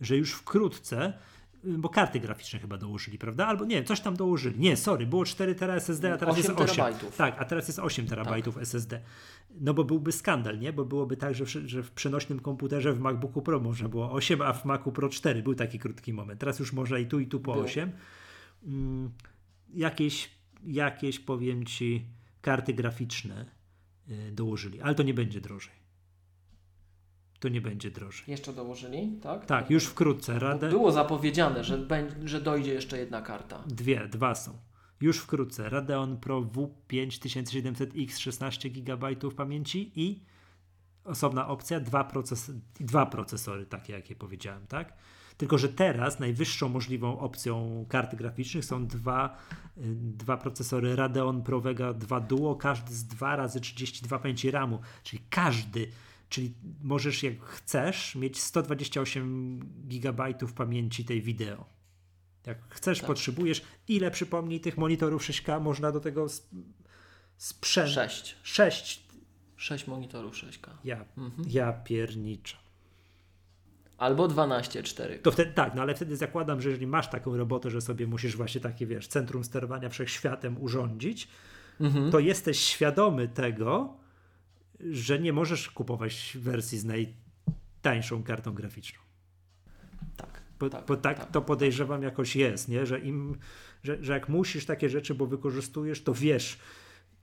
[0.00, 1.18] że już wkrótce
[1.66, 3.46] bo karty graficzne chyba dołożyli, prawda?
[3.46, 4.60] Albo nie, coś tam dołożyli.
[4.60, 6.66] Nie, sorry, było 4 tera SSD, a teraz jest 8.
[6.66, 7.16] Terabajtów.
[7.16, 8.62] Tak, a teraz jest 8 terabajtów tak.
[8.62, 9.00] SSD.
[9.60, 10.72] No bo byłby skandal, nie?
[10.72, 14.42] Bo byłoby tak, że w, że w przenośnym komputerze w MacBooku Pro można było 8,
[14.42, 15.42] a w Macu Pro 4.
[15.42, 16.40] Był taki krótki moment.
[16.40, 17.62] Teraz już można i tu, i tu po Był.
[17.62, 17.92] 8.
[18.64, 19.10] Mm,
[19.74, 20.30] jakieś,
[20.66, 22.06] jakieś, powiem Ci,
[22.40, 23.46] karty graficzne
[24.10, 25.85] y, dołożyli, ale to nie będzie drożej
[27.40, 28.24] to nie będzie drożej.
[28.28, 29.46] Jeszcze dołożyli, tak?
[29.46, 30.38] Tak, już wkrótce.
[30.38, 30.68] Radę...
[30.68, 31.86] Było zapowiedziane, że,
[32.24, 33.62] że dojdzie jeszcze jedna karta.
[33.66, 34.58] Dwie, dwa są.
[35.00, 35.68] Już wkrótce.
[35.68, 40.20] Radeon Pro W5700X 16 GB pamięci i
[41.04, 44.92] osobna opcja, dwa, proces dwa procesory, takie jakie powiedziałem, tak?
[45.36, 49.38] Tylko, że teraz najwyższą możliwą opcją kart graficznych są dwa,
[49.78, 54.78] y, dwa procesory Radeon Pro Vega 2 Duo, każdy z 2 razy 32 pamięci RAMu,
[55.02, 55.88] czyli każdy
[56.28, 61.64] Czyli możesz, jak chcesz, mieć 128 GB pamięci tej wideo.
[62.46, 63.06] Jak chcesz, tak.
[63.06, 63.62] potrzebujesz.
[63.88, 66.26] Ile przypomnij tych monitorów 6K można do tego
[67.36, 67.90] sprzęt?
[67.90, 68.36] 6.
[68.42, 69.06] 6.
[69.56, 70.70] 6 monitorów 6K.
[70.84, 71.48] Ja, mhm.
[71.48, 72.56] ja pierniczę.
[73.98, 75.18] Albo 12, 4.
[75.18, 78.36] To wtedy tak, no ale wtedy zakładam, że jeżeli masz taką robotę, że sobie musisz
[78.36, 81.28] właśnie takie, wiesz, centrum sterowania wszechświatem urządzić,
[81.80, 82.10] mhm.
[82.10, 83.96] to jesteś świadomy tego,
[84.80, 89.00] że nie możesz kupować wersji z najtańszą kartą graficzną.
[90.16, 90.40] Tak.
[90.58, 92.86] Bo tak, bo tak, tak to podejrzewam jakoś jest, nie?
[92.86, 93.38] Że, im,
[93.82, 96.58] że, że jak musisz takie rzeczy, bo wykorzystujesz, to wiesz,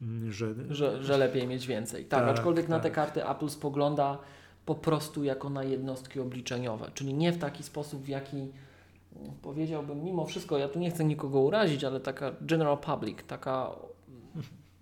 [0.01, 2.05] mm, że, że, że lepiej mieć więcej.
[2.05, 2.69] Tak, tak aczkolwiek tak.
[2.69, 4.17] na te karty Apple spogląda
[4.65, 8.51] po prostu jako na jednostki obliczeniowe, czyli nie w taki sposób, w jaki mm,
[9.41, 13.71] powiedziałbym, mimo wszystko, ja tu nie chcę nikogo urazić, ale taka general public, taka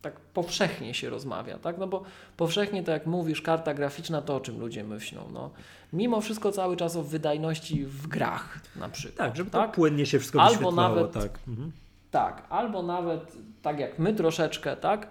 [0.01, 1.77] tak powszechnie się rozmawia, tak?
[1.77, 2.03] No bo
[2.37, 5.21] powszechnie, to jak mówisz, karta graficzna, to o czym ludzie myślą?
[5.33, 5.49] No,
[5.93, 9.17] mimo wszystko cały czas o wydajności w grach na przykład.
[9.17, 9.71] Tak, żeby tak?
[9.71, 11.39] płynnie się wszystko albo nawet, tak.
[11.47, 11.71] Mhm.
[12.11, 15.07] tak, albo nawet tak jak my troszeczkę, tak?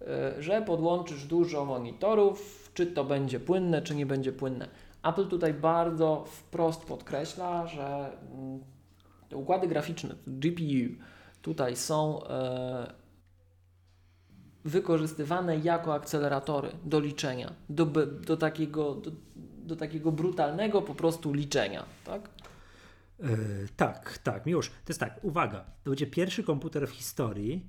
[0.00, 4.68] E, że podłączysz dużo monitorów, czy to będzie płynne, czy nie będzie płynne.
[5.02, 8.60] Apple tutaj bardzo wprost podkreśla, że mm,
[9.28, 11.02] te układy graficzne, GPU,
[11.42, 13.03] tutaj są e,
[14.64, 17.86] wykorzystywane jako akceleratory do liczenia, do,
[18.26, 19.10] do, takiego, do,
[19.66, 22.28] do takiego brutalnego po prostu liczenia, tak?
[23.18, 23.28] Yy,
[23.76, 27.66] tak, tak, Miłosz, to jest tak, uwaga, to będzie pierwszy komputer w historii,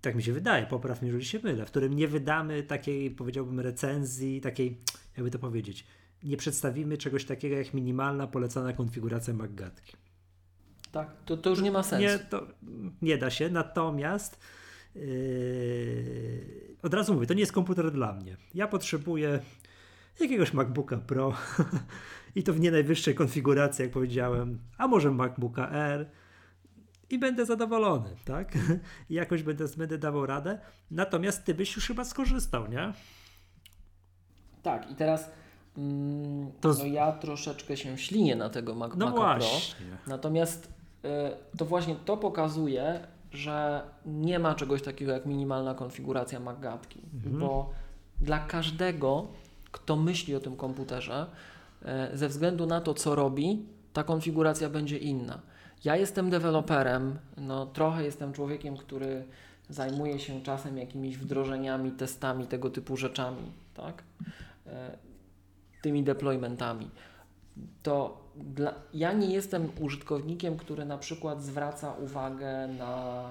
[0.00, 3.60] tak mi się wydaje, popraw mnie, jeżeli się mylę, w którym nie wydamy takiej, powiedziałbym,
[3.60, 4.78] recenzji, takiej,
[5.16, 5.86] jakby to powiedzieć,
[6.22, 9.96] nie przedstawimy czegoś takiego jak minimalna polecana konfiguracja MacGatki.
[10.92, 12.06] Tak, to, to już nie ma sensu.
[12.06, 12.46] Nie, to
[13.02, 14.38] nie da się, natomiast
[14.94, 18.36] Yy, od razu mówię, to nie jest komputer dla mnie.
[18.54, 19.40] Ja potrzebuję
[20.20, 21.32] jakiegoś MacBooka Pro
[22.36, 26.10] i to w nie najwyższej konfiguracji, jak powiedziałem, a może MacBooka Air
[27.10, 28.52] i będę zadowolony, tak?
[29.10, 30.58] I jakoś będę, będę dawał radę.
[30.90, 32.92] Natomiast ty byś już chyba skorzystał, nie?
[34.62, 35.30] Tak, i teraz
[35.78, 36.74] mm, to...
[36.78, 39.48] no ja troszeczkę się ślinię na tego Mac, no Maca Pro.
[40.06, 40.72] Natomiast
[41.04, 41.08] y,
[41.58, 47.38] to właśnie to pokazuje, że nie ma czegoś takiego jak minimalna konfiguracja MacGatki, mhm.
[47.38, 47.70] bo
[48.20, 49.26] dla każdego,
[49.72, 51.26] kto myśli o tym komputerze,
[51.84, 55.42] e, ze względu na to, co robi, ta konfiguracja będzie inna.
[55.84, 59.24] Ja jestem deweloperem, no trochę jestem człowiekiem, który
[59.68, 64.02] zajmuje się czasem jakimiś wdrożeniami, testami, tego typu rzeczami, tak?
[64.66, 64.98] E,
[65.82, 66.90] tymi deploymentami.
[67.82, 73.24] To dla, ja nie jestem użytkownikiem, który na przykład zwraca uwagę na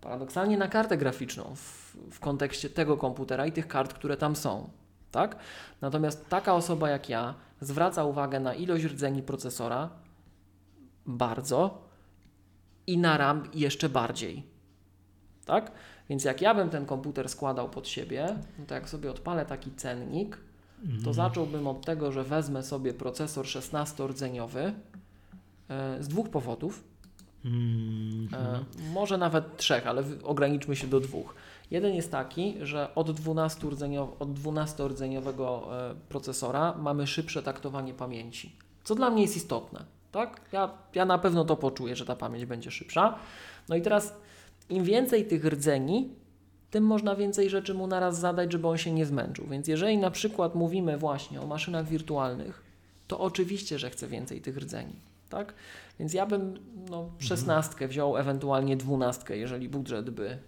[0.00, 4.70] paradoksalnie na kartę graficzną w, w kontekście tego komputera i tych kart, które tam są.
[5.10, 5.36] Tak?
[5.80, 9.90] Natomiast taka osoba jak ja zwraca uwagę na ilość rdzeni procesora
[11.06, 11.88] bardzo
[12.86, 14.42] i na RAM jeszcze bardziej.
[15.44, 15.72] Tak?
[16.08, 19.72] Więc jak ja bym ten komputer składał pod siebie, no to jak sobie odpalę taki
[19.72, 20.38] cennik,
[20.84, 21.14] to mhm.
[21.14, 24.72] zacząłbym od tego, że wezmę sobie procesor 16-rdzeniowy
[25.68, 26.84] e, z dwóch powodów.
[27.44, 28.64] Mm -hmm.
[28.92, 31.34] Może nawet trzech, ale ograniczmy się do dwóch.
[31.70, 37.94] Jeden jest taki, że od 12, rdzeniow od 12 rdzeniowego e, procesora mamy szybsze taktowanie
[37.94, 39.84] pamięci, co dla mnie jest istotne.
[40.12, 40.40] Tak?
[40.52, 43.18] Ja, ja na pewno to poczuję, że ta pamięć będzie szybsza.
[43.68, 44.14] No i teraz
[44.70, 46.08] im więcej tych rdzeni,
[46.74, 49.46] tym można więcej rzeczy mu naraz zadać, żeby on się nie zmęczył.
[49.46, 52.62] Więc jeżeli na przykład mówimy właśnie o maszynach wirtualnych,
[53.08, 54.92] to oczywiście, że chcę więcej tych rdzeni.
[55.30, 55.54] Tak?
[55.98, 56.58] Więc ja bym
[56.90, 60.38] no, szesnastkę wziął, ewentualnie dwunastkę, jeżeli budżet by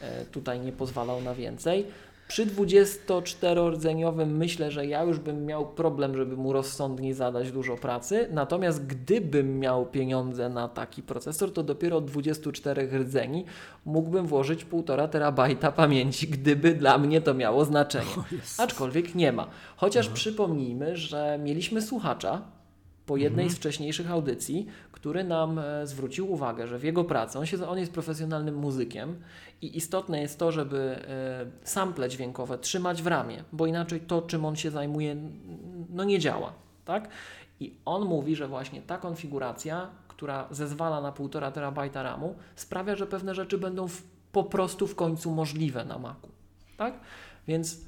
[0.00, 1.86] e, tutaj nie pozwalał na więcej.
[2.28, 8.28] Przy 24-rdzeniowym myślę, że ja już bym miał problem, żeby mu rozsądnie zadać dużo pracy.
[8.32, 13.44] Natomiast gdybym miał pieniądze na taki procesor, to dopiero od 24 rdzeni
[13.84, 18.10] mógłbym włożyć 1,5 terabajta pamięci, gdyby dla mnie to miało znaczenie.
[18.58, 19.46] Aczkolwiek nie ma.
[19.76, 20.14] Chociaż no.
[20.14, 22.42] przypomnijmy, że mieliśmy słuchacza,
[23.06, 23.56] po jednej mhm.
[23.56, 27.78] z wcześniejszych audycji, który nam e, zwrócił uwagę, że w jego pracy, on, się, on
[27.78, 29.16] jest profesjonalnym muzykiem
[29.62, 34.44] i istotne jest to, żeby e, sample dźwiękowe trzymać w ramie, bo inaczej to, czym
[34.44, 35.16] on się zajmuje,
[35.90, 36.52] no nie działa.
[36.84, 37.08] Tak?
[37.60, 43.06] I on mówi, że właśnie ta konfiguracja, która zezwala na 1,5 terabajta RAMu, sprawia, że
[43.06, 44.02] pewne rzeczy będą w,
[44.32, 46.28] po prostu w końcu możliwe na Macu.
[46.76, 46.94] Tak?
[47.48, 47.80] Więc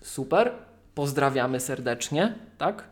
[0.00, 0.52] super,
[0.94, 2.84] pozdrawiamy serdecznie, tak?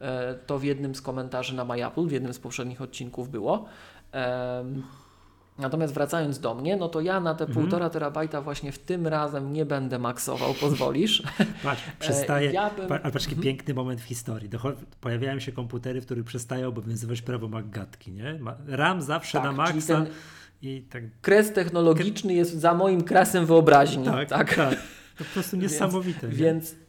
[0.00, 3.64] E, to w jednym z komentarzy na MyApple, w jednym z poprzednich odcinków było.
[5.58, 7.60] Natomiast wracając do mnie, no to ja na te mhm.
[7.60, 11.22] półtora terabajta właśnie w tym razem nie będę maksował, pozwolisz?
[11.62, 12.92] Patrz, przestaje, ja bym...
[12.92, 13.42] ale patrz, mhm.
[13.42, 14.50] piękny moment w historii.
[15.00, 18.38] pojawiają się komputery, w których przestaje obowiązywać prawo Maggatki, nie?
[18.66, 20.06] RAM zawsze tak, na maksa.
[20.62, 21.02] I tak...
[21.20, 24.04] Kres technologiczny jest za moim kresem wyobraźni.
[24.04, 24.54] Tak, tak.
[24.54, 24.74] tak.
[25.18, 26.28] To po prostu niesamowite.
[26.28, 26.85] Więc, więc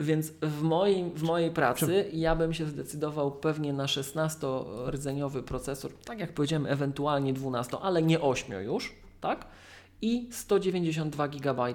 [0.00, 6.20] więc w, moim, w mojej pracy ja bym się zdecydował pewnie na 16-rdzeniowy procesor, tak
[6.20, 9.46] jak powiedziałem, ewentualnie 12, ale nie 8 już, tak?
[10.02, 11.74] I 192 GB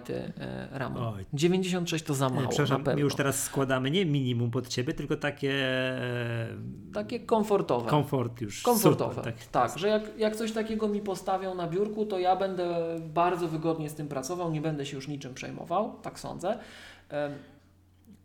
[0.72, 0.96] RAM.
[1.34, 2.48] 96 to za mało.
[2.48, 5.54] Przepraszam, my już teraz składamy nie minimum pod ciebie, tylko takie.
[5.54, 6.48] E,
[6.94, 7.90] takie komfortowe.
[7.90, 8.62] Komfort już.
[8.62, 9.16] Komfortowe.
[9.16, 12.76] Super, tak, tak że jak, jak coś takiego mi postawią na biurku, to ja będę
[13.14, 16.60] bardzo wygodnie z tym pracował, nie będę się już niczym przejmował, tak sądzę.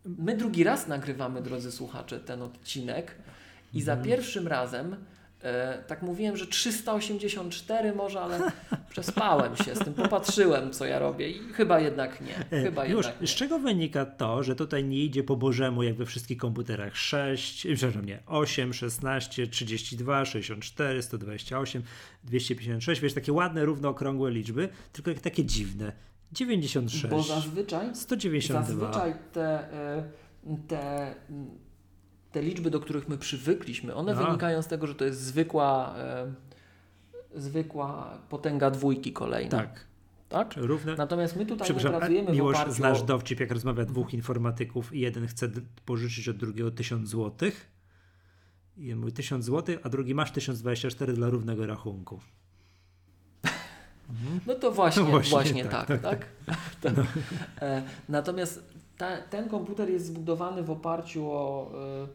[0.05, 3.15] My drugi raz nagrywamy, drodzy słuchacze, ten odcinek
[3.73, 4.09] i za mhm.
[4.09, 4.95] pierwszym razem
[5.43, 8.39] e, tak mówiłem, że 384 może, ale
[8.91, 12.59] przespałem się z tym, popatrzyłem co ja robię i chyba jednak nie.
[12.59, 13.27] E, chyba Już, jednak nie.
[13.27, 17.67] z czego wynika to, że tutaj nie idzie po bożemu jak we wszystkich komputerach 6,
[17.75, 21.83] przepraszam nie, 8, 16, 32, 64, 128,
[22.23, 26.10] 256, wiesz, takie ładne, równo okrągłe liczby, tylko takie dziwne.
[26.31, 27.07] 96.
[27.07, 28.63] Bo zazwyczaj, 192.
[28.63, 30.03] Zazwyczaj te, e,
[30.67, 31.15] te,
[32.31, 34.25] te liczby, do których my przywykliśmy, one no.
[34.25, 36.33] wynikają z tego, że to jest zwykła, e,
[37.35, 39.57] zwykła potęga dwójki kolejna.
[39.57, 39.91] Tak.
[40.29, 40.53] Tak?
[40.57, 40.95] Równe...
[40.95, 44.99] Natomiast my tutaj nie pracujemy Miłosz, w oparciu znasz dowcip, jak rozmawia dwóch informatyków i
[44.99, 45.49] jeden chce
[45.85, 47.71] pożyczyć od drugiego 1000 złotych
[48.77, 52.19] i mówi 1000 złotych, a drugi masz 1024 dla równego rachunku.
[54.11, 54.39] Mhm.
[54.47, 56.01] No to właśnie, no właśnie, właśnie tak, tak.
[56.01, 56.25] tak,
[56.81, 56.97] tak.
[56.97, 57.03] No.
[57.61, 58.63] E, natomiast
[58.97, 61.71] ta, ten komputer jest zbudowany w oparciu o
[62.03, 62.07] y,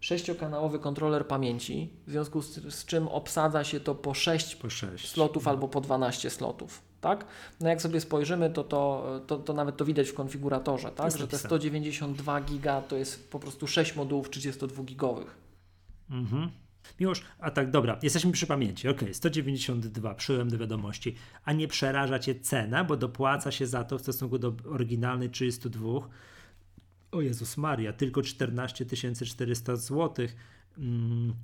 [0.00, 5.08] sześciokanałowy kontroler pamięci, w związku z, z, czym obsadza się to po 6, po 6.
[5.08, 5.50] slotów no.
[5.50, 6.82] albo po 12 slotów.
[7.00, 7.26] Tak?
[7.60, 11.16] No jak sobie spojrzymy, to, to, to, to nawet to widać w konfiguratorze, tak?
[11.16, 15.36] że te 192 giga to jest po prostu 6 modułów 32 gigowych.
[16.10, 16.50] Mhm.
[17.00, 22.18] Miłosz, a tak dobra, jesteśmy przy pamięci, ok, 192, przyjąłem do wiadomości, a nie przeraża
[22.18, 26.08] Cię cena, bo dopłaca się za to w stosunku do oryginalnej 32,
[27.12, 28.86] o Jezus Maria, tylko 14
[29.26, 30.26] 400 zł.
[30.76, 31.34] Hmm,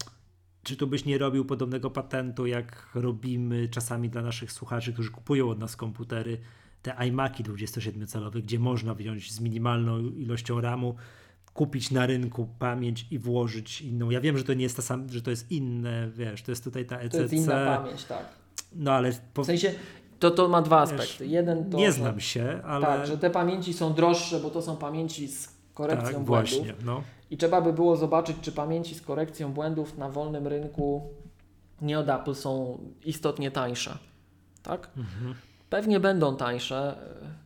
[0.63, 5.51] czy tu byś nie robił podobnego patentu, jak robimy czasami dla naszych słuchaczy, którzy kupują
[5.51, 6.39] od nas komputery,
[6.83, 10.97] te iMaki 27-calowe, gdzie można wziąć z minimalną ilością RAMu
[11.55, 14.11] kupić na rynku pamięć i włożyć inną.
[14.11, 16.65] Ja wiem, że to nie jest ta sama, że to jest inne, wiesz, to jest
[16.65, 17.17] tutaj ta ECC.
[17.17, 18.25] To jest inna pamięć, tak.
[18.73, 19.13] No ale...
[19.35, 19.43] Po...
[19.43, 19.75] W sensie
[20.19, 21.27] to, to ma dwa aspekty.
[21.27, 22.87] Jeden to, nie znam się, ale...
[22.87, 26.57] Tak, że te pamięci są droższe, bo to są pamięci z korekcją tak, błędów.
[26.59, 27.03] Właśnie, no.
[27.31, 31.11] I trzeba by było zobaczyć, czy pamięci z korekcją błędów na wolnym rynku
[31.83, 33.99] nie od Apple są istotnie tańsze.
[34.63, 34.91] Tak?
[34.97, 35.35] Mhm.
[35.71, 36.97] Pewnie będą tańsze.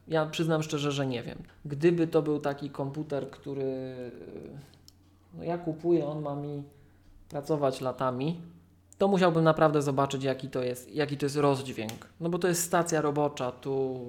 [0.08, 1.38] Ja przyznam szczerze, że nie wiem.
[1.64, 3.94] Gdyby to był taki komputer, który
[5.34, 6.62] no ja kupuję, on ma mi
[7.28, 8.40] pracować latami,
[8.98, 12.06] to musiałbym naprawdę zobaczyć, jaki to jest, jaki to jest rozdźwięk.
[12.20, 14.00] No bo to jest stacja robocza, tu,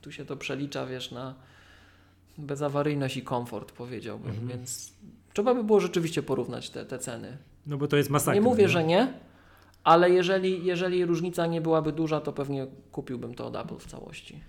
[0.00, 1.34] tu się to przelicza, wiesz, na
[2.38, 4.48] bezawaryjność i komfort, powiedziałbym, mhm.
[4.48, 4.92] więc
[5.32, 7.36] trzeba by było rzeczywiście porównać te, te ceny.
[7.66, 8.34] No bo to jest masakra.
[8.34, 8.68] Nie mówię, nie?
[8.68, 9.12] że nie,
[9.88, 14.40] ale jeżeli, jeżeli różnica nie byłaby duża, to pewnie kupiłbym to od Apple w całości.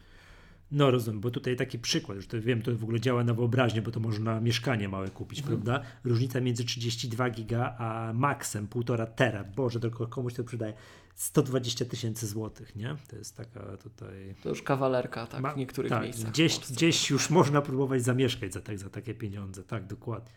[0.72, 3.82] No rozumiem, bo tutaj taki przykład, już to wiem, to w ogóle działa na wyobraźnię,
[3.82, 5.58] bo to można mieszkanie małe kupić, mhm.
[5.58, 5.88] prawda?
[6.04, 10.74] Różnica między 32 giga a maksem 1,5 tera, boże, tylko komuś to przydaje,
[11.16, 12.96] 120 tysięcy złotych, nie?
[13.10, 14.36] To jest taka tutaj...
[14.44, 15.54] To już kawalerka, tak, Ma...
[15.54, 16.32] w niektórych tak, miejscach.
[16.32, 20.32] Gdzieś, gdzieś już można próbować zamieszkać za, tak, za takie pieniądze, tak, dokładnie.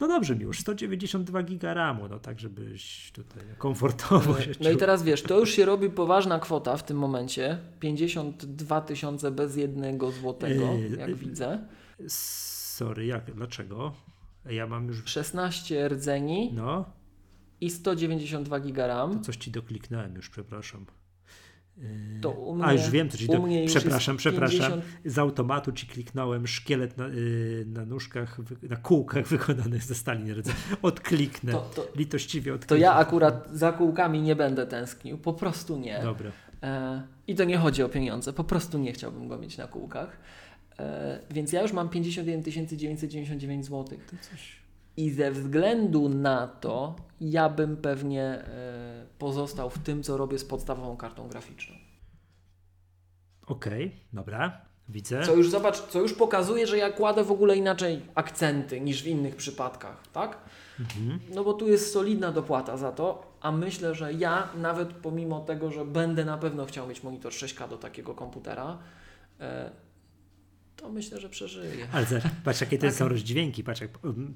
[0.00, 5.02] No dobrze, już 192 giga RAMu, no tak, żebyś tutaj komfortowo się No i teraz
[5.02, 7.58] wiesz, to już się robi poważna kwota w tym momencie.
[7.80, 11.66] 52 tysiące bez jednego złotego, yy, jak yy, widzę.
[12.08, 13.92] Sorry, jak, dlaczego?
[14.50, 15.02] Ja mam już...
[15.04, 16.50] 16 rdzeni.
[16.54, 16.84] No.
[17.60, 19.18] I 192 giga RAM.
[19.18, 20.86] To coś ci dokliknąłem już, przepraszam.
[22.20, 23.44] To mnie, A już wiem, co ci to.
[23.66, 24.70] Przepraszam, przepraszam.
[24.70, 24.84] 50...
[25.04, 30.24] Z automatu ci kliknąłem szkielet na, yy, na nóżkach, na kółkach wykonanych ze stali.
[30.82, 31.52] Odkliknę.
[31.52, 32.76] To, to, Litościwie odkliknę.
[32.76, 35.18] To ja akurat za kółkami nie będę tęsknił.
[35.18, 36.00] Po prostu nie.
[36.02, 36.30] Dobra.
[36.62, 38.32] E, I to nie chodzi o pieniądze.
[38.32, 40.16] Po prostu nie chciałbym go mieć na kółkach.
[40.78, 42.42] E, więc ja już mam 51
[42.78, 43.84] 999 zł.
[43.84, 44.61] To coś
[44.96, 50.44] i ze względu na to, ja bym pewnie e, pozostał w tym, co robię z
[50.44, 51.76] podstawową kartą graficzną.
[53.46, 55.22] Okej, okay, dobra, widzę.
[55.26, 59.06] Co już zobacz, co już pokazuje, że ja kładę w ogóle inaczej akcenty niż w
[59.06, 60.38] innych przypadkach, tak?
[60.80, 61.20] Mhm.
[61.34, 65.70] No bo tu jest solidna dopłata za to, a myślę, że ja nawet pomimo tego,
[65.70, 68.78] że będę na pewno chciał mieć monitor 6K do takiego komputera,
[69.40, 69.70] e,
[70.82, 71.86] to myślę, że przeżyje.
[71.92, 72.06] Ale
[72.44, 72.94] patrz, jakie to tak.
[72.94, 73.64] są rozdźwięki.
[73.64, 73.90] Patrz, jak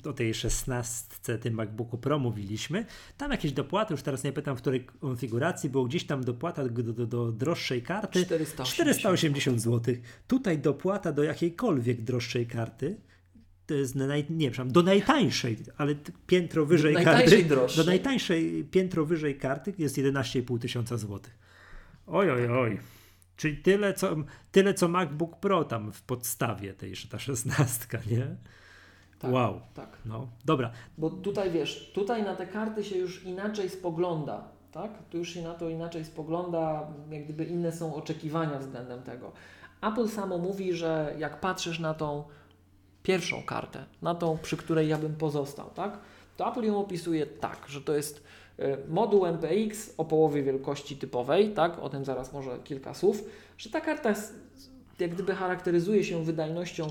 [0.05, 2.85] o tej 16 tym MacBooku Pro mówiliśmy.
[3.16, 6.82] Tam jakieś dopłaty, już teraz nie pytam, w której konfiguracji, było gdzieś tam dopłata do,
[6.93, 9.94] do, do droższej karty 480, 480 zł.
[10.27, 12.97] Tutaj dopłata do jakiejkolwiek droższej karty
[13.66, 15.94] to jest na naj, nie, przepraszam, do najtańszej, ale
[16.27, 17.44] piętro wyżej do karty.
[17.44, 17.85] Droższej.
[17.85, 21.39] Do najtańszej piętro wyżej karty jest 11,5 tysiąca złotych.
[22.06, 22.78] Oj, oj, oj.
[23.36, 24.16] Czyli tyle co,
[24.52, 28.36] tyle, co MacBook Pro tam w podstawie tej, ta szesnastka, nie?
[29.18, 29.60] Tak, wow.
[29.74, 29.98] Tak.
[30.04, 30.70] No, dobra.
[30.98, 34.90] Bo tutaj wiesz, tutaj na te karty się już inaczej spogląda, tak?
[35.10, 39.32] Tu już się na to inaczej spogląda, jak gdyby inne są oczekiwania względem tego.
[39.82, 42.24] Apple samo mówi, że jak patrzysz na tą
[43.02, 45.98] pierwszą kartę, na tą, przy której ja bym pozostał, tak?
[46.36, 48.24] To Apple ją opisuje tak, że to jest
[48.89, 53.24] moduł MPX o połowie wielkości typowej, tak, o tym zaraz może kilka słów,
[53.59, 54.15] że ta karta
[54.99, 56.89] jak gdyby charakteryzuje się wydajnością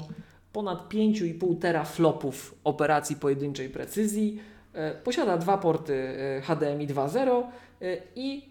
[0.54, 4.40] ponad 5,5 teraflopów operacji pojedynczej precyzji,
[4.74, 7.44] e, posiada dwa porty e, HDMI 2.0
[8.16, 8.50] i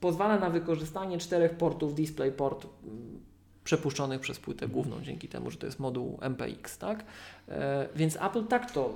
[0.00, 2.66] pozwala na wykorzystanie czterech portów DisplayPort
[3.64, 7.04] przepuszczonych przez płytę główną, dzięki temu, że to jest moduł MPX, tak?
[7.96, 8.94] Więc Apple tak to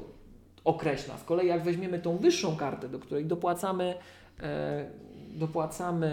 [0.65, 1.19] określa.
[1.19, 3.95] Z kolei jak weźmiemy tą wyższą kartę, do której dopłacamy
[4.41, 4.91] e,
[5.31, 6.07] dopłacamy,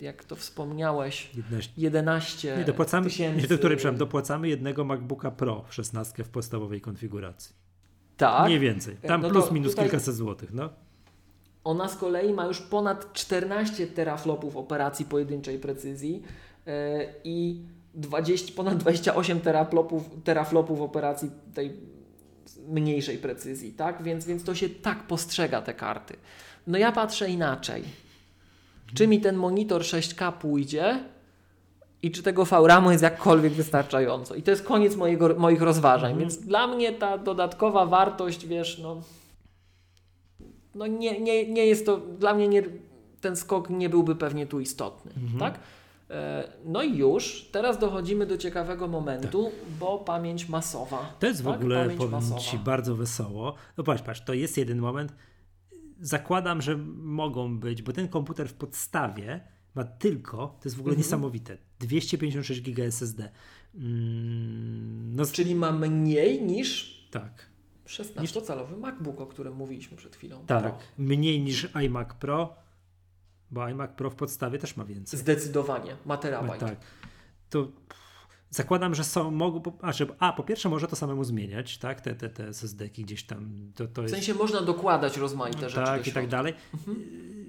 [0.00, 3.42] e, jak to wspomniałeś, 11, 11 nie, dopłacamy, tysięcy.
[3.42, 7.54] Nie, do której, przepraszam, dopłacamy jednego MacBooka Pro 16 w podstawowej konfiguracji.
[8.16, 8.46] Tak.
[8.46, 8.96] Mniej więcej.
[8.96, 10.68] Tam no plus minus kilkaset złotych, no.
[11.64, 16.22] Ona z kolei ma już ponad 14 teraflopów operacji pojedynczej precyzji
[16.66, 16.72] yy,
[17.24, 17.62] i
[17.94, 21.95] 20, ponad 28 teraflopów, teraflopów operacji tej
[22.68, 24.02] mniejszej precyzji, tak?
[24.02, 26.16] Więc, więc to się tak postrzega te karty.
[26.66, 27.82] No ja patrzę inaczej.
[28.94, 30.98] Czy mi ten monitor 6K pójdzie
[32.02, 34.34] i czy tego VRAMu jest jakkolwiek wystarczająco.
[34.34, 36.12] I to jest koniec mojego, moich rozważań.
[36.12, 36.20] Mhm.
[36.20, 39.02] Więc dla mnie ta dodatkowa wartość, wiesz, no,
[40.74, 42.62] no nie, nie, nie jest to, dla mnie nie,
[43.20, 45.40] ten skok nie byłby pewnie tu istotny, mhm.
[45.40, 45.60] tak?
[46.10, 49.78] E, no i już, teraz dochodzimy do ciekawego momentu, tak.
[49.80, 51.16] bo pamięć masowa.
[51.18, 51.56] To jest w tak?
[51.56, 52.40] ogóle, pamięć powiem masowa.
[52.40, 53.54] Ci, bardzo wesoło.
[53.76, 55.14] No patrz, patrz, to jest jeden moment.
[56.00, 59.40] Zakładam, że mogą być, bo ten komputer w podstawie
[59.74, 61.06] ma tylko, to jest w ogóle mhm.
[61.06, 63.30] niesamowite, 256 GB SSD.
[63.74, 67.46] Mm, no, Czyli ma mniej niż tak.
[67.86, 70.46] 16-calowy MacBook, o którym mówiliśmy przed chwilą.
[70.46, 70.78] Tak, Pro.
[70.98, 72.54] mniej niż iMac Pro,
[73.50, 75.20] bo iMac Pro w podstawie też ma więcej.
[75.20, 76.60] Zdecydowanie, ma terabajt.
[76.60, 76.76] Tak.
[77.50, 77.68] To
[78.50, 82.14] zakładam, że są, mogą, a, że, a po pierwsze może to samemu zmieniać, tak, te,
[82.14, 83.72] te, te SSD-ki gdzieś tam.
[83.74, 84.40] To, to w sensie jest...
[84.40, 86.54] można dokładać rozmaite rzeczy Tak i tak dalej.
[86.74, 86.96] Mhm.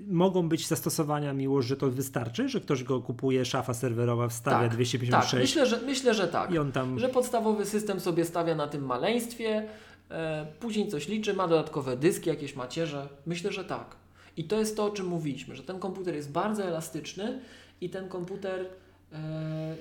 [0.07, 4.71] mogą być zastosowania miło, że to wystarczy, że ktoś go kupuje, szafa serwerowa wstawia tak,
[4.71, 5.31] 256.
[5.31, 6.51] Tak, myślę, że, myślę, że tak.
[6.51, 6.99] I on tam...
[6.99, 9.67] Że podstawowy system sobie stawia na tym maleństwie,
[10.09, 13.09] e, później coś liczy, ma dodatkowe dyski, jakieś macierze.
[13.25, 13.95] Myślę, że tak.
[14.37, 17.39] I to jest to, o czym mówiliśmy, że ten komputer jest bardzo elastyczny
[17.81, 18.65] i ten komputer
[19.13, 19.75] e,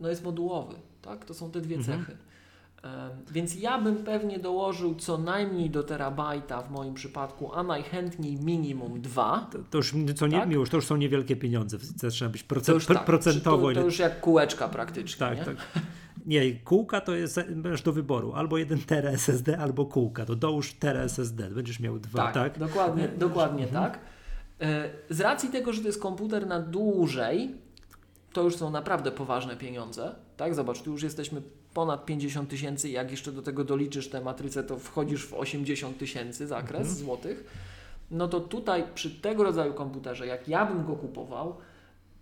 [0.00, 0.74] no jest modułowy.
[1.02, 1.24] Tak?
[1.24, 1.98] To są te dwie mhm.
[1.98, 2.16] cechy.
[3.30, 9.00] Więc ja bym pewnie dołożył co najmniej do terabajta w moim przypadku, a najchętniej minimum
[9.00, 9.48] dwa.
[9.52, 10.48] To, to już co nie, tak?
[10.70, 11.78] To już są niewielkie pieniądze.
[11.96, 13.68] Zaczyna być procent, to już, tak, procentowo.
[13.68, 15.18] To, to, już jak kółeczka praktycznie.
[15.18, 15.44] Tak, nie?
[15.44, 15.56] tak.
[16.26, 18.32] Nie, kółka to jest masz do wyboru.
[18.32, 20.24] Albo jeden tera SSD, albo kółka.
[20.24, 21.50] To dołóż tera SSD.
[21.50, 22.34] Będziesz miał dwa, tak?
[22.34, 22.58] tak?
[22.58, 23.84] Dokładnie, dokładnie mhm.
[23.84, 23.98] tak.
[24.60, 27.54] E, z racji tego, że to jest komputer na dłużej,
[28.32, 30.14] to już są naprawdę poważne pieniądze.
[30.36, 31.42] Tak, zobacz, tu już jesteśmy
[31.74, 36.46] ponad 50 tysięcy, jak jeszcze do tego doliczysz tę matrycę, to wchodzisz w 80 tysięcy
[36.46, 36.98] zakres mhm.
[36.98, 37.44] złotych.
[38.10, 41.56] No to tutaj przy tego rodzaju komputerze, jak ja bym go kupował,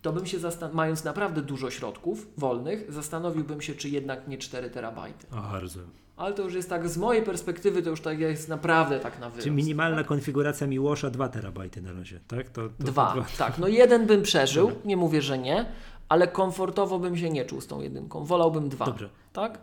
[0.05, 0.39] to bym się,
[0.73, 5.27] mając naprawdę dużo środków wolnych, zastanowiłbym się, czy jednak nie 4 terabajty.
[5.33, 5.91] Aha, rozumiem.
[6.17, 9.31] Ale to już jest tak, z mojej perspektywy, to już tak jest naprawdę tak na
[9.31, 9.45] wyrost.
[9.45, 10.07] Czyli minimalna tak?
[10.07, 12.51] konfiguracja Miłosza 2 terabajty na razie, tak?
[12.51, 13.59] To, to, dwa, to dwa, tak.
[13.59, 15.67] No jeden bym przeżył, nie mówię, że nie,
[16.09, 18.25] ale komfortowo bym się nie czuł z tą jedynką.
[18.25, 18.85] Wolałbym dwa.
[18.85, 19.09] Dobrze.
[19.33, 19.59] Tak?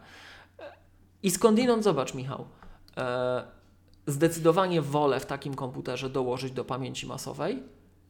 [1.23, 2.45] I skądinąd zobacz, Michał.
[2.97, 3.43] E,
[4.07, 7.63] zdecydowanie wolę w takim komputerze dołożyć do pamięci masowej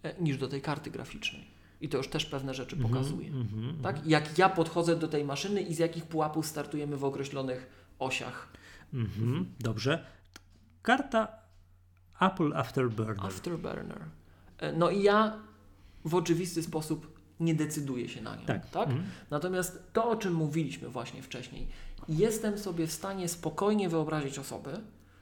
[0.04, 1.61] e, niż do tej karty graficznej.
[1.82, 3.28] I to już też pewne rzeczy mm -hmm, pokazuje.
[3.28, 4.08] Mm -hmm, tak?
[4.08, 8.48] Jak ja podchodzę do tej maszyny i z jakich pułapów startujemy w określonych osiach.
[8.94, 10.06] Mm -hmm, dobrze.
[10.82, 11.28] Karta
[12.22, 13.26] Apple Afterburner.
[13.26, 14.02] Afterburner.
[14.58, 15.40] E, no i ja
[16.06, 18.46] w oczywisty sposób nie decyduje się na nią.
[18.46, 18.70] Tak.
[18.70, 18.88] tak?
[18.90, 19.06] Mhm.
[19.30, 21.68] Natomiast to, o czym mówiliśmy właśnie wcześniej,
[22.10, 24.80] jestem sobie w stanie spokojnie wyobrazić osoby,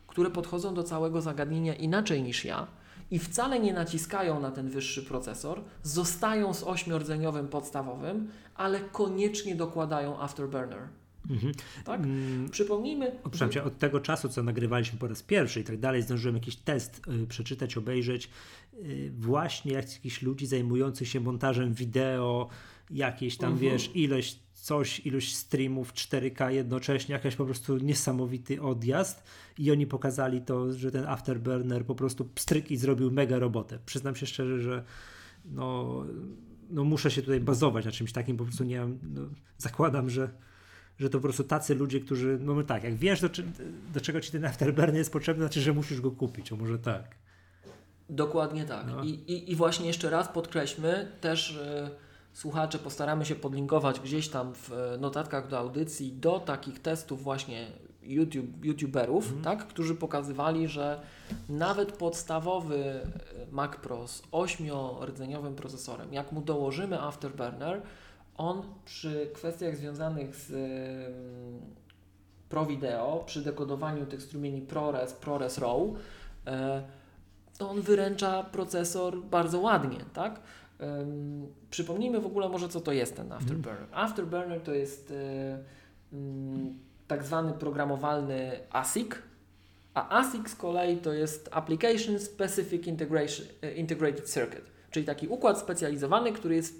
[0.07, 2.68] które podchodzą do całego zagadnienia inaczej niż ja
[3.11, 10.19] i wcale nie naciskają na ten wyższy procesor, zostają z ośmiordzeniowym podstawowym, ale koniecznie dokładają
[10.19, 10.88] Afterburner.
[11.30, 11.53] Mhm.
[11.86, 12.02] Tak?
[12.02, 13.11] Mm, Przypomnijmy.
[13.52, 13.64] Że...
[13.64, 17.27] od tego czasu, co nagrywaliśmy po raz pierwszy i tak dalej, zdążyłem jakiś test y,
[17.27, 18.30] przeczytać, obejrzeć.
[18.73, 22.49] Y, właśnie jakichś ludzi zajmujących się montażem wideo,
[22.90, 23.72] jakieś tam, mhm.
[23.72, 29.23] wiesz, ilość coś, ilość streamów 4K jednocześnie, jakaś po prostu niesamowity odjazd
[29.60, 33.80] i oni pokazali to, że ten Afterburner po prostu pstryk i zrobił mega robotę.
[33.86, 34.84] Przyznam się szczerze, że
[35.45, 36.03] no,
[36.69, 39.22] no muszę się tutaj bazować na czymś takim, po prostu nie mam, no,
[39.57, 40.30] zakładam, że
[40.99, 43.30] że to po prostu tacy ludzie, którzy, no tak, jak wiesz, do,
[43.94, 47.15] do czego ci ten Afterburner jest potrzebny, znaczy, że musisz go kupić, o może tak.
[48.10, 48.88] Dokładnie tak.
[48.88, 49.03] No.
[49.03, 51.90] I, i, I właśnie jeszcze raz podkreślmy, też y,
[52.34, 57.72] słuchacze postaramy się podlinkować gdzieś tam w y, notatkach do audycji do takich testów właśnie
[58.03, 59.43] YouTube, YouTuberów, mhm.
[59.43, 61.01] tak, którzy pokazywali, że
[61.49, 63.01] nawet podstawowy e,
[63.51, 67.81] Mac Pro z 8-rdzeniowym procesorem, jak mu dołożymy Afterburner,
[68.38, 70.51] on przy kwestiach związanych z
[72.49, 75.95] Pro Video, przy dekodowaniu tych strumieni ProRes, ProRes RAW,
[76.47, 76.84] e,
[77.57, 80.41] to on wyręcza procesor bardzo ładnie, tak?
[81.69, 83.84] Przypomnijmy w ogóle może, co to jest ten Afterburner.
[83.84, 83.89] Mm.
[83.93, 85.59] Afterburner to jest e,
[86.13, 86.80] mm,
[87.10, 89.15] tak zwany programowalny ASIC,
[89.94, 96.31] a ASIC z kolei to jest Application Specific e, Integrated Circuit, czyli taki układ specjalizowany,
[96.31, 96.76] który jest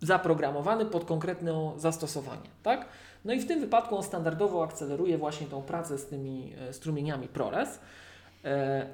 [0.00, 2.88] zaprogramowany pod konkretne zastosowanie, tak?
[3.24, 7.28] No i w tym wypadku on standardowo akceleruje właśnie tą pracę z tymi e, strumieniami
[7.28, 7.80] ProRes.
[8.44, 8.86] E,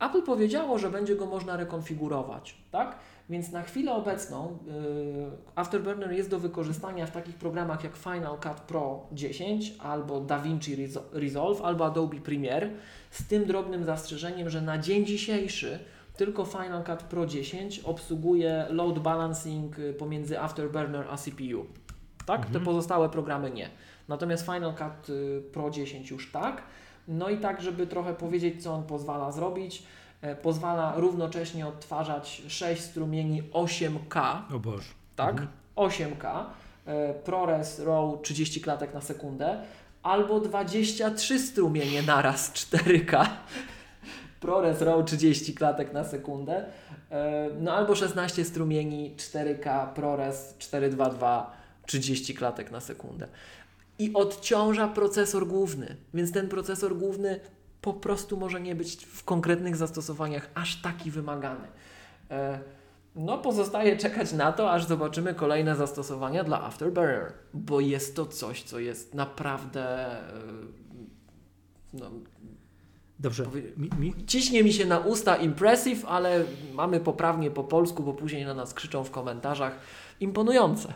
[0.00, 2.98] Apple powiedziało, że będzie go można rekonfigurować, tak?
[3.30, 4.56] Więc na chwilę obecną e,
[5.54, 11.62] Afterburner jest do wykorzystania w takich programach jak Final Cut Pro 10 albo DaVinci Resolve
[11.62, 12.70] albo Adobe Premiere
[13.10, 15.78] z tym drobnym zastrzeżeniem, że na dzień dzisiejszy
[16.16, 21.66] tylko Final Cut Pro 10 obsługuje load balancing y, pomiędzy Afterburner a CPU.
[22.26, 22.36] Tak?
[22.36, 22.52] Mhm.
[22.52, 23.70] Te pozostałe programy nie.
[24.08, 26.62] Natomiast Final Cut y, Pro 10 już tak.
[27.08, 29.82] No i tak, żeby trochę powiedzieć, co on pozwala zrobić,
[30.42, 34.42] pozwala równocześnie odtwarzać 6 strumieni 8K.
[34.54, 34.88] O Boże.
[35.16, 35.30] Tak?
[35.30, 35.48] Mhm.
[35.76, 36.44] 8K.
[36.86, 39.62] E, ProRes RAW 30 klatek na sekundę
[40.02, 43.26] albo 23 strumienie naraz 4K
[44.40, 46.64] ProRes RAW 30 klatek na sekundę,
[47.10, 51.56] e, no albo 16 strumieni 4K ProRes 422
[51.86, 53.28] 30 klatek na sekundę.
[53.98, 57.40] I odciąża procesor główny, więc ten procesor główny
[57.80, 61.68] po prostu może nie być w konkretnych zastosowaniach aż taki wymagany.
[62.30, 62.60] E,
[63.16, 68.62] no, pozostaje czekać na to, aż zobaczymy kolejne zastosowania dla Afterburner, bo jest to coś,
[68.62, 70.32] co jest naprawdę e,
[71.92, 72.10] no,
[73.18, 73.44] Dobrze.
[73.76, 74.26] Mi, mi...
[74.26, 76.44] Ciśnie mi się na usta impressive, ale
[76.74, 79.78] mamy poprawnie po polsku, bo później na nas krzyczą w komentarzach.
[80.20, 80.92] Imponujące.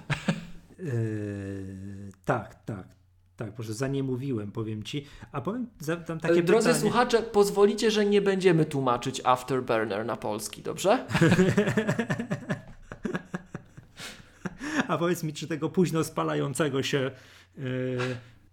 [0.78, 2.99] Yy, tak, tak.
[3.40, 5.06] Tak, może za nie mówiłem, powiem ci.
[5.32, 5.66] A powiem
[6.06, 6.80] tam takie Drodzy pytanie.
[6.80, 10.98] słuchacze, pozwolicie, że nie będziemy tłumaczyć Afterburner na polski, dobrze?
[14.88, 17.10] A powiedz mi, czy tego późno spalającego się
[17.56, 17.98] yy,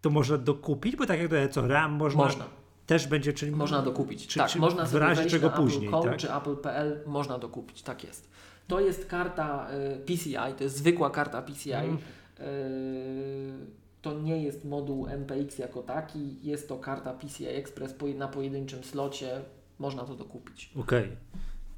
[0.01, 0.95] to można dokupić?
[0.95, 2.23] Bo tak jak co RAM można.
[2.23, 2.45] Można.
[2.85, 4.27] Też będzie, czyli można dokupić.
[4.27, 6.17] Czy, tak, czy można w razie czego później, Apple tak?
[6.17, 7.81] czy Apple.pl można dokupić.
[7.81, 8.29] Tak jest.
[8.67, 11.73] To jest karta y, PCI, to jest zwykła karta PCI.
[11.73, 11.97] Mm.
[12.39, 18.83] Y, to nie jest moduł MPX jako taki, jest to karta PCI Express na pojedynczym
[18.83, 19.41] slocie,
[19.79, 20.71] można to dokupić.
[20.75, 21.03] Okej.
[21.03, 21.17] Okay.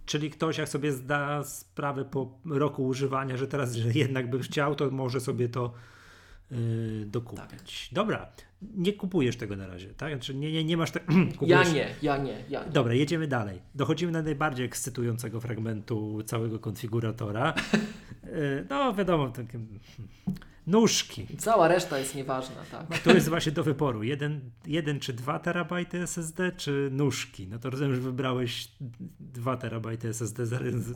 [0.05, 4.75] Czyli ktoś jak sobie zda sprawę po roku używania, że teraz że jednak by chciał,
[4.75, 5.73] to może sobie to
[6.51, 6.57] yy,
[7.05, 7.89] dokupić.
[7.89, 7.95] Tak.
[7.95, 8.31] Dobra,
[8.61, 10.13] nie kupujesz tego na razie, tak?
[10.13, 11.03] Znaczy nie, nie, nie masz tak.
[11.41, 12.71] ja nie, ja nie, ja nie.
[12.71, 13.61] Dobra, jedziemy dalej.
[13.75, 17.53] Dochodzimy do najbardziej ekscytującego fragmentu całego konfiguratora.
[18.23, 19.59] yy, no wiadomo, takie
[20.67, 21.27] nóżki.
[21.37, 22.99] Cała reszta jest nieważna, tak.
[22.99, 24.03] To jest właśnie do wyboru.
[24.03, 27.47] Jeden, jeden czy dwa terabajty SSD, czy nóżki.
[27.47, 28.71] No to rozumiem, że wybrałeś
[29.19, 30.45] dwa terabajty SSD,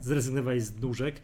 [0.01, 1.21] zrezygnowałeś z nóżek.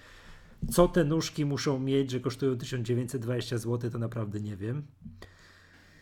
[0.71, 4.83] Co te nóżki muszą mieć, że kosztują 1920 zł, to naprawdę nie wiem.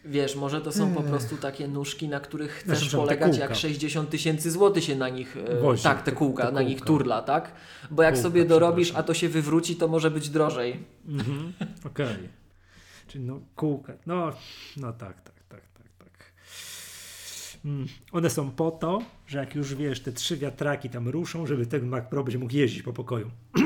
[0.06, 4.10] Wiesz, może to są po prostu takie nóżki, na których chcesz znaczy, polegać, jak 60
[4.10, 7.22] tysięcy złotych się na nich, e, Wozi, tak, te kółka, te, te na nich turla,
[7.22, 7.52] tak?
[7.92, 10.80] Bo jak kółka, sobie dorobisz, a to się wywróci, to może być drożej.
[11.08, 11.54] Mhm,
[11.86, 12.06] Okej.
[12.06, 12.30] Okay.
[13.08, 14.32] Czyli no kółka, no,
[14.78, 16.34] no tak, tak, tak, tak, tak.
[17.66, 17.88] Mm.
[18.12, 21.88] One są po to, że jak już wiesz, te trzy wiatraki tam ruszą, żeby ten
[21.88, 23.32] Mac Pro będzie mógł jeździć po pokoju.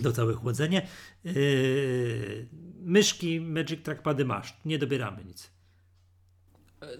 [0.00, 0.86] do całe chłodzenie.
[1.24, 2.46] Yy,
[2.84, 5.50] myszki Magic Trackpady masz, nie dobieramy nic.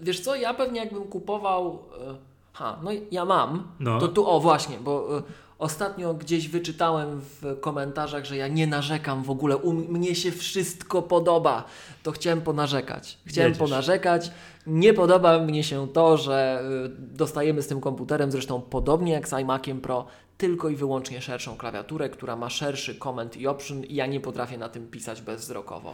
[0.01, 1.79] Wiesz co, ja pewnie jakbym kupował.
[2.09, 2.15] E,
[2.53, 3.67] ha, no ja mam.
[3.79, 3.99] No.
[3.99, 5.23] To tu, o właśnie, bo e,
[5.59, 9.57] ostatnio gdzieś wyczytałem w komentarzach, że ja nie narzekam w ogóle.
[9.57, 11.63] U mnie się wszystko podoba.
[12.03, 13.17] To chciałem ponarzekać.
[13.25, 13.69] Chciałem Jedziesz.
[13.69, 14.31] ponarzekać.
[14.67, 19.33] Nie podoba mnie się to, że e, dostajemy z tym komputerem, zresztą podobnie jak z
[19.33, 20.05] iMaciem Pro,
[20.37, 24.57] tylko i wyłącznie szerszą klawiaturę, która ma szerszy comment i option i ja nie potrafię
[24.57, 25.93] na tym pisać bezwzrokowo.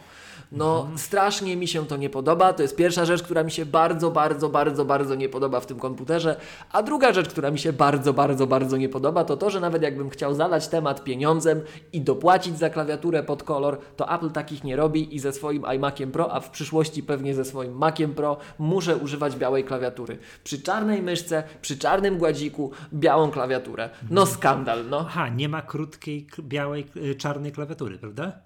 [0.52, 0.98] No mhm.
[0.98, 4.50] strasznie mi się to nie podoba, to jest pierwsza rzecz, która mi się bardzo, bardzo,
[4.50, 6.36] bardzo, bardzo nie podoba w tym komputerze,
[6.72, 9.82] a druga rzecz, która mi się bardzo, bardzo, bardzo nie podoba, to to, że nawet
[9.82, 11.62] jakbym chciał zalać temat pieniądzem
[11.94, 16.12] i dopłacić za klawiaturę pod kolor, to Apple takich nie robi i ze swoim iMaciem
[16.12, 20.18] Pro, a w przyszłości pewnie ze swoim Maciem Pro muszę używać białej klawiatury.
[20.44, 23.90] Przy czarnej myszce, przy czarnym gładziku, białą klawiaturę.
[24.10, 25.06] No skandal, no.
[25.08, 28.42] Aha, nie ma krótkiej, białej, y, czarnej klawiatury, prawda?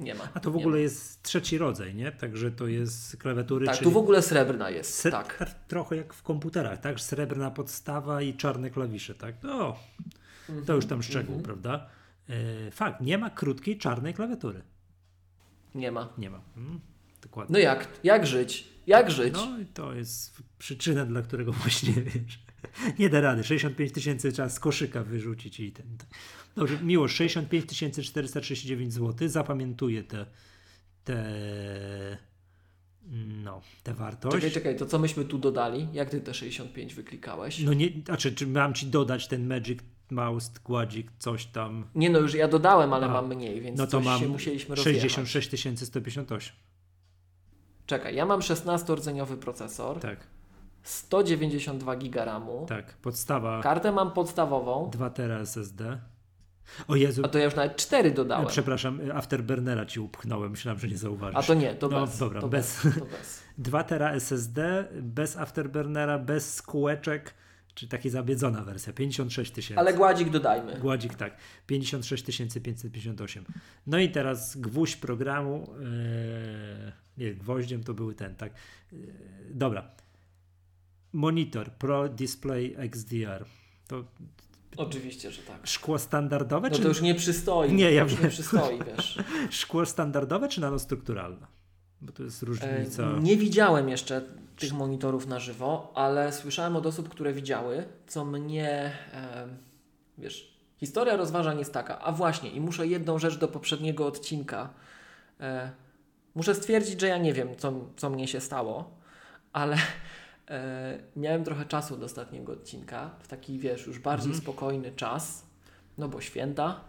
[0.00, 0.28] Nie ma.
[0.34, 2.12] A to w ogóle jest trzeci rodzaj, nie?
[2.12, 3.66] Także to jest klawiatury.
[3.66, 4.94] Tak, tu w ogóle srebrna jest.
[4.94, 5.54] Se tak.
[5.68, 7.00] Trochę jak w komputerach, tak?
[7.00, 9.34] Srebrna podstawa i czarne klawisze, tak?
[9.42, 9.76] No,
[10.66, 11.44] to już tam mhm, szczegół, mm -hmm.
[11.44, 11.86] prawda?
[12.28, 14.62] E, fakt, nie ma krótkiej czarnej klawiatury.
[15.74, 16.12] Nie ma.
[16.18, 16.40] Nie ma.
[16.56, 16.80] Mm,
[17.22, 17.52] dokładnie.
[17.52, 17.88] No jak?
[18.04, 18.68] Jak żyć?
[18.86, 19.34] Jak żyć?
[19.34, 22.44] No i to jest przyczyna, dla którego właśnie wiesz
[22.98, 23.44] nie da rady.
[23.44, 25.86] 65 tysięcy trzeba z koszyka wyrzucić i ten.
[26.56, 27.66] Dobrze, miło, 65
[28.02, 29.28] 439 zł.
[29.28, 30.26] Zapamiętuję te,
[31.04, 32.18] te,
[33.44, 34.36] no, tę wartość.
[34.36, 35.88] Czekaj, czekaj, to co myśmy tu dodali?
[35.92, 37.60] Jak ty te 65 wyklikałeś?
[37.60, 39.78] No nie, a czy, czy mam ci dodać ten Magic
[40.10, 41.84] Mouse, gładzik, coś tam?
[41.94, 44.76] Nie no, już ja dodałem, ale a, mam mniej, więc no to mam się musieliśmy
[44.76, 45.50] 66
[45.86, 46.52] 158.
[47.86, 50.00] Czekaj, ja mam 16-rdzeniowy procesor.
[50.00, 50.26] Tak.
[50.82, 52.66] 192 GB RAMu.
[52.68, 53.62] Tak, podstawa.
[53.62, 54.90] Kartę mam podstawową.
[54.90, 55.98] 2 tera SSD.
[56.88, 57.22] O Jezu.
[57.24, 58.46] A to ja już nawet 4 dodałem.
[58.46, 61.38] Przepraszam, Afterburnera ci upchnąłem, myślałem, że nie zauważysz.
[61.38, 62.18] A to nie, to no, bez.
[62.18, 62.80] Dobra, to bez.
[62.84, 62.94] bez.
[62.94, 63.42] To bez.
[63.58, 67.34] 2 tera SSD, bez Afterburnera, bez kółeczek,
[67.74, 69.80] czy taka zabiedzona wersja, 56 tysięcy.
[69.80, 70.78] Ale gładzik dodajmy.
[70.78, 71.36] Gładzik tak,
[71.66, 72.24] 56
[72.62, 73.44] 558.
[73.86, 78.52] No i teraz gwóźdź programu, yy, nie, gwoździem to były ten, tak.
[78.92, 78.98] Yy,
[79.50, 79.90] dobra,
[81.12, 83.44] monitor Pro Display XDR.
[83.88, 84.04] To
[84.76, 85.66] Oczywiście, że tak.
[85.66, 86.68] Szkło standardowe?
[86.70, 86.82] No czy...
[86.82, 87.72] to już nie przystoi.
[87.72, 89.18] Nie, ja już nie przystoi, wiesz.
[89.60, 91.46] Szkło standardowe czy nanostrukturalne?
[92.00, 93.02] Bo to jest różnica.
[93.02, 94.22] E, nie widziałem jeszcze
[94.56, 99.46] tych monitorów na żywo, ale słyszałem od osób, które widziały, co mnie, e,
[100.18, 101.98] wiesz, historia rozważań jest taka.
[101.98, 104.70] A właśnie, i muszę jedną rzecz do poprzedniego odcinka.
[105.40, 105.70] E,
[106.34, 108.90] muszę stwierdzić, że ja nie wiem, co, co mnie się stało,
[109.52, 109.76] ale
[110.48, 114.40] e, miałem trochę czasu do ostatniego odcinka, w taki, wiesz, już bardziej mm.
[114.40, 115.46] spokojny czas,
[115.98, 116.80] no bo święta,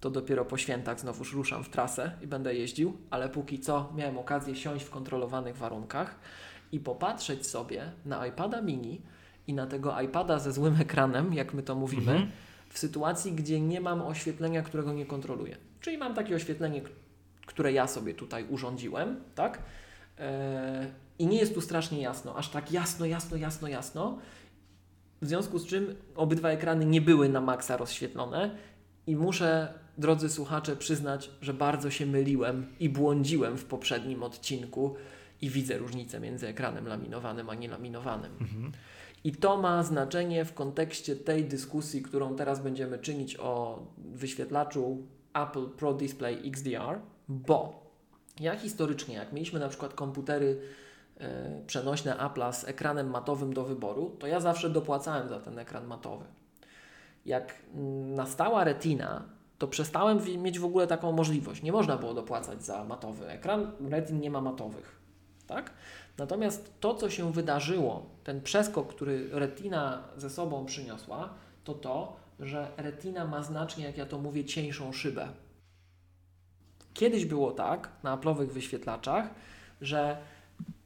[0.00, 4.18] to dopiero po świętach znowuż ruszam w trasę i będę jeździł, ale póki co miałem
[4.18, 6.18] okazję siąść w kontrolowanych warunkach
[6.72, 9.02] i popatrzeć sobie na iPada mini
[9.46, 12.30] i na tego iPada ze złym ekranem, jak my to mówimy, mhm.
[12.68, 15.56] w sytuacji, gdzie nie mam oświetlenia, którego nie kontroluję.
[15.80, 16.82] Czyli mam takie oświetlenie,
[17.46, 19.62] które ja sobie tutaj urządziłem, tak?
[20.18, 20.86] Eee,
[21.18, 24.18] I nie jest tu strasznie jasno, aż tak jasno, jasno, jasno, jasno.
[25.22, 28.56] W związku z czym obydwa ekrany nie były na maksa rozświetlone
[29.06, 34.94] i muszę, drodzy słuchacze, przyznać, że bardzo się myliłem i błądziłem w poprzednim odcinku
[35.42, 38.32] i widzę różnicę między ekranem laminowanym a nielaminowanym.
[38.40, 38.72] Mhm.
[39.24, 45.68] I to ma znaczenie w kontekście tej dyskusji, którą teraz będziemy czynić o wyświetlaczu Apple
[45.68, 46.98] Pro Display XDR,
[47.28, 47.81] bo
[48.40, 50.60] ja historycznie, jak mieliśmy na przykład komputery
[51.20, 55.86] e, przenośne Apple'a z ekranem matowym do wyboru, to ja zawsze dopłacałem za ten ekran
[55.86, 56.24] matowy.
[57.26, 57.54] Jak
[58.04, 59.24] nastała retina,
[59.58, 61.62] to przestałem mieć w ogóle taką możliwość.
[61.62, 63.72] Nie można było dopłacać za matowy ekran.
[63.90, 64.96] Retin nie ma matowych.
[65.46, 65.70] Tak?
[66.18, 71.28] Natomiast to, co się wydarzyło, ten przeskok, który retina ze sobą przyniosła,
[71.64, 75.28] to to, że retina ma znacznie, jak ja to mówię, cieńszą szybę.
[76.94, 79.26] Kiedyś było tak na Apple'owych wyświetlaczach,
[79.80, 80.16] że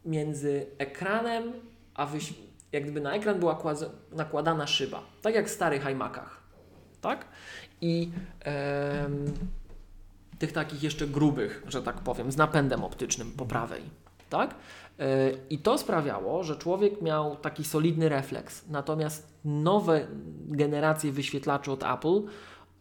[0.05, 1.53] między ekranem
[1.95, 2.35] a wyś...
[2.73, 3.59] jak gdyby na ekran była
[4.13, 6.41] nakładana szyba, tak jak w starych iMacach,
[7.01, 7.27] tak?
[7.81, 8.11] I
[10.39, 13.83] tych takich jeszcze grubych, że tak powiem, z napędem optycznym po prawej,
[14.31, 14.55] tak?
[14.99, 18.69] E, I to sprawiało, że człowiek miał taki solidny refleks.
[18.69, 20.07] Natomiast nowe
[20.47, 22.23] generacje wyświetlaczy od Apple,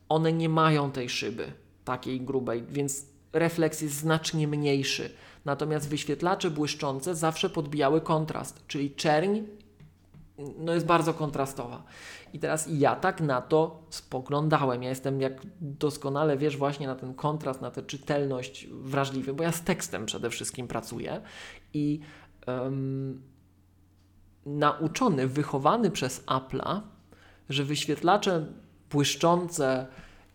[0.10, 1.52] one nie mają tej szyby
[1.86, 5.10] takiej grubej, więc refleks jest znacznie mniejszy.
[5.46, 9.40] Natomiast wyświetlacze błyszczące zawsze podbijały kontrast, czyli czerń
[10.58, 11.84] no jest bardzo kontrastowa.
[12.34, 14.84] I teraz ja tak na to spoglądałem.
[14.84, 19.52] Ja jestem, jak doskonale wiesz, właśnie na ten kontrast, na tę czytelność wrażliwy, bo ja
[19.52, 21.22] z tekstem przede wszystkim pracuję
[21.74, 22.00] i
[22.48, 23.22] um,
[24.46, 26.82] nauczony, wychowany przez Apple'a,
[27.50, 28.46] że wyświetlacze
[28.92, 29.88] błyszczące,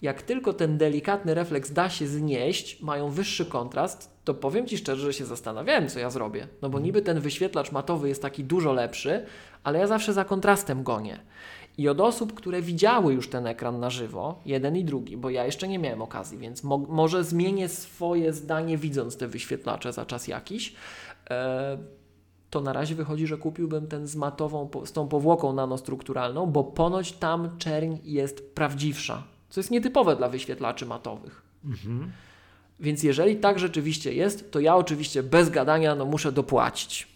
[0.02, 5.02] jak tylko ten delikatny refleks da się znieść, mają wyższy kontrast, to powiem Ci szczerze,
[5.02, 6.48] że się zastanawiałem, co ja zrobię.
[6.62, 6.84] No bo mhm.
[6.84, 9.26] niby ten wyświetlacz matowy jest taki dużo lepszy,
[9.64, 11.20] ale ja zawsze za kontrastem gonię.
[11.78, 15.44] I od osób, które widziały już ten ekran na żywo, jeden i drugi, bo ja
[15.44, 20.28] jeszcze nie miałem okazji, więc mo może zmienię swoje zdanie widząc te wyświetlacze za czas
[20.28, 20.74] jakiś,
[21.30, 21.78] e
[22.50, 27.12] to na razie wychodzi, że kupiłbym ten z matową, z tą powłoką nanostrukturalną, bo ponoć
[27.12, 31.42] tam czerń jest prawdziwsza, co jest nietypowe dla wyświetlaczy matowych.
[31.64, 32.12] Mhm.
[32.80, 37.08] Więc jeżeli tak rzeczywiście jest, to ja oczywiście bez gadania no, muszę dopłacić.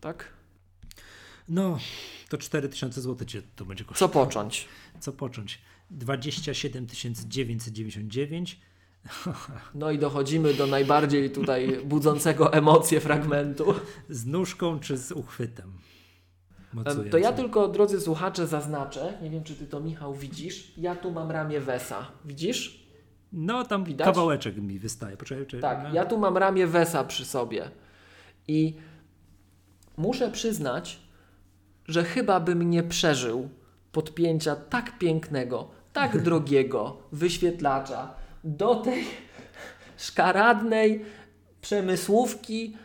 [0.00, 0.24] Tak?
[1.48, 1.78] No,
[2.28, 4.24] to 4000 zł cię to będzie kosztowało.
[4.24, 4.68] Co począć?
[5.00, 5.58] Co począć?
[5.90, 6.86] 27
[7.26, 8.60] 999.
[9.74, 13.74] No i dochodzimy do najbardziej tutaj budzącego emocje fragmentu.
[14.08, 15.72] Z nóżką czy z uchwytem?
[17.10, 19.18] To ja tylko, drodzy słuchacze, zaznaczę.
[19.22, 20.72] Nie wiem, czy ty to, Michał, widzisz.
[20.76, 22.06] Ja tu mam ramię Wesa.
[22.24, 22.88] Widzisz?
[23.32, 24.04] No, tam Widać?
[24.04, 25.16] kawałeczek mi wystaje.
[25.16, 25.60] Poczekaj, czy...
[25.60, 27.70] Tak, ja tu mam ramię Wesa przy sobie.
[28.48, 28.76] I
[29.96, 31.00] muszę przyznać,
[31.88, 33.48] że chyba bym nie przeżył
[33.92, 38.14] podpięcia tak pięknego, tak drogiego wyświetlacza
[38.44, 39.04] do tej
[39.96, 41.04] szkaradnej
[41.60, 42.76] przemysłówki,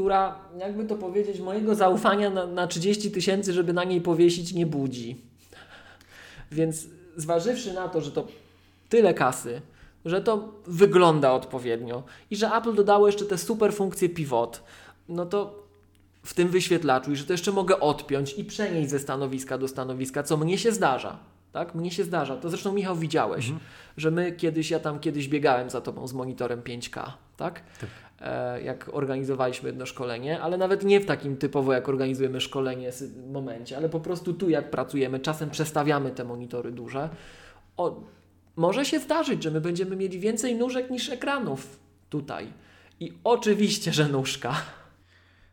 [0.00, 4.66] która, jakby to powiedzieć, mojego zaufania na, na 30 tysięcy, żeby na niej powiesić, nie
[4.66, 5.16] budzi.
[6.52, 6.86] Więc
[7.16, 8.26] zważywszy na to, że to
[8.88, 9.60] tyle kasy,
[10.04, 14.62] że to wygląda odpowiednio i że Apple dodało jeszcze te super funkcje pivot,
[15.08, 15.66] no to
[16.22, 20.22] w tym wyświetlaczu i że to jeszcze mogę odpiąć i przenieść ze stanowiska do stanowiska,
[20.22, 21.18] co mnie się zdarza.
[21.52, 21.74] Tak?
[21.74, 22.36] Mnie się zdarza.
[22.36, 23.66] To zresztą Michał widziałeś, mhm.
[23.96, 27.02] że my kiedyś, ja tam kiedyś biegałem za tobą z monitorem 5K,
[27.36, 27.62] tak?
[27.80, 27.90] tak.
[28.20, 32.90] E, jak organizowaliśmy jedno szkolenie, ale nawet nie w takim typowo jak organizujemy szkolenie
[33.32, 37.08] momencie, ale po prostu tu jak pracujemy, czasem przestawiamy te monitory duże.
[37.76, 38.00] O,
[38.56, 41.80] może się zdarzyć, że my będziemy mieli więcej nóżek niż ekranów
[42.10, 42.52] tutaj.
[43.00, 44.62] I oczywiście, że nóżka.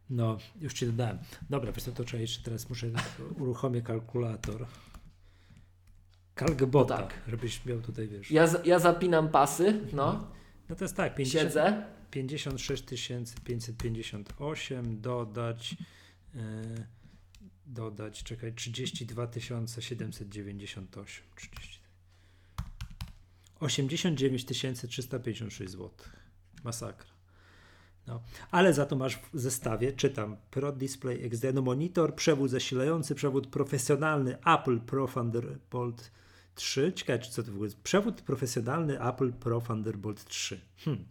[0.09, 1.17] No, już ci dodałem.
[1.49, 2.87] Dobra, wiesz co, to trzeba jeszcze teraz muszę
[3.39, 4.65] uruchomić kalkulator.
[6.35, 7.13] Kalkbota, tak.
[7.27, 8.31] żebyś miał tutaj, wiesz.
[8.31, 10.27] Ja, ja zapinam pasy, no.
[10.69, 11.96] No to jest tak, 50, Siedzę.
[12.11, 12.83] 56
[13.43, 15.75] 558 dodać
[16.33, 16.41] yy,
[17.67, 19.27] dodać, czekaj, 32
[19.79, 21.79] 798 30.
[23.59, 25.89] 89 356 zł.
[26.63, 27.09] Masakra.
[28.07, 28.21] No.
[28.51, 33.47] Ale za to masz w zestawie, czytam, Pro Display XD, no monitor, przewód zasilający, przewód
[33.47, 36.11] profesjonalny Apple Pro Thunderbolt
[36.55, 36.93] 3.
[36.95, 37.81] Ciekawe, czy co to w ogóle jest.
[37.81, 40.61] Przewód profesjonalny Apple Pro Thunderbolt 3.
[40.77, 41.05] Hmm.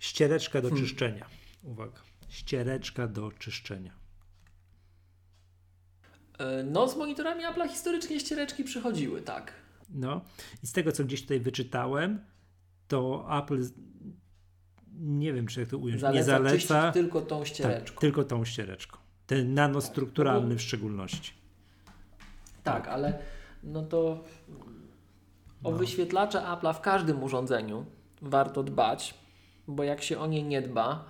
[0.00, 0.84] Ściereczka do hmm.
[0.84, 1.26] czyszczenia.
[1.62, 2.00] Uwaga.
[2.28, 3.92] Ściereczka do czyszczenia.
[6.38, 9.52] E, no, z monitorami Apple'a historycznie ściereczki przychodziły, tak.
[9.90, 10.20] No,
[10.62, 12.24] i z tego, co gdzieś tutaj wyczytałem,
[12.88, 13.64] to Apple
[15.00, 17.94] nie wiem, czy jak to ująć, zaleca nie zaleca tylko tą ściereczką.
[17.94, 18.98] Tak, tylko tą ściereczką.
[19.26, 21.32] Ten nanostrukturalny tak, no w szczególności.
[22.62, 23.18] Tak, tak, ale
[23.62, 24.24] no to
[25.62, 25.72] o no.
[25.72, 27.86] wyświetlacze Apple'a w każdym urządzeniu
[28.22, 29.19] warto dbać,
[29.74, 31.04] bo jak się o nie nie dba,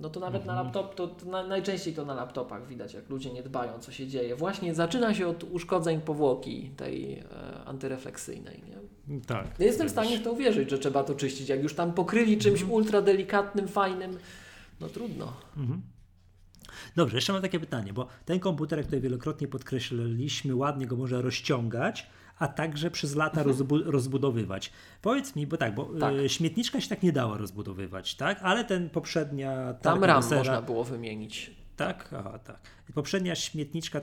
[0.00, 0.56] no to nawet mhm.
[0.56, 3.92] na laptop, to, to na, najczęściej to na laptopach widać, jak ludzie nie dbają, co
[3.92, 4.36] się dzieje.
[4.36, 7.24] Właśnie zaczyna się od uszkodzeń powłoki tej e,
[7.64, 8.62] antyrefleksyjnej.
[8.68, 9.20] Nie?
[9.20, 9.46] Tak.
[9.58, 11.48] Ja jestem w stanie w to uwierzyć, że trzeba to czyścić.
[11.48, 12.72] Jak już tam pokryli czymś mhm.
[12.72, 14.18] ultra delikatnym, fajnym,
[14.80, 15.32] no trudno.
[15.56, 15.82] Mhm.
[16.96, 21.20] Dobrze, jeszcze mam takie pytanie, bo ten komputer, jak tutaj wielokrotnie podkreśliliśmy, ładnie go można
[21.20, 22.06] rozciągać,
[22.38, 23.46] a także przez lata mhm.
[23.46, 24.72] rozbu rozbudowywać.
[25.02, 26.14] Powiedz mi, bo tak, bo tak.
[26.14, 28.38] Y, śmietniczka się tak nie dała rozbudowywać, tak?
[28.42, 29.74] Ale ten poprzednia...
[29.74, 31.50] Tam ram sera, można było wymienić.
[31.76, 32.14] Tak?
[32.18, 32.60] Aha, tak.
[32.94, 34.00] Poprzednia śmietniczka,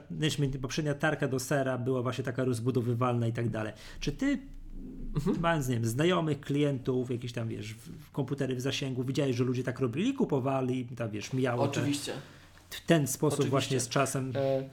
[0.62, 3.74] poprzednia tarka do sera była właśnie taka rozbudowywalna i tak dalej.
[4.00, 4.40] Czy ty
[5.16, 5.40] mhm.
[5.42, 7.76] mając, nie wiem, znajomych, klientów, jakieś tam, wiesz,
[8.12, 12.14] komputery w zasięgu, widziałeś, że ludzie tak robili, kupowali, tam, wiesz, mijało Oczywiście.
[12.70, 13.52] Te, w ten sposób Oczywiście.
[13.52, 14.70] właśnie z czasem e,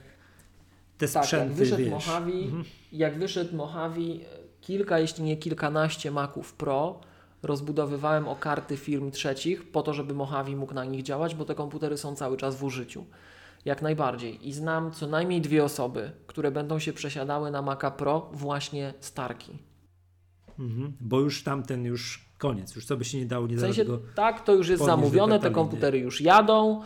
[0.99, 2.07] te tak, sprzęty, jak wyszedł wiesz.
[2.07, 2.63] Mojave, mhm.
[2.91, 4.19] jak wyszedł Mojave,
[4.61, 7.01] kilka, jeśli nie kilkanaście Maców Pro,
[7.43, 11.55] rozbudowywałem o karty firm trzecich po to, żeby Mojave mógł na nich działać, bo te
[11.55, 13.05] komputery są cały czas w użyciu.
[13.65, 14.47] Jak najbardziej.
[14.47, 19.57] I znam co najmniej dwie osoby, które będą się przesiadały na Maca Pro właśnie Starki.
[20.59, 23.85] Mhm, bo już tamten już koniec, już co by się nie dało, nie w sensie,
[23.85, 26.81] dało Tak, to już jest zamówione, te komputery już jadą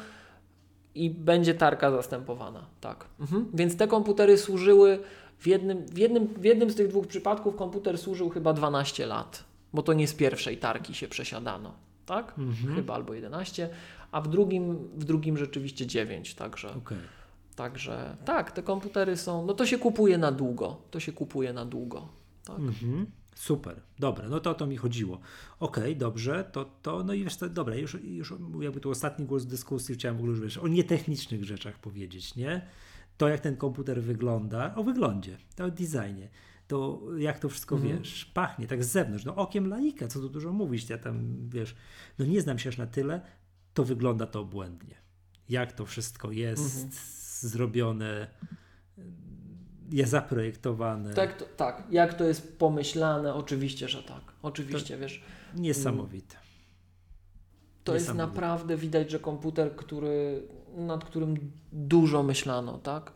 [0.95, 2.65] i będzie tarka zastępowana.
[2.81, 3.05] Tak.
[3.19, 3.45] Mhm.
[3.53, 4.99] Więc te komputery służyły
[5.39, 9.43] w jednym, w, jednym, w jednym z tych dwóch przypadków komputer służył chyba 12 lat,
[9.73, 11.73] bo to nie z pierwszej tarki się przesiadano.
[12.05, 12.33] Tak?
[12.37, 12.75] Mhm.
[12.75, 13.69] Chyba albo 11,
[14.11, 16.73] a w drugim, w drugim rzeczywiście 9, także.
[16.75, 16.97] Okay.
[17.55, 20.77] Także tak, te komputery są, no to się kupuje na długo.
[20.91, 22.07] To się kupuje na długo.
[22.45, 22.59] Tak.
[22.59, 23.05] Mhm.
[23.35, 25.19] Super, dobra, no to o to mi chodziło.
[25.59, 29.25] Okej, okay, dobrze, to, to no i wiesz, to, dobra, już, już jakby tu ostatni
[29.25, 32.67] głos dyskusji chciałem w ogóle już wiesz, o nietechnicznych rzeczach powiedzieć, nie?
[33.17, 36.29] To jak ten komputer wygląda, o wyglądzie, o designie,
[36.67, 37.97] to jak to wszystko, mhm.
[37.97, 41.75] wiesz, pachnie, tak z zewnątrz, no okiem laika, co tu dużo mówić, ja tam, wiesz,
[42.19, 43.21] no nie znam się aż na tyle,
[43.73, 44.95] to wygląda to obłędnie.
[45.49, 46.91] Jak to wszystko jest mhm.
[47.41, 48.27] zrobione,
[49.93, 51.13] jest zaprojektowane.
[51.13, 51.83] Tak, to, tak.
[51.91, 53.33] Jak to jest pomyślane?
[53.33, 54.21] Oczywiście, że tak.
[54.43, 55.23] Oczywiście, to wiesz.
[55.55, 56.35] Niesamowite.
[57.83, 60.47] To jest naprawdę widać, że komputer, który,
[60.77, 63.11] nad którym dużo myślano, tak?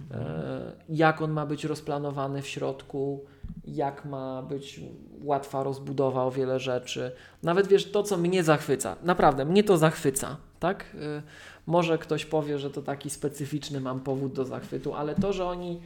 [0.00, 0.26] Mhm.
[0.26, 3.24] E, jak on ma być rozplanowany w środku,
[3.64, 4.80] jak ma być
[5.22, 7.12] łatwa rozbudowa o wiele rzeczy.
[7.42, 10.96] Nawet wiesz, to co mnie zachwyca, naprawdę mnie to zachwyca, tak?
[11.00, 11.22] E,
[11.66, 15.80] może ktoś powie, że to taki specyficzny mam powód do zachwytu, ale to, że oni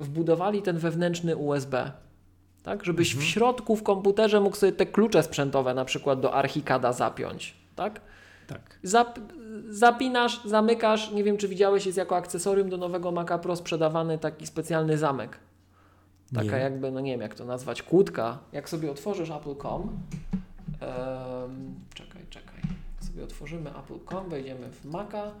[0.00, 1.92] wbudowali ten wewnętrzny USB,
[2.62, 2.84] tak?
[2.84, 3.26] Żebyś mhm.
[3.26, 8.00] w środku w komputerze mógł sobie te klucze sprzętowe na przykład do Archicada zapiąć, tak?
[8.46, 8.78] Tak.
[8.82, 9.18] Zap,
[9.68, 14.46] zapinasz, zamykasz, nie wiem czy widziałeś, jest jako akcesorium do nowego Maca Pro sprzedawany taki
[14.46, 15.38] specjalny zamek.
[16.34, 16.62] Taka nie.
[16.62, 18.38] jakby, no nie wiem jak to nazwać, kłódka.
[18.52, 22.60] Jak sobie otworzysz Apple.com, um, czekaj, czekaj,
[22.94, 25.32] jak sobie otworzymy Apple.com, wejdziemy w Maca,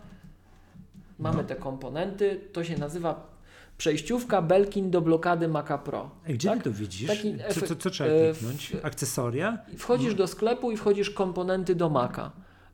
[1.18, 1.44] mamy no.
[1.44, 3.35] te komponenty, to się nazywa
[3.78, 6.10] przejściówka Belkin do blokady Maca Pro.
[6.28, 6.58] Gdzie tak?
[6.58, 7.10] ty to widzisz?
[7.48, 8.72] co, co, co, trzeba e, kliknąć?
[8.82, 9.58] Akcesoria?
[9.78, 12.30] Wchodzisz do sklepu i wchodzisz komponenty do Maca.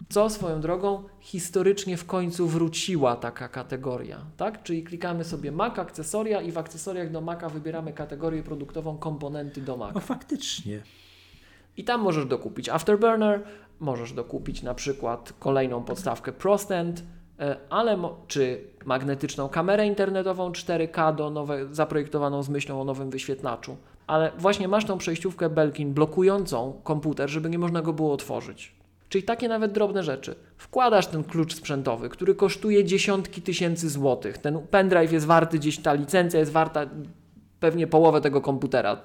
[0.09, 4.63] Co swoją drogą historycznie w końcu wróciła taka kategoria, tak?
[4.63, 9.77] Czyli klikamy sobie Mac, akcesoria i w akcesoriach do Maca wybieramy kategorię produktową komponenty do
[9.77, 9.95] Maca.
[9.95, 10.83] O, faktycznie.
[11.77, 13.43] I tam możesz dokupić Afterburner,
[13.81, 17.22] możesz dokupić na przykład kolejną podstawkę ProStand, E,
[17.71, 17.99] ale
[18.29, 23.77] czy magnetyczną kamerę internetową 4K do nowe, zaprojektowaną z myślą o nowym wyświetlaczu.
[24.07, 28.75] Ale właśnie masz tą przejściówkę Belkin blokującą komputer, żeby nie można go było otworzyć.
[29.09, 30.35] Czyli takie nawet drobne rzeczy.
[30.57, 34.39] Wkładasz ten klucz sprzętowy, który kosztuje dziesiątki tysięcy złotych.
[34.39, 36.87] Ten pendrive jest warty gdzieś, ta licencja jest warta
[37.61, 38.97] pewnie połowę tego komputera.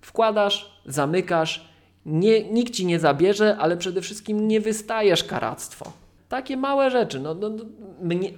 [0.00, 1.68] Wkładasz, zamykasz,
[2.06, 5.92] nie, nikt ci nie zabierze, ale przede wszystkim nie wystajesz karactwo.
[6.30, 7.20] Takie małe rzeczy.
[7.20, 7.64] No, no, no,
[8.02, 8.32] mnie,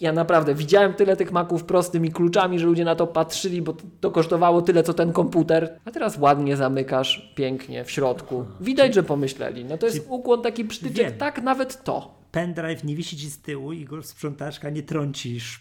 [0.00, 3.84] ja naprawdę widziałem tyle tych maków prostymi kluczami, że ludzie na to patrzyli, bo to,
[4.00, 5.80] to kosztowało tyle, co ten komputer.
[5.84, 8.44] A teraz ładnie zamykasz, pięknie w środku.
[8.60, 9.64] Widać, że pomyśleli.
[9.64, 12.22] No to jest ukłon taki przytyczek, tak nawet to.
[12.30, 15.60] Pendrive nie wisi ci z tyłu i go sprzątaczka nie trącisz.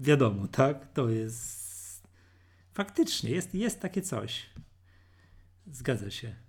[0.00, 0.92] Wiadomo, tak?
[0.92, 2.08] To jest...
[2.72, 4.50] Faktycznie, jest, jest takie coś.
[5.66, 6.43] Zgadza się.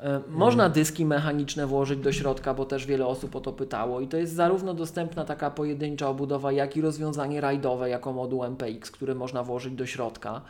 [0.00, 4.08] E, można dyski mechaniczne włożyć do środka, bo też wiele osób o to pytało i
[4.08, 9.14] to jest zarówno dostępna taka pojedyncza obudowa, jak i rozwiązanie rajdowe jako moduł MPX, które
[9.14, 10.40] można włożyć do środka,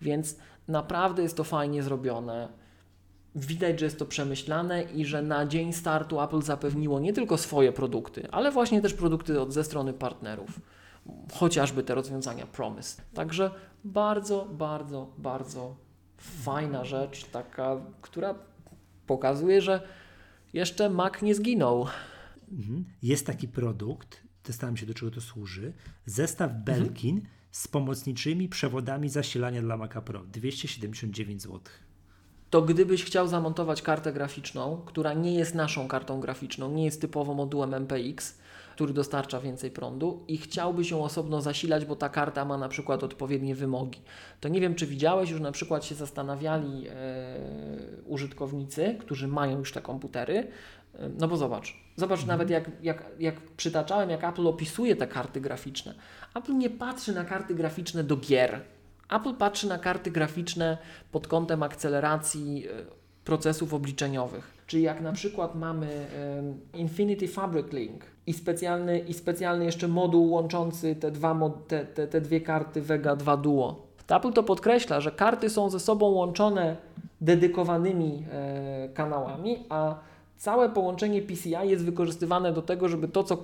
[0.00, 0.36] więc
[0.68, 2.48] naprawdę jest to fajnie zrobione.
[3.36, 7.72] Widać, że jest to przemyślane i że na dzień startu Apple zapewniło nie tylko swoje
[7.72, 10.60] produkty, ale właśnie też produkty od, ze strony partnerów,
[11.34, 13.02] chociażby te rozwiązania Promise.
[13.14, 13.50] Także
[13.84, 15.74] bardzo, bardzo, bardzo
[16.16, 18.34] fajna rzecz, taka, która
[19.06, 19.88] pokazuje, że
[20.52, 21.86] jeszcze Mac nie zginął.
[22.52, 22.84] Mhm.
[23.02, 25.72] Jest taki produkt, testowałem się do czego to służy,
[26.06, 26.64] zestaw mhm.
[26.64, 27.34] Belkin mhm.
[27.50, 31.60] z pomocniczymi przewodami zasilania dla Maca Pro, 279 zł.
[32.50, 37.34] To gdybyś chciał zamontować kartę graficzną, która nie jest naszą kartą graficzną, nie jest typowo
[37.34, 38.38] modułem MPX,
[38.74, 43.04] który dostarcza więcej prądu i chciałby się osobno zasilać, bo ta karta ma na przykład
[43.04, 44.00] odpowiednie wymogi.
[44.40, 46.92] To nie wiem, czy widziałeś, już na przykład się zastanawiali e,
[48.06, 50.34] użytkownicy, którzy mają już te komputery,
[50.94, 52.38] e, no bo zobacz, zobacz mhm.
[52.38, 55.94] nawet jak, jak, jak przytaczałem, jak Apple opisuje te karty graficzne.
[56.34, 58.60] Apple nie patrzy na karty graficzne do gier.
[59.10, 60.78] Apple patrzy na karty graficzne
[61.12, 62.70] pod kątem akceleracji e,
[63.24, 64.54] procesów obliczeniowych.
[64.66, 66.06] Czyli jak na przykład mamy
[66.74, 72.20] Infinity Fabric Link, i specjalny, i specjalny jeszcze moduł łączący te, dwa, te, te, te
[72.20, 73.86] dwie karty Vega 2 Duo.
[74.08, 76.76] Apple to podkreśla, że karty są ze sobą łączone
[77.20, 79.94] dedykowanymi e, kanałami, a
[80.36, 83.42] całe połączenie PCI jest wykorzystywane do tego, żeby to, co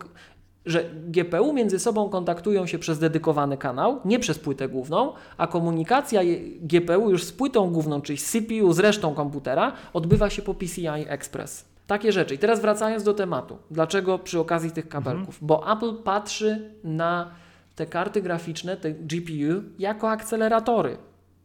[0.66, 6.20] że GPU między sobą kontaktują się przez dedykowany kanał, nie przez płytę główną, a komunikacja
[6.60, 11.69] GPU już z płytą główną, czyli CPU z resztą komputera, odbywa się po PCI Express.
[11.90, 12.34] Takie rzeczy.
[12.34, 13.58] I teraz wracając do tematu.
[13.70, 15.42] Dlaczego przy okazji tych kabelków?
[15.42, 15.46] Mhm.
[15.46, 17.30] Bo Apple patrzy na
[17.74, 20.96] te karty graficzne, te GPU, jako akceleratory.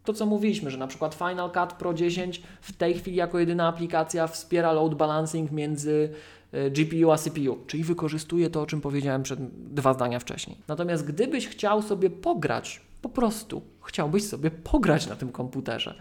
[0.03, 3.67] To, co mówiliśmy, że na przykład Final Cut Pro 10 w tej chwili jako jedyna
[3.67, 6.09] aplikacja wspiera load balancing między
[6.51, 9.39] e, GPU a CPU, czyli wykorzystuje to, o czym powiedziałem przed
[9.73, 10.57] dwa zdania wcześniej.
[10.67, 15.95] Natomiast gdybyś chciał sobie pograć, po prostu chciałbyś sobie pograć na tym komputerze,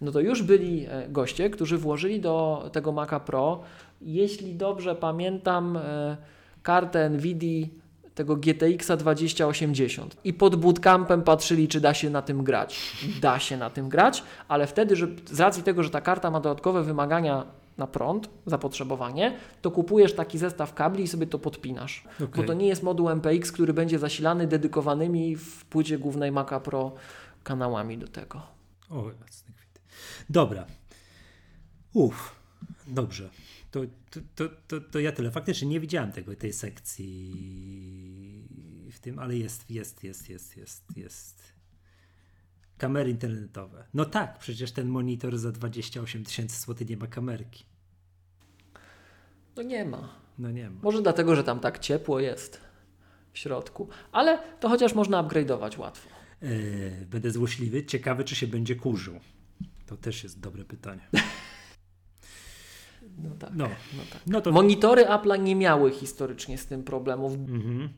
[0.00, 3.60] no to już byli e, goście, którzy włożyli do tego Maca Pro
[4.00, 6.16] jeśli dobrze pamiętam, e,
[6.62, 7.66] kartę Nvidia
[8.14, 12.96] tego GTX 2080 i pod bootcampem patrzyli, czy da się na tym grać.
[13.20, 16.40] Da się na tym grać, ale wtedy, że z racji tego, że ta karta ma
[16.40, 17.46] dodatkowe wymagania
[17.78, 22.04] na prąd, zapotrzebowanie, to kupujesz taki zestaw kabli i sobie to podpinasz.
[22.14, 22.28] Okay.
[22.36, 26.92] Bo to nie jest moduł MPX, który będzie zasilany dedykowanymi w płycie głównej Maca Pro
[27.42, 28.42] kanałami do tego.
[28.90, 29.04] O,
[30.30, 30.66] Dobra.
[31.92, 32.36] Uff,
[32.86, 33.28] dobrze.
[33.70, 33.80] To,
[34.34, 35.30] to, to, to, ja tyle.
[35.30, 37.34] Faktycznie nie widziałem tego, tej sekcji
[38.92, 41.42] w tym, ale jest, jest, jest, jest, jest, jest.
[42.78, 43.84] Kamery internetowe.
[43.94, 47.64] No tak, przecież ten monitor za 28 tysięcy złotych nie ma kamerki.
[49.56, 50.14] No nie ma.
[50.38, 50.80] No nie ma.
[50.82, 52.60] Może dlatego, że tam tak ciepło jest
[53.32, 56.08] w środku, ale to chociaż można upgrade'ować łatwo.
[56.42, 57.84] Yy, będę złośliwy.
[57.84, 59.20] Ciekawy, czy się będzie kurzył.
[59.86, 61.08] To też jest dobre pytanie.
[63.22, 63.50] No tak.
[63.54, 63.64] No,
[63.96, 64.22] no tak.
[64.26, 64.52] No to...
[64.52, 67.34] Monitory Apple'a nie miały historycznie z tym problemów.
[67.34, 67.88] Mhm.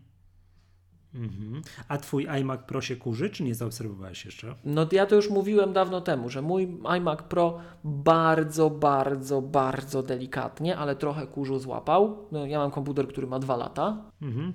[1.14, 1.62] Mhm.
[1.88, 4.54] A twój iMac Pro się kurzy, czy nie zaobserwowałeś jeszcze?
[4.64, 10.76] No ja to już mówiłem dawno temu, że mój iMac Pro bardzo, bardzo, bardzo delikatnie,
[10.76, 12.28] ale trochę kurzu złapał.
[12.32, 14.10] No, ja mam komputer, który ma dwa lata.
[14.22, 14.52] Mhm.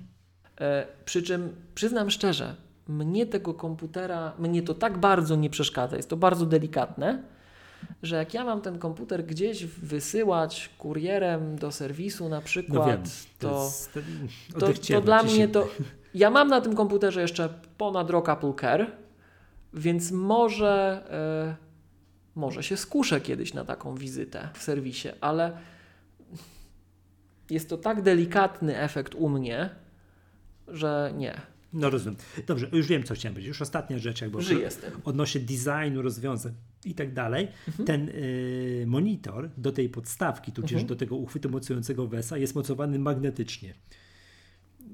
[0.60, 2.56] E, przy czym przyznam szczerze,
[2.88, 5.96] mnie tego komputera, mnie to tak bardzo nie przeszkadza.
[5.96, 7.22] Jest to bardzo delikatne
[8.02, 13.02] że jak ja mam ten komputer gdzieś wysyłać kurierem do serwisu na przykład, no wiem,
[13.38, 13.70] to,
[14.52, 15.68] to, to, to dla mnie to...
[16.14, 17.48] Ja mam na tym komputerze jeszcze
[17.78, 18.86] ponad rok Apple Care,
[19.74, 21.56] więc może, e,
[22.34, 25.56] może się skuszę kiedyś na taką wizytę w serwisie, ale
[27.50, 29.70] jest to tak delikatny efekt u mnie,
[30.68, 31.40] że nie.
[31.72, 32.16] No rozumiem.
[32.46, 33.48] Dobrze, już wiem, co chciałem powiedzieć.
[33.48, 34.68] Już ostatnia rzecz, jakby Żyję
[35.04, 36.52] odnośnie designu, rozwiązań
[36.86, 37.48] i tak dalej.
[37.68, 37.86] Mhm.
[37.86, 40.86] Ten y, monitor do tej podstawki, tudzież mhm.
[40.86, 43.74] do tego uchwytu mocującego WESA jest mocowany magnetycznie.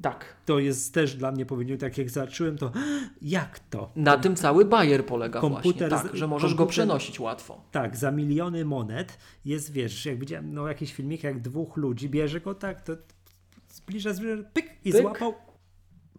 [0.02, 0.36] Tak.
[0.46, 2.72] To jest też dla mnie powiedział, tak jak zacząłem, to
[3.22, 3.92] jak to?
[3.96, 7.60] Na tym cały bajer polega komputer, właśnie, tak, że możesz komputer, go przenosić łatwo.
[7.70, 12.40] Tak, za miliony monet jest, wiesz, jak widziałem no, jakiś filmik, jak dwóch ludzi bierze
[12.40, 12.92] go tak, to
[13.68, 15.00] zbliża, zbliża, pyk i pyk.
[15.00, 15.34] złapał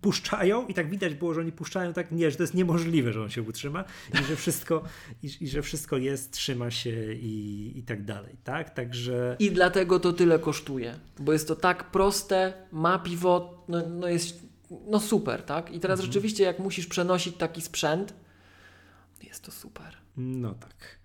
[0.03, 3.21] puszczają i tak widać było, że oni puszczają tak, nie, że to jest niemożliwe, że
[3.23, 3.83] on się utrzyma
[4.21, 4.83] i że wszystko,
[5.23, 8.69] i, i że wszystko jest, trzyma się i, i tak dalej, tak?
[8.69, 9.35] Także...
[9.39, 14.39] I dlatego to tyle kosztuje, bo jest to tak proste, ma pivot, no, no jest,
[14.87, 15.73] no super, tak?
[15.73, 16.13] I teraz mhm.
[16.13, 18.13] rzeczywiście jak musisz przenosić taki sprzęt,
[19.23, 19.97] jest to super.
[20.17, 20.99] No tak.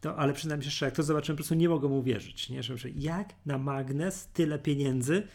[0.00, 2.62] to, ale przynajmniej szczerze, jak to zobaczyłem, po prostu nie mogę mu uwierzyć, nie?
[2.62, 5.26] Że, jak na magnes tyle pieniędzy,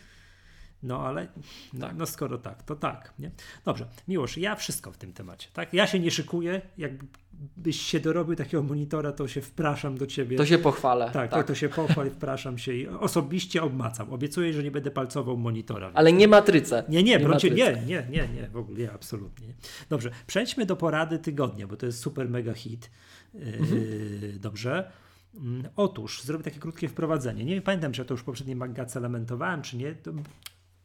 [0.84, 1.28] no ale
[1.74, 1.98] no, tak.
[1.98, 3.14] no, skoro tak, to tak.
[3.20, 3.32] Nie?
[3.66, 5.48] Dobrze, Miłosz, ja wszystko w tym temacie.
[5.54, 5.74] Tak?
[5.74, 6.62] Ja się nie szykuję.
[6.78, 10.38] Jakbyś się dorobił takiego monitora, to się wpraszam do ciebie.
[10.38, 11.06] To się pochwalę.
[11.06, 11.42] Tak, tak.
[11.42, 14.14] To, to się pochwal, wpraszam się i osobiście obmacam.
[14.14, 15.92] Obiecuję, że nie będę palcował monitora.
[15.94, 16.84] Ale nie matrycę.
[16.90, 19.48] Nie, nie, nie, brocie, nie, nie, nie, nie, w ogóle nie, absolutnie.
[19.90, 22.92] Dobrze, przejdźmy do porady tygodnia, bo to jest super mega hit.
[23.36, 23.82] Mhm.
[24.22, 24.92] Yy, dobrze.
[25.36, 27.46] Mm, otóż, zrobię takie krótkie wprowadzenie.
[27.46, 29.96] Nie pamiętam, czy ja to już poprzedniej magace lamentowałem, czy nie.
[29.96, 30.12] To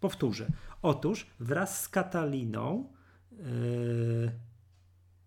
[0.04, 0.46] Powtórzę.
[0.82, 2.92] Otóż wraz z Kataliną.
[3.32, 4.32] Yy,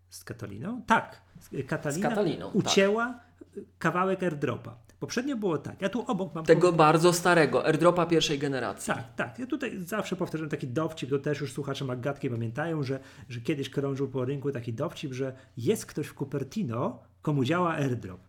[0.08, 0.82] z Kataliną?
[0.86, 1.22] Tak.
[1.66, 2.54] Katalina z Kataliną, tak.
[2.54, 3.64] ucięła tak.
[3.78, 4.78] kawałek airdropa.
[5.00, 5.82] Poprzednio było tak.
[5.82, 6.44] Ja tu obok mam.
[6.44, 8.94] Tego bardzo starego, airdropa pierwszej generacji.
[8.94, 9.38] Tak, tak.
[9.38, 13.70] Ja tutaj zawsze powtarzam taki dowcip, to też już słuchacze Maggatki pamiętają, że, że kiedyś
[13.70, 18.27] krążył po rynku taki dowcip, że jest ktoś w Cupertino, komu działa airdrop.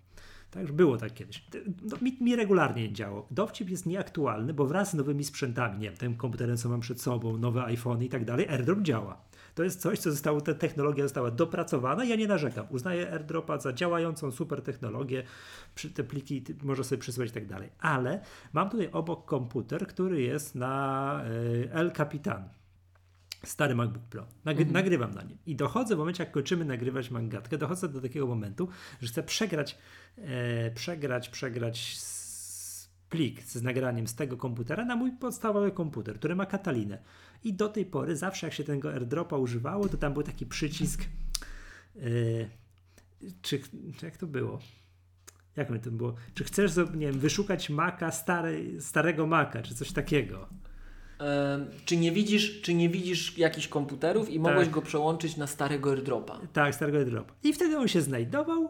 [0.51, 1.45] Tak, już było tak kiedyś.
[1.81, 3.27] No, mi, mi, regularnie nie działo.
[3.31, 7.01] Dowcip jest nieaktualny, bo wraz z nowymi sprzętami, nie wiem, tym komputerem, co mam przed
[7.01, 9.21] sobą, nowe iPhone i tak dalej, AirDrop działa.
[9.55, 12.03] To jest coś, co zostało, ta technologia została dopracowana.
[12.03, 12.67] Ja nie narzekam.
[12.69, 15.23] Uznaję AirDropa za działającą super technologię.
[15.93, 17.69] Te pliki może sobie przesyłać i tak dalej.
[17.79, 18.21] Ale
[18.53, 21.23] mam tutaj obok komputer, który jest na
[21.63, 22.49] y, El Capitan
[23.43, 24.27] stary MacBook Pro.
[24.45, 24.73] Nagry mhm.
[24.73, 25.37] Nagrywam na nim.
[25.45, 28.67] I dochodzę w momencie, jak kończymy nagrywać mangatkę, dochodzę do takiego momentu,
[29.01, 29.77] że chcę przegrać,
[30.17, 31.97] e, przegrać, przegrać
[33.09, 36.97] plik z nagraniem z tego komputera na mój podstawowy komputer, który ma Katalinę.
[37.43, 41.03] I do tej pory, zawsze jak się tego airdropa używało, to tam był taki przycisk.
[41.95, 42.01] E,
[43.41, 43.61] czy,
[44.03, 44.59] jak to było?
[45.55, 46.15] Jak mi to było?
[46.33, 50.49] Czy chcesz, nie wiem, wyszukać Maca, stary, starego Maca, czy coś takiego?
[51.85, 54.69] Czy nie widzisz, czy nie widzisz jakichś komputerów i mogłeś tak.
[54.69, 56.39] go przełączyć na starego airdropa.
[56.53, 57.33] Tak, starego airdropa.
[57.43, 58.69] I wtedy on się znajdował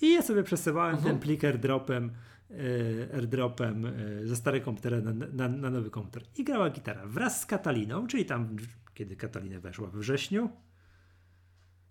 [0.00, 1.04] i ja sobie przesyłałem uh -huh.
[1.04, 1.22] ten mhm.
[1.22, 2.10] plik airdropem,
[2.50, 3.92] e, airdropem e,
[4.26, 6.22] ze starego komputera na, na, na, nowy komputer.
[6.36, 8.56] I grała gitara wraz z Kataliną, czyli tam,
[8.94, 10.50] kiedy Katalina weszła we wrześniu,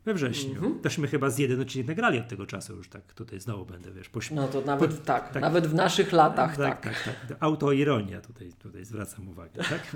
[0.07, 0.57] we wrześniu.
[0.57, 0.81] Mm -hmm.
[0.81, 3.13] Tośmy chyba z jeden odcinek nagrali od tego czasu już tak.
[3.13, 4.31] Tutaj znowu będę, wiesz, poś...
[4.31, 6.81] No to nawet po, tak, tak, nawet w naszych latach, tak.
[6.81, 7.37] Tak, tak, tak.
[7.39, 9.81] Autoironia tutaj, tutaj zwracam uwagę, tak?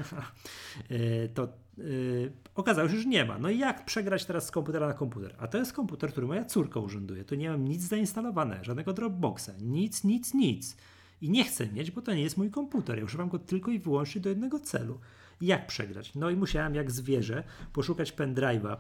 [0.90, 1.48] E, to
[1.78, 3.40] yy, okazało się, że nie ma.
[3.40, 5.36] No i jak przegrać teraz z komputera na komputer?
[5.40, 7.24] A to jest komputer, który moja córka urzęduje.
[7.24, 10.78] Tu nie mam nic zainstalowane, żadnego Dropboxa, nic, nic, nic.
[11.22, 12.98] I nie chcę mieć, bo to nie jest mój komputer.
[12.98, 15.00] Ja używam go tylko i wyłącznie do jednego celu.
[15.42, 16.16] Jak przegrać?
[16.16, 17.44] No i musiałem jak zwierzę
[17.74, 18.78] poszukać pendrive'a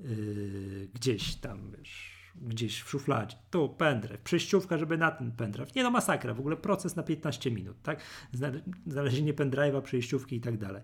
[0.00, 3.36] yy, gdzieś tam, wiesz, gdzieś w szufladzie.
[3.50, 5.74] Tu pendrive, przejściówka, żeby na ten pendrive.
[5.74, 8.00] Nie no, masakra, w ogóle proces na 15 minut, tak?
[8.86, 10.82] Znalezienie pendrive'a, przejściówki i tak dalej.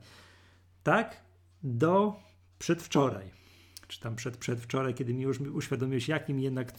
[0.82, 1.20] Tak?
[1.62, 2.20] Do
[2.58, 3.42] przedwczoraj.
[3.88, 6.72] Czy tam przed, przedwczoraj, kiedy mi już uświadomiłeś, jakim jednak,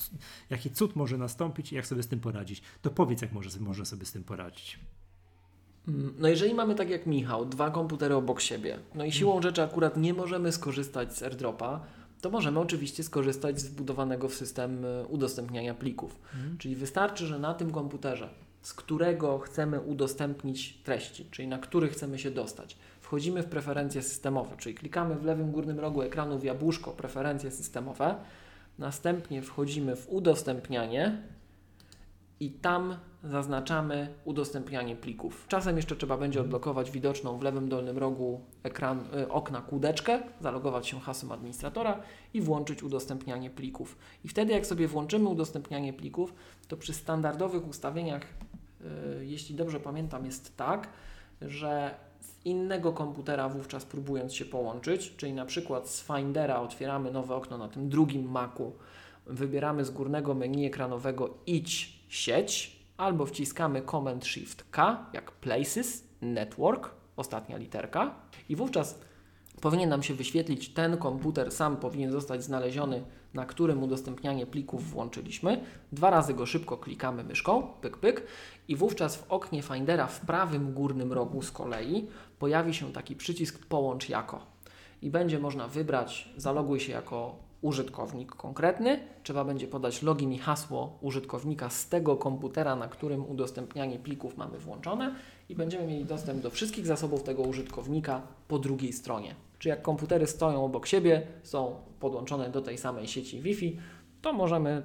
[0.49, 2.61] jaki cud może nastąpić i jak sobie z tym poradzić.
[2.81, 4.79] To powiedz, jak może, może sobie z tym poradzić.
[5.87, 9.63] Mm, no jeżeli mamy tak jak Michał, dwa komputery obok siebie, no i siłą rzeczy
[9.63, 11.85] akurat nie możemy skorzystać z AirDropa,
[12.23, 16.19] to możemy oczywiście skorzystać z wbudowanego w system y, udostępniania plików.
[16.35, 16.57] Mhm.
[16.57, 18.29] Czyli wystarczy, że na tym komputerze,
[18.61, 24.55] z którego chcemy udostępnić treści, czyli na który chcemy się dostać, wchodzimy w preferencje systemowe,
[24.57, 28.15] czyli klikamy w lewym górnym rogu ekranu w jabłuszko preferencje systemowe,
[28.79, 31.17] następnie wchodzimy w udostępnianie
[32.39, 35.45] i tam zaznaczamy udostępnianie plików.
[35.47, 40.87] Czasem jeszcze trzeba będzie odblokować widoczną w lewym dolnym rogu ekran, y, okna kółdeczkę, zalogować
[40.87, 42.01] się hasłem administratora
[42.33, 43.97] i włączyć udostępnianie plików.
[44.23, 46.33] I wtedy jak sobie włączymy udostępnianie plików,
[46.67, 48.23] to przy standardowych ustawieniach,
[49.21, 50.89] y, jeśli dobrze pamiętam, jest tak,
[51.41, 57.35] że z innego komputera wówczas próbując się połączyć, czyli na przykład z Findera otwieramy nowe
[57.35, 58.73] okno na tym drugim Macu,
[59.25, 66.89] wybieramy z górnego menu ekranowego idź sieć, albo wciskamy Command Shift K, jak Places, Network,
[67.15, 68.15] ostatnia literka,
[68.49, 68.99] i wówczas
[69.61, 73.03] powinien nam się wyświetlić ten komputer, sam powinien zostać znaleziony,
[73.33, 75.63] na którym udostępnianie plików włączyliśmy.
[75.91, 78.23] Dwa razy go szybko klikamy myszką, pyk, pyk,
[78.67, 82.07] i wówczas w oknie Findera w prawym górnym rogu z kolei
[82.39, 84.45] pojawi się taki przycisk Połącz jako.
[85.01, 90.97] I będzie można wybrać, zaloguj się jako użytkownik konkretny, trzeba będzie podać login i hasło
[91.01, 95.15] użytkownika z tego komputera, na którym udostępnianie plików mamy włączone
[95.49, 99.35] i będziemy mieli dostęp do wszystkich zasobów tego użytkownika po drugiej stronie.
[99.59, 103.79] Czy jak komputery stoją obok siebie, są podłączone do tej samej sieci Wi-Fi,
[104.21, 104.83] to możemy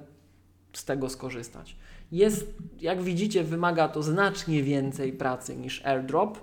[0.73, 1.75] z tego skorzystać.
[2.11, 6.39] Jest, jak widzicie, wymaga to znacznie więcej pracy niż AirDrop.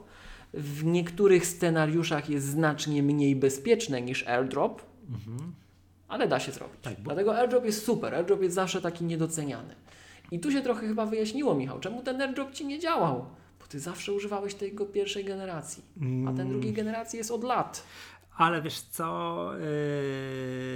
[0.54, 4.82] W niektórych scenariuszach jest znacznie mniej bezpieczne niż AirDrop.
[5.08, 5.65] Mhm
[6.08, 6.76] ale da się zrobić.
[6.82, 7.02] Tak, bo...
[7.02, 9.74] Dlatego airdrop jest super, airdrop jest zawsze taki niedoceniany.
[10.30, 13.26] I tu się trochę chyba wyjaśniło, Michał, czemu ten AirDrop Ci nie działał?
[13.60, 15.82] Bo Ty zawsze używałeś tego pierwszej generacji,
[16.28, 16.74] a ten drugiej mm.
[16.74, 17.86] generacji jest od lat.
[18.36, 19.50] Ale wiesz co,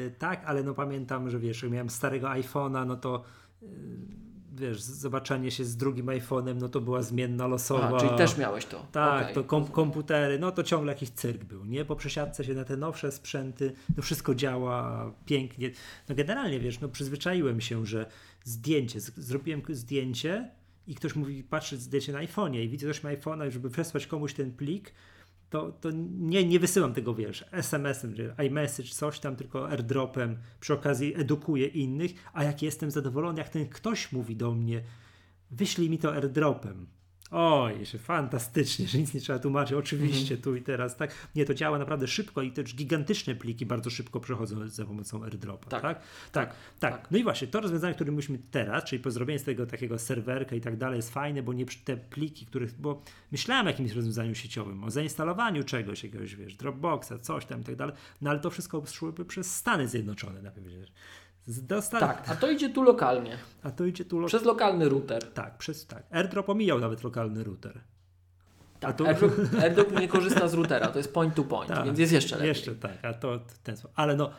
[0.04, 3.24] yy, tak, ale no pamiętam, że wiesz, miałem starego iPhone'a, no to
[3.62, 3.68] yy,
[4.52, 7.96] wiesz, zobaczenie się z drugim iPhone'em, no to była zmienna losowa.
[7.96, 8.86] A, czyli też miałeś to.
[8.92, 9.34] Tak, okay.
[9.34, 11.84] to kom komputery, no to ciągle jakiś cyrk był, nie?
[11.84, 15.70] Po przesiadce się na te nowsze sprzęty, to wszystko działa pięknie.
[16.08, 18.06] No generalnie, wiesz, no przyzwyczaiłem się, że
[18.44, 20.50] zdjęcie, zrobiłem zdjęcie
[20.86, 24.34] i ktoś mówi, patrzy zdjęcie na iPhone'ie i widzę też na iPhone'a, żeby przesłać komuś
[24.34, 24.92] ten plik,
[25.50, 28.14] to, to nie, nie wysyłam tego, wiesz, SMS-em,
[28.46, 33.68] iMessage, coś tam, tylko airdropem, przy okazji edukuję innych, a jak jestem zadowolony, jak ten
[33.68, 34.82] ktoś mówi do mnie,
[35.50, 36.86] wyślij mi to airdropem,
[37.30, 39.72] Oj, że fantastycznie, że nic nie trzeba tłumaczyć.
[39.72, 40.44] Oczywiście mm -hmm.
[40.44, 41.14] tu i teraz, tak?
[41.34, 45.70] Nie, to działa naprawdę szybko i też gigantyczne pliki bardzo szybko przechodzą za pomocą AirDropa,
[45.70, 45.82] tak?
[45.82, 46.48] Tak, tak, tak.
[46.78, 46.92] tak.
[47.00, 47.10] tak.
[47.10, 50.56] No i właśnie, to rozwiązanie, które myśmy teraz, czyli po zrobieniu z tego takiego serwerka
[50.56, 53.02] i tak dalej jest fajne, bo nie te pliki, których, bo
[53.32, 57.76] myślałem o jakimś rozwiązaniu sieciowym, o zainstalowaniu czegoś, jakiegoś, wiesz, Dropboxa, coś tam i tak
[57.76, 60.70] dalej, no ale to wszystko szłyby przez Stany Zjednoczone, na pewno.
[61.90, 63.38] Tak, a to idzie tu lokalnie.
[63.62, 64.26] A to idzie tu lo...
[64.26, 65.32] Przez lokalny router.
[65.32, 66.02] Tak, przez tak.
[66.10, 67.80] AirDrop omijał nawet lokalny router.
[68.80, 69.06] Tak, tu...
[69.06, 69.32] AirDrop,
[69.62, 72.48] AirDrop nie korzysta z routera, to jest point to point, tak, więc jest jeszcze lepiej.
[72.48, 74.30] Jeszcze tak, a to ten Ale no,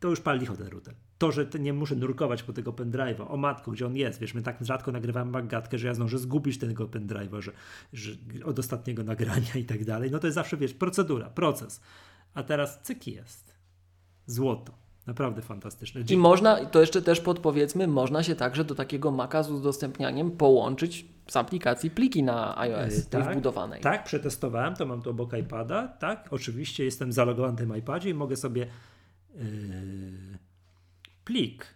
[0.00, 0.94] to już pal licho ten router.
[1.18, 4.42] To, że nie muszę nurkować po tego pendrive'a, o matko, gdzie on jest, wiesz, my
[4.42, 7.52] tak rzadko nagrywamy magatkę, że ja zdążę zgubić tego pendrive'a, że,
[7.92, 8.12] że
[8.44, 11.80] od ostatniego nagrania i tak dalej, no to jest zawsze, wiesz, procedura, proces.
[12.34, 13.56] A teraz cyk jest.
[14.26, 14.85] Złoto.
[15.06, 16.00] Naprawdę fantastyczne.
[16.10, 21.06] I można, to jeszcze też podpowiedzmy, można się także do takiego Maca z udostępnianiem połączyć
[21.28, 23.80] z aplikacji pliki na iOS, tej tak, wbudowanej.
[23.80, 28.14] Tak, przetestowałem, to mam tu obok iPada, tak, oczywiście jestem zalogowany na tym iPadzie i
[28.14, 28.66] mogę sobie
[29.34, 29.42] yy,
[31.24, 31.66] plik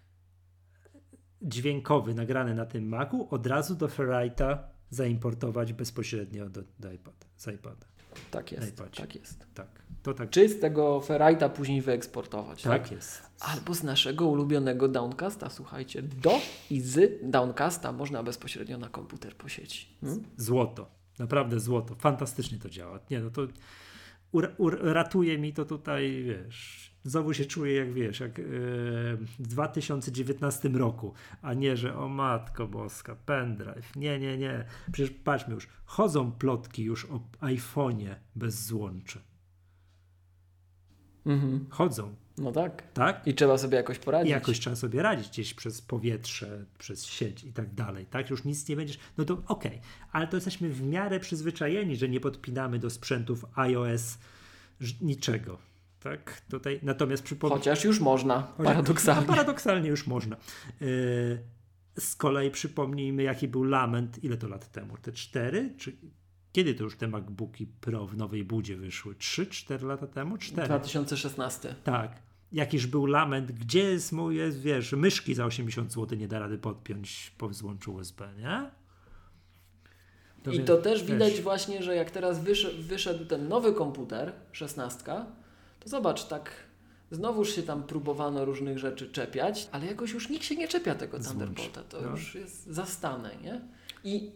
[1.43, 4.59] dźwiękowy nagrany na tym Macu od razu do Ferrite'a
[4.91, 7.87] zaimportować bezpośrednio do, do iPada, z iPada.
[8.31, 9.47] Tak jest, tak jest.
[9.55, 9.81] Tak.
[10.03, 10.31] To tak.
[10.31, 12.63] Czy z tego Ferrite'a później wyeksportować.
[12.63, 13.23] Tak, tak, jest.
[13.41, 16.41] Albo z naszego ulubionego Downcasta, słuchajcie, do
[16.71, 19.87] i z Downcasta można bezpośrednio na komputer po sieci.
[20.01, 20.23] Hmm?
[20.37, 20.91] Złoto.
[21.19, 21.95] Naprawdę złoto.
[21.95, 22.99] Fantastycznie to działa.
[23.11, 23.43] Nie no to
[24.33, 28.45] ur, ur, ratuje mi to tutaj, wiesz, znowu się czuję jak wiesz, jak yy,
[29.17, 33.97] w 2019 roku, a nie, że o matko boska, pendrive.
[33.97, 34.65] Nie, nie, nie.
[34.93, 39.19] Przecież patrzmy już, chodzą plotki już o iPhone'ie bez złączy.
[41.27, 41.67] Mhm.
[41.71, 42.15] Chodzą.
[42.39, 42.93] No tak.
[42.93, 43.27] tak.
[43.27, 44.29] I trzeba sobie jakoś poradzić.
[44.29, 48.07] I jakoś trzeba sobie radzić gdzieś przez powietrze, przez sieć i tak dalej.
[48.07, 48.99] Tak, już nic nie będziesz.
[49.19, 49.81] No to okej, okay.
[50.13, 54.19] ale to jesteśmy w miarę przyzwyczajeni, że nie podpinamy do sprzętów iOS
[55.01, 55.70] niczego.
[56.03, 57.57] Tak, tutaj natomiast przypomnę.
[57.57, 59.27] Chociaż już można, paradoksalnie.
[59.37, 60.37] Paradoksalnie już można.
[60.81, 60.89] Yy,
[61.99, 64.97] z kolei przypomnijmy, jaki był lament, ile to lat temu?
[64.97, 65.75] Te cztery?
[65.79, 65.97] Czy
[66.53, 69.15] kiedy to już te MacBooki Pro w nowej budzie wyszły?
[69.15, 70.39] 3-4 lata temu?
[70.39, 70.69] 4.
[70.69, 71.75] 2016.
[71.85, 72.13] Tak.
[72.53, 77.33] Jakiś był lament, gdzie jest moje, wiesz, myszki za 80 zł nie da rady podpiąć
[77.39, 78.71] po złączu USB, nie?
[80.43, 85.05] To I to też widać właśnie, że jak teraz wyszedł, wyszedł ten nowy komputer, 16,
[85.81, 86.53] to zobacz, tak
[87.11, 91.19] znowuż się tam próbowano różnych rzeczy czepiać, ale jakoś już nikt się nie czepia tego
[91.19, 91.83] Thunderbolta.
[91.83, 92.11] To no.
[92.11, 93.61] już jest zastane, nie?
[94.05, 94.33] I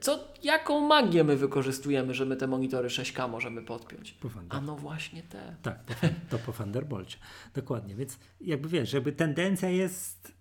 [0.00, 4.18] co, jaką magię my wykorzystujemy, że my te monitory 6K możemy podpiąć?
[4.48, 5.56] A no właśnie te.
[5.62, 5.78] Tak,
[6.30, 7.18] to po Thunderbolcie.
[7.54, 10.32] Dokładnie, więc jakby wiesz, jakby tendencja jest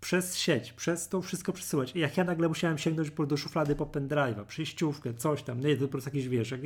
[0.00, 1.94] przez sieć, przez to wszystko przesyłać.
[1.94, 5.88] Jak ja nagle musiałem sięgnąć do szuflady po pendrive'a, przejściówkę, coś tam, nie, to po
[5.88, 6.60] prostu jakieś, wiesz, jak,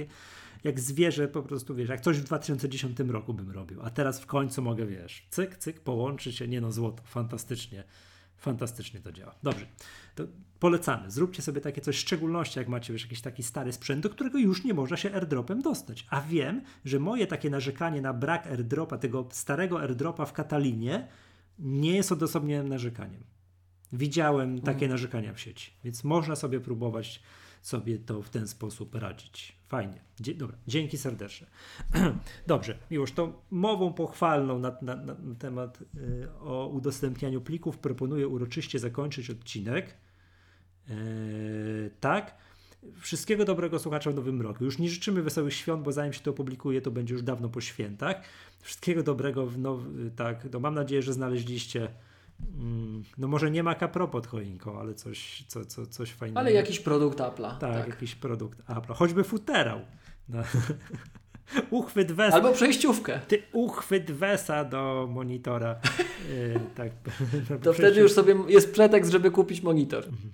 [0.65, 4.27] jak zwierzę po prostu, wiesz, jak coś w 2010 roku bym robił, a teraz w
[4.27, 7.85] końcu mogę, wiesz, cyk, cyk, połączyć się, nie no, złoto, fantastycznie
[8.39, 9.35] fantastycznie to działa.
[9.43, 9.67] Dobrze,
[10.15, 10.25] to
[10.61, 11.11] polecamy.
[11.11, 14.39] Zróbcie sobie takie coś, w szczególności jak macie już jakiś taki stary sprzęt, do którego
[14.39, 16.07] już nie można się airdropem dostać.
[16.11, 21.09] A wiem, że moje takie narzekanie na brak airdropa, tego starego airdropa w Katalinie,
[21.59, 23.25] nie jest odosobnionym narzekaniem.
[23.93, 24.91] Widziałem takie mhm.
[24.91, 27.23] narzekania w sieci, więc można sobie próbować
[27.63, 29.59] sobie to w ten sposób radzić.
[29.69, 30.01] Fajnie.
[30.21, 31.47] Dzie dobra, dzięki serdeczne.
[32.47, 38.79] Dobrze, już to mową pochwalną na, na, na temat y, o udostępnianiu plików proponuję uroczyście
[38.79, 39.95] zakończyć odcinek.
[40.89, 40.95] E,
[42.01, 42.35] tak.
[43.01, 44.65] Wszystkiego dobrego słuchacza w nowym roku.
[44.65, 47.61] Już nie życzymy wesołych świąt, bo zanim się to opublikuje, to będzie już dawno po
[47.61, 48.23] świętach.
[48.61, 50.11] Wszystkiego dobrego w nowym.
[50.17, 51.89] Tak, no mam nadzieję, że znaleźliście
[53.19, 56.41] no może nie ma Capro pod choinką, ale coś, co, co, coś fajnego.
[56.41, 57.59] Ale jakiś produkt Apple'a.
[57.59, 58.95] Tak, tak, jakiś produkt Apple'a.
[58.95, 59.81] Choćby futerał.
[60.29, 60.43] No.
[61.71, 62.35] uchwyt Wesa.
[62.35, 63.21] Albo przejściówkę.
[63.29, 65.81] Ty uchwyt Wesa do monitora.
[66.31, 66.93] yy, tak.
[67.63, 70.05] to wtedy już sobie jest pretekst, żeby kupić monitor.
[70.05, 70.31] Mhm.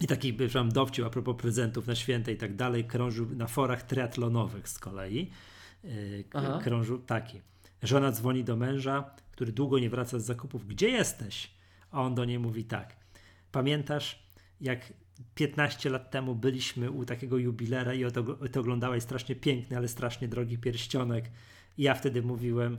[0.00, 3.82] I taki, przepraszam, dowcip a propos prezentów na święte i tak dalej, krążył na forach
[3.82, 5.30] triatlonowych z kolei.
[5.84, 6.24] Yy,
[6.62, 7.40] krążył taki.
[7.82, 10.66] Żona dzwoni do męża, który długo nie wraca z zakupów.
[10.66, 11.50] Gdzie jesteś?
[11.90, 12.96] A on do niej mówi tak.
[13.52, 14.22] Pamiętasz,
[14.60, 14.92] jak
[15.34, 18.04] 15 lat temu byliśmy u takiego jubilera i
[18.52, 21.30] ty oglądałeś strasznie piękny, ale strasznie drogi pierścionek.
[21.76, 22.78] I ja wtedy mówiłem,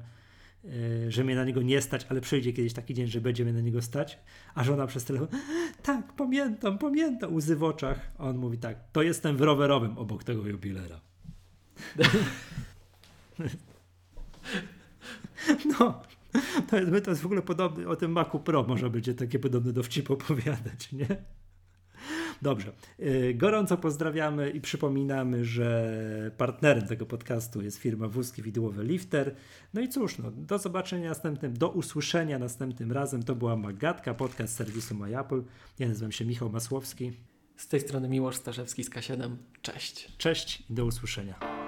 [0.63, 3.53] yy, że mnie na niego nie stać, ale przyjdzie kiedyś taki dzień, że będzie mnie
[3.53, 4.19] na niego stać.
[4.55, 5.27] A żona przez telefon,
[5.83, 8.11] tak, pamiętam, pamiętam, łzy w oczach.
[8.17, 11.01] A on mówi tak, to jestem w rowerowym obok tego jubilera.
[15.79, 16.09] no,
[16.69, 19.73] to jest, to jest w ogóle podobne, o tym Macu Pro można będzie takie podobne
[19.73, 21.07] dowcipy opowiadać, nie?
[22.41, 22.71] Dobrze.
[22.99, 29.35] Y, gorąco pozdrawiamy i przypominamy, że partnerem tego podcastu jest firma Wózki Widłowe Lifter.
[29.73, 33.23] No i cóż, no, do zobaczenia następnym, do usłyszenia następnym razem.
[33.23, 35.41] To była Magatka, podcast serwisu MyApple.
[35.79, 37.11] Ja nazywam się Michał Masłowski.
[37.57, 39.35] Z tej strony Miłosz Staszewski z K7.
[39.61, 40.17] Cześć.
[40.17, 41.58] Cześć i do usłyszenia.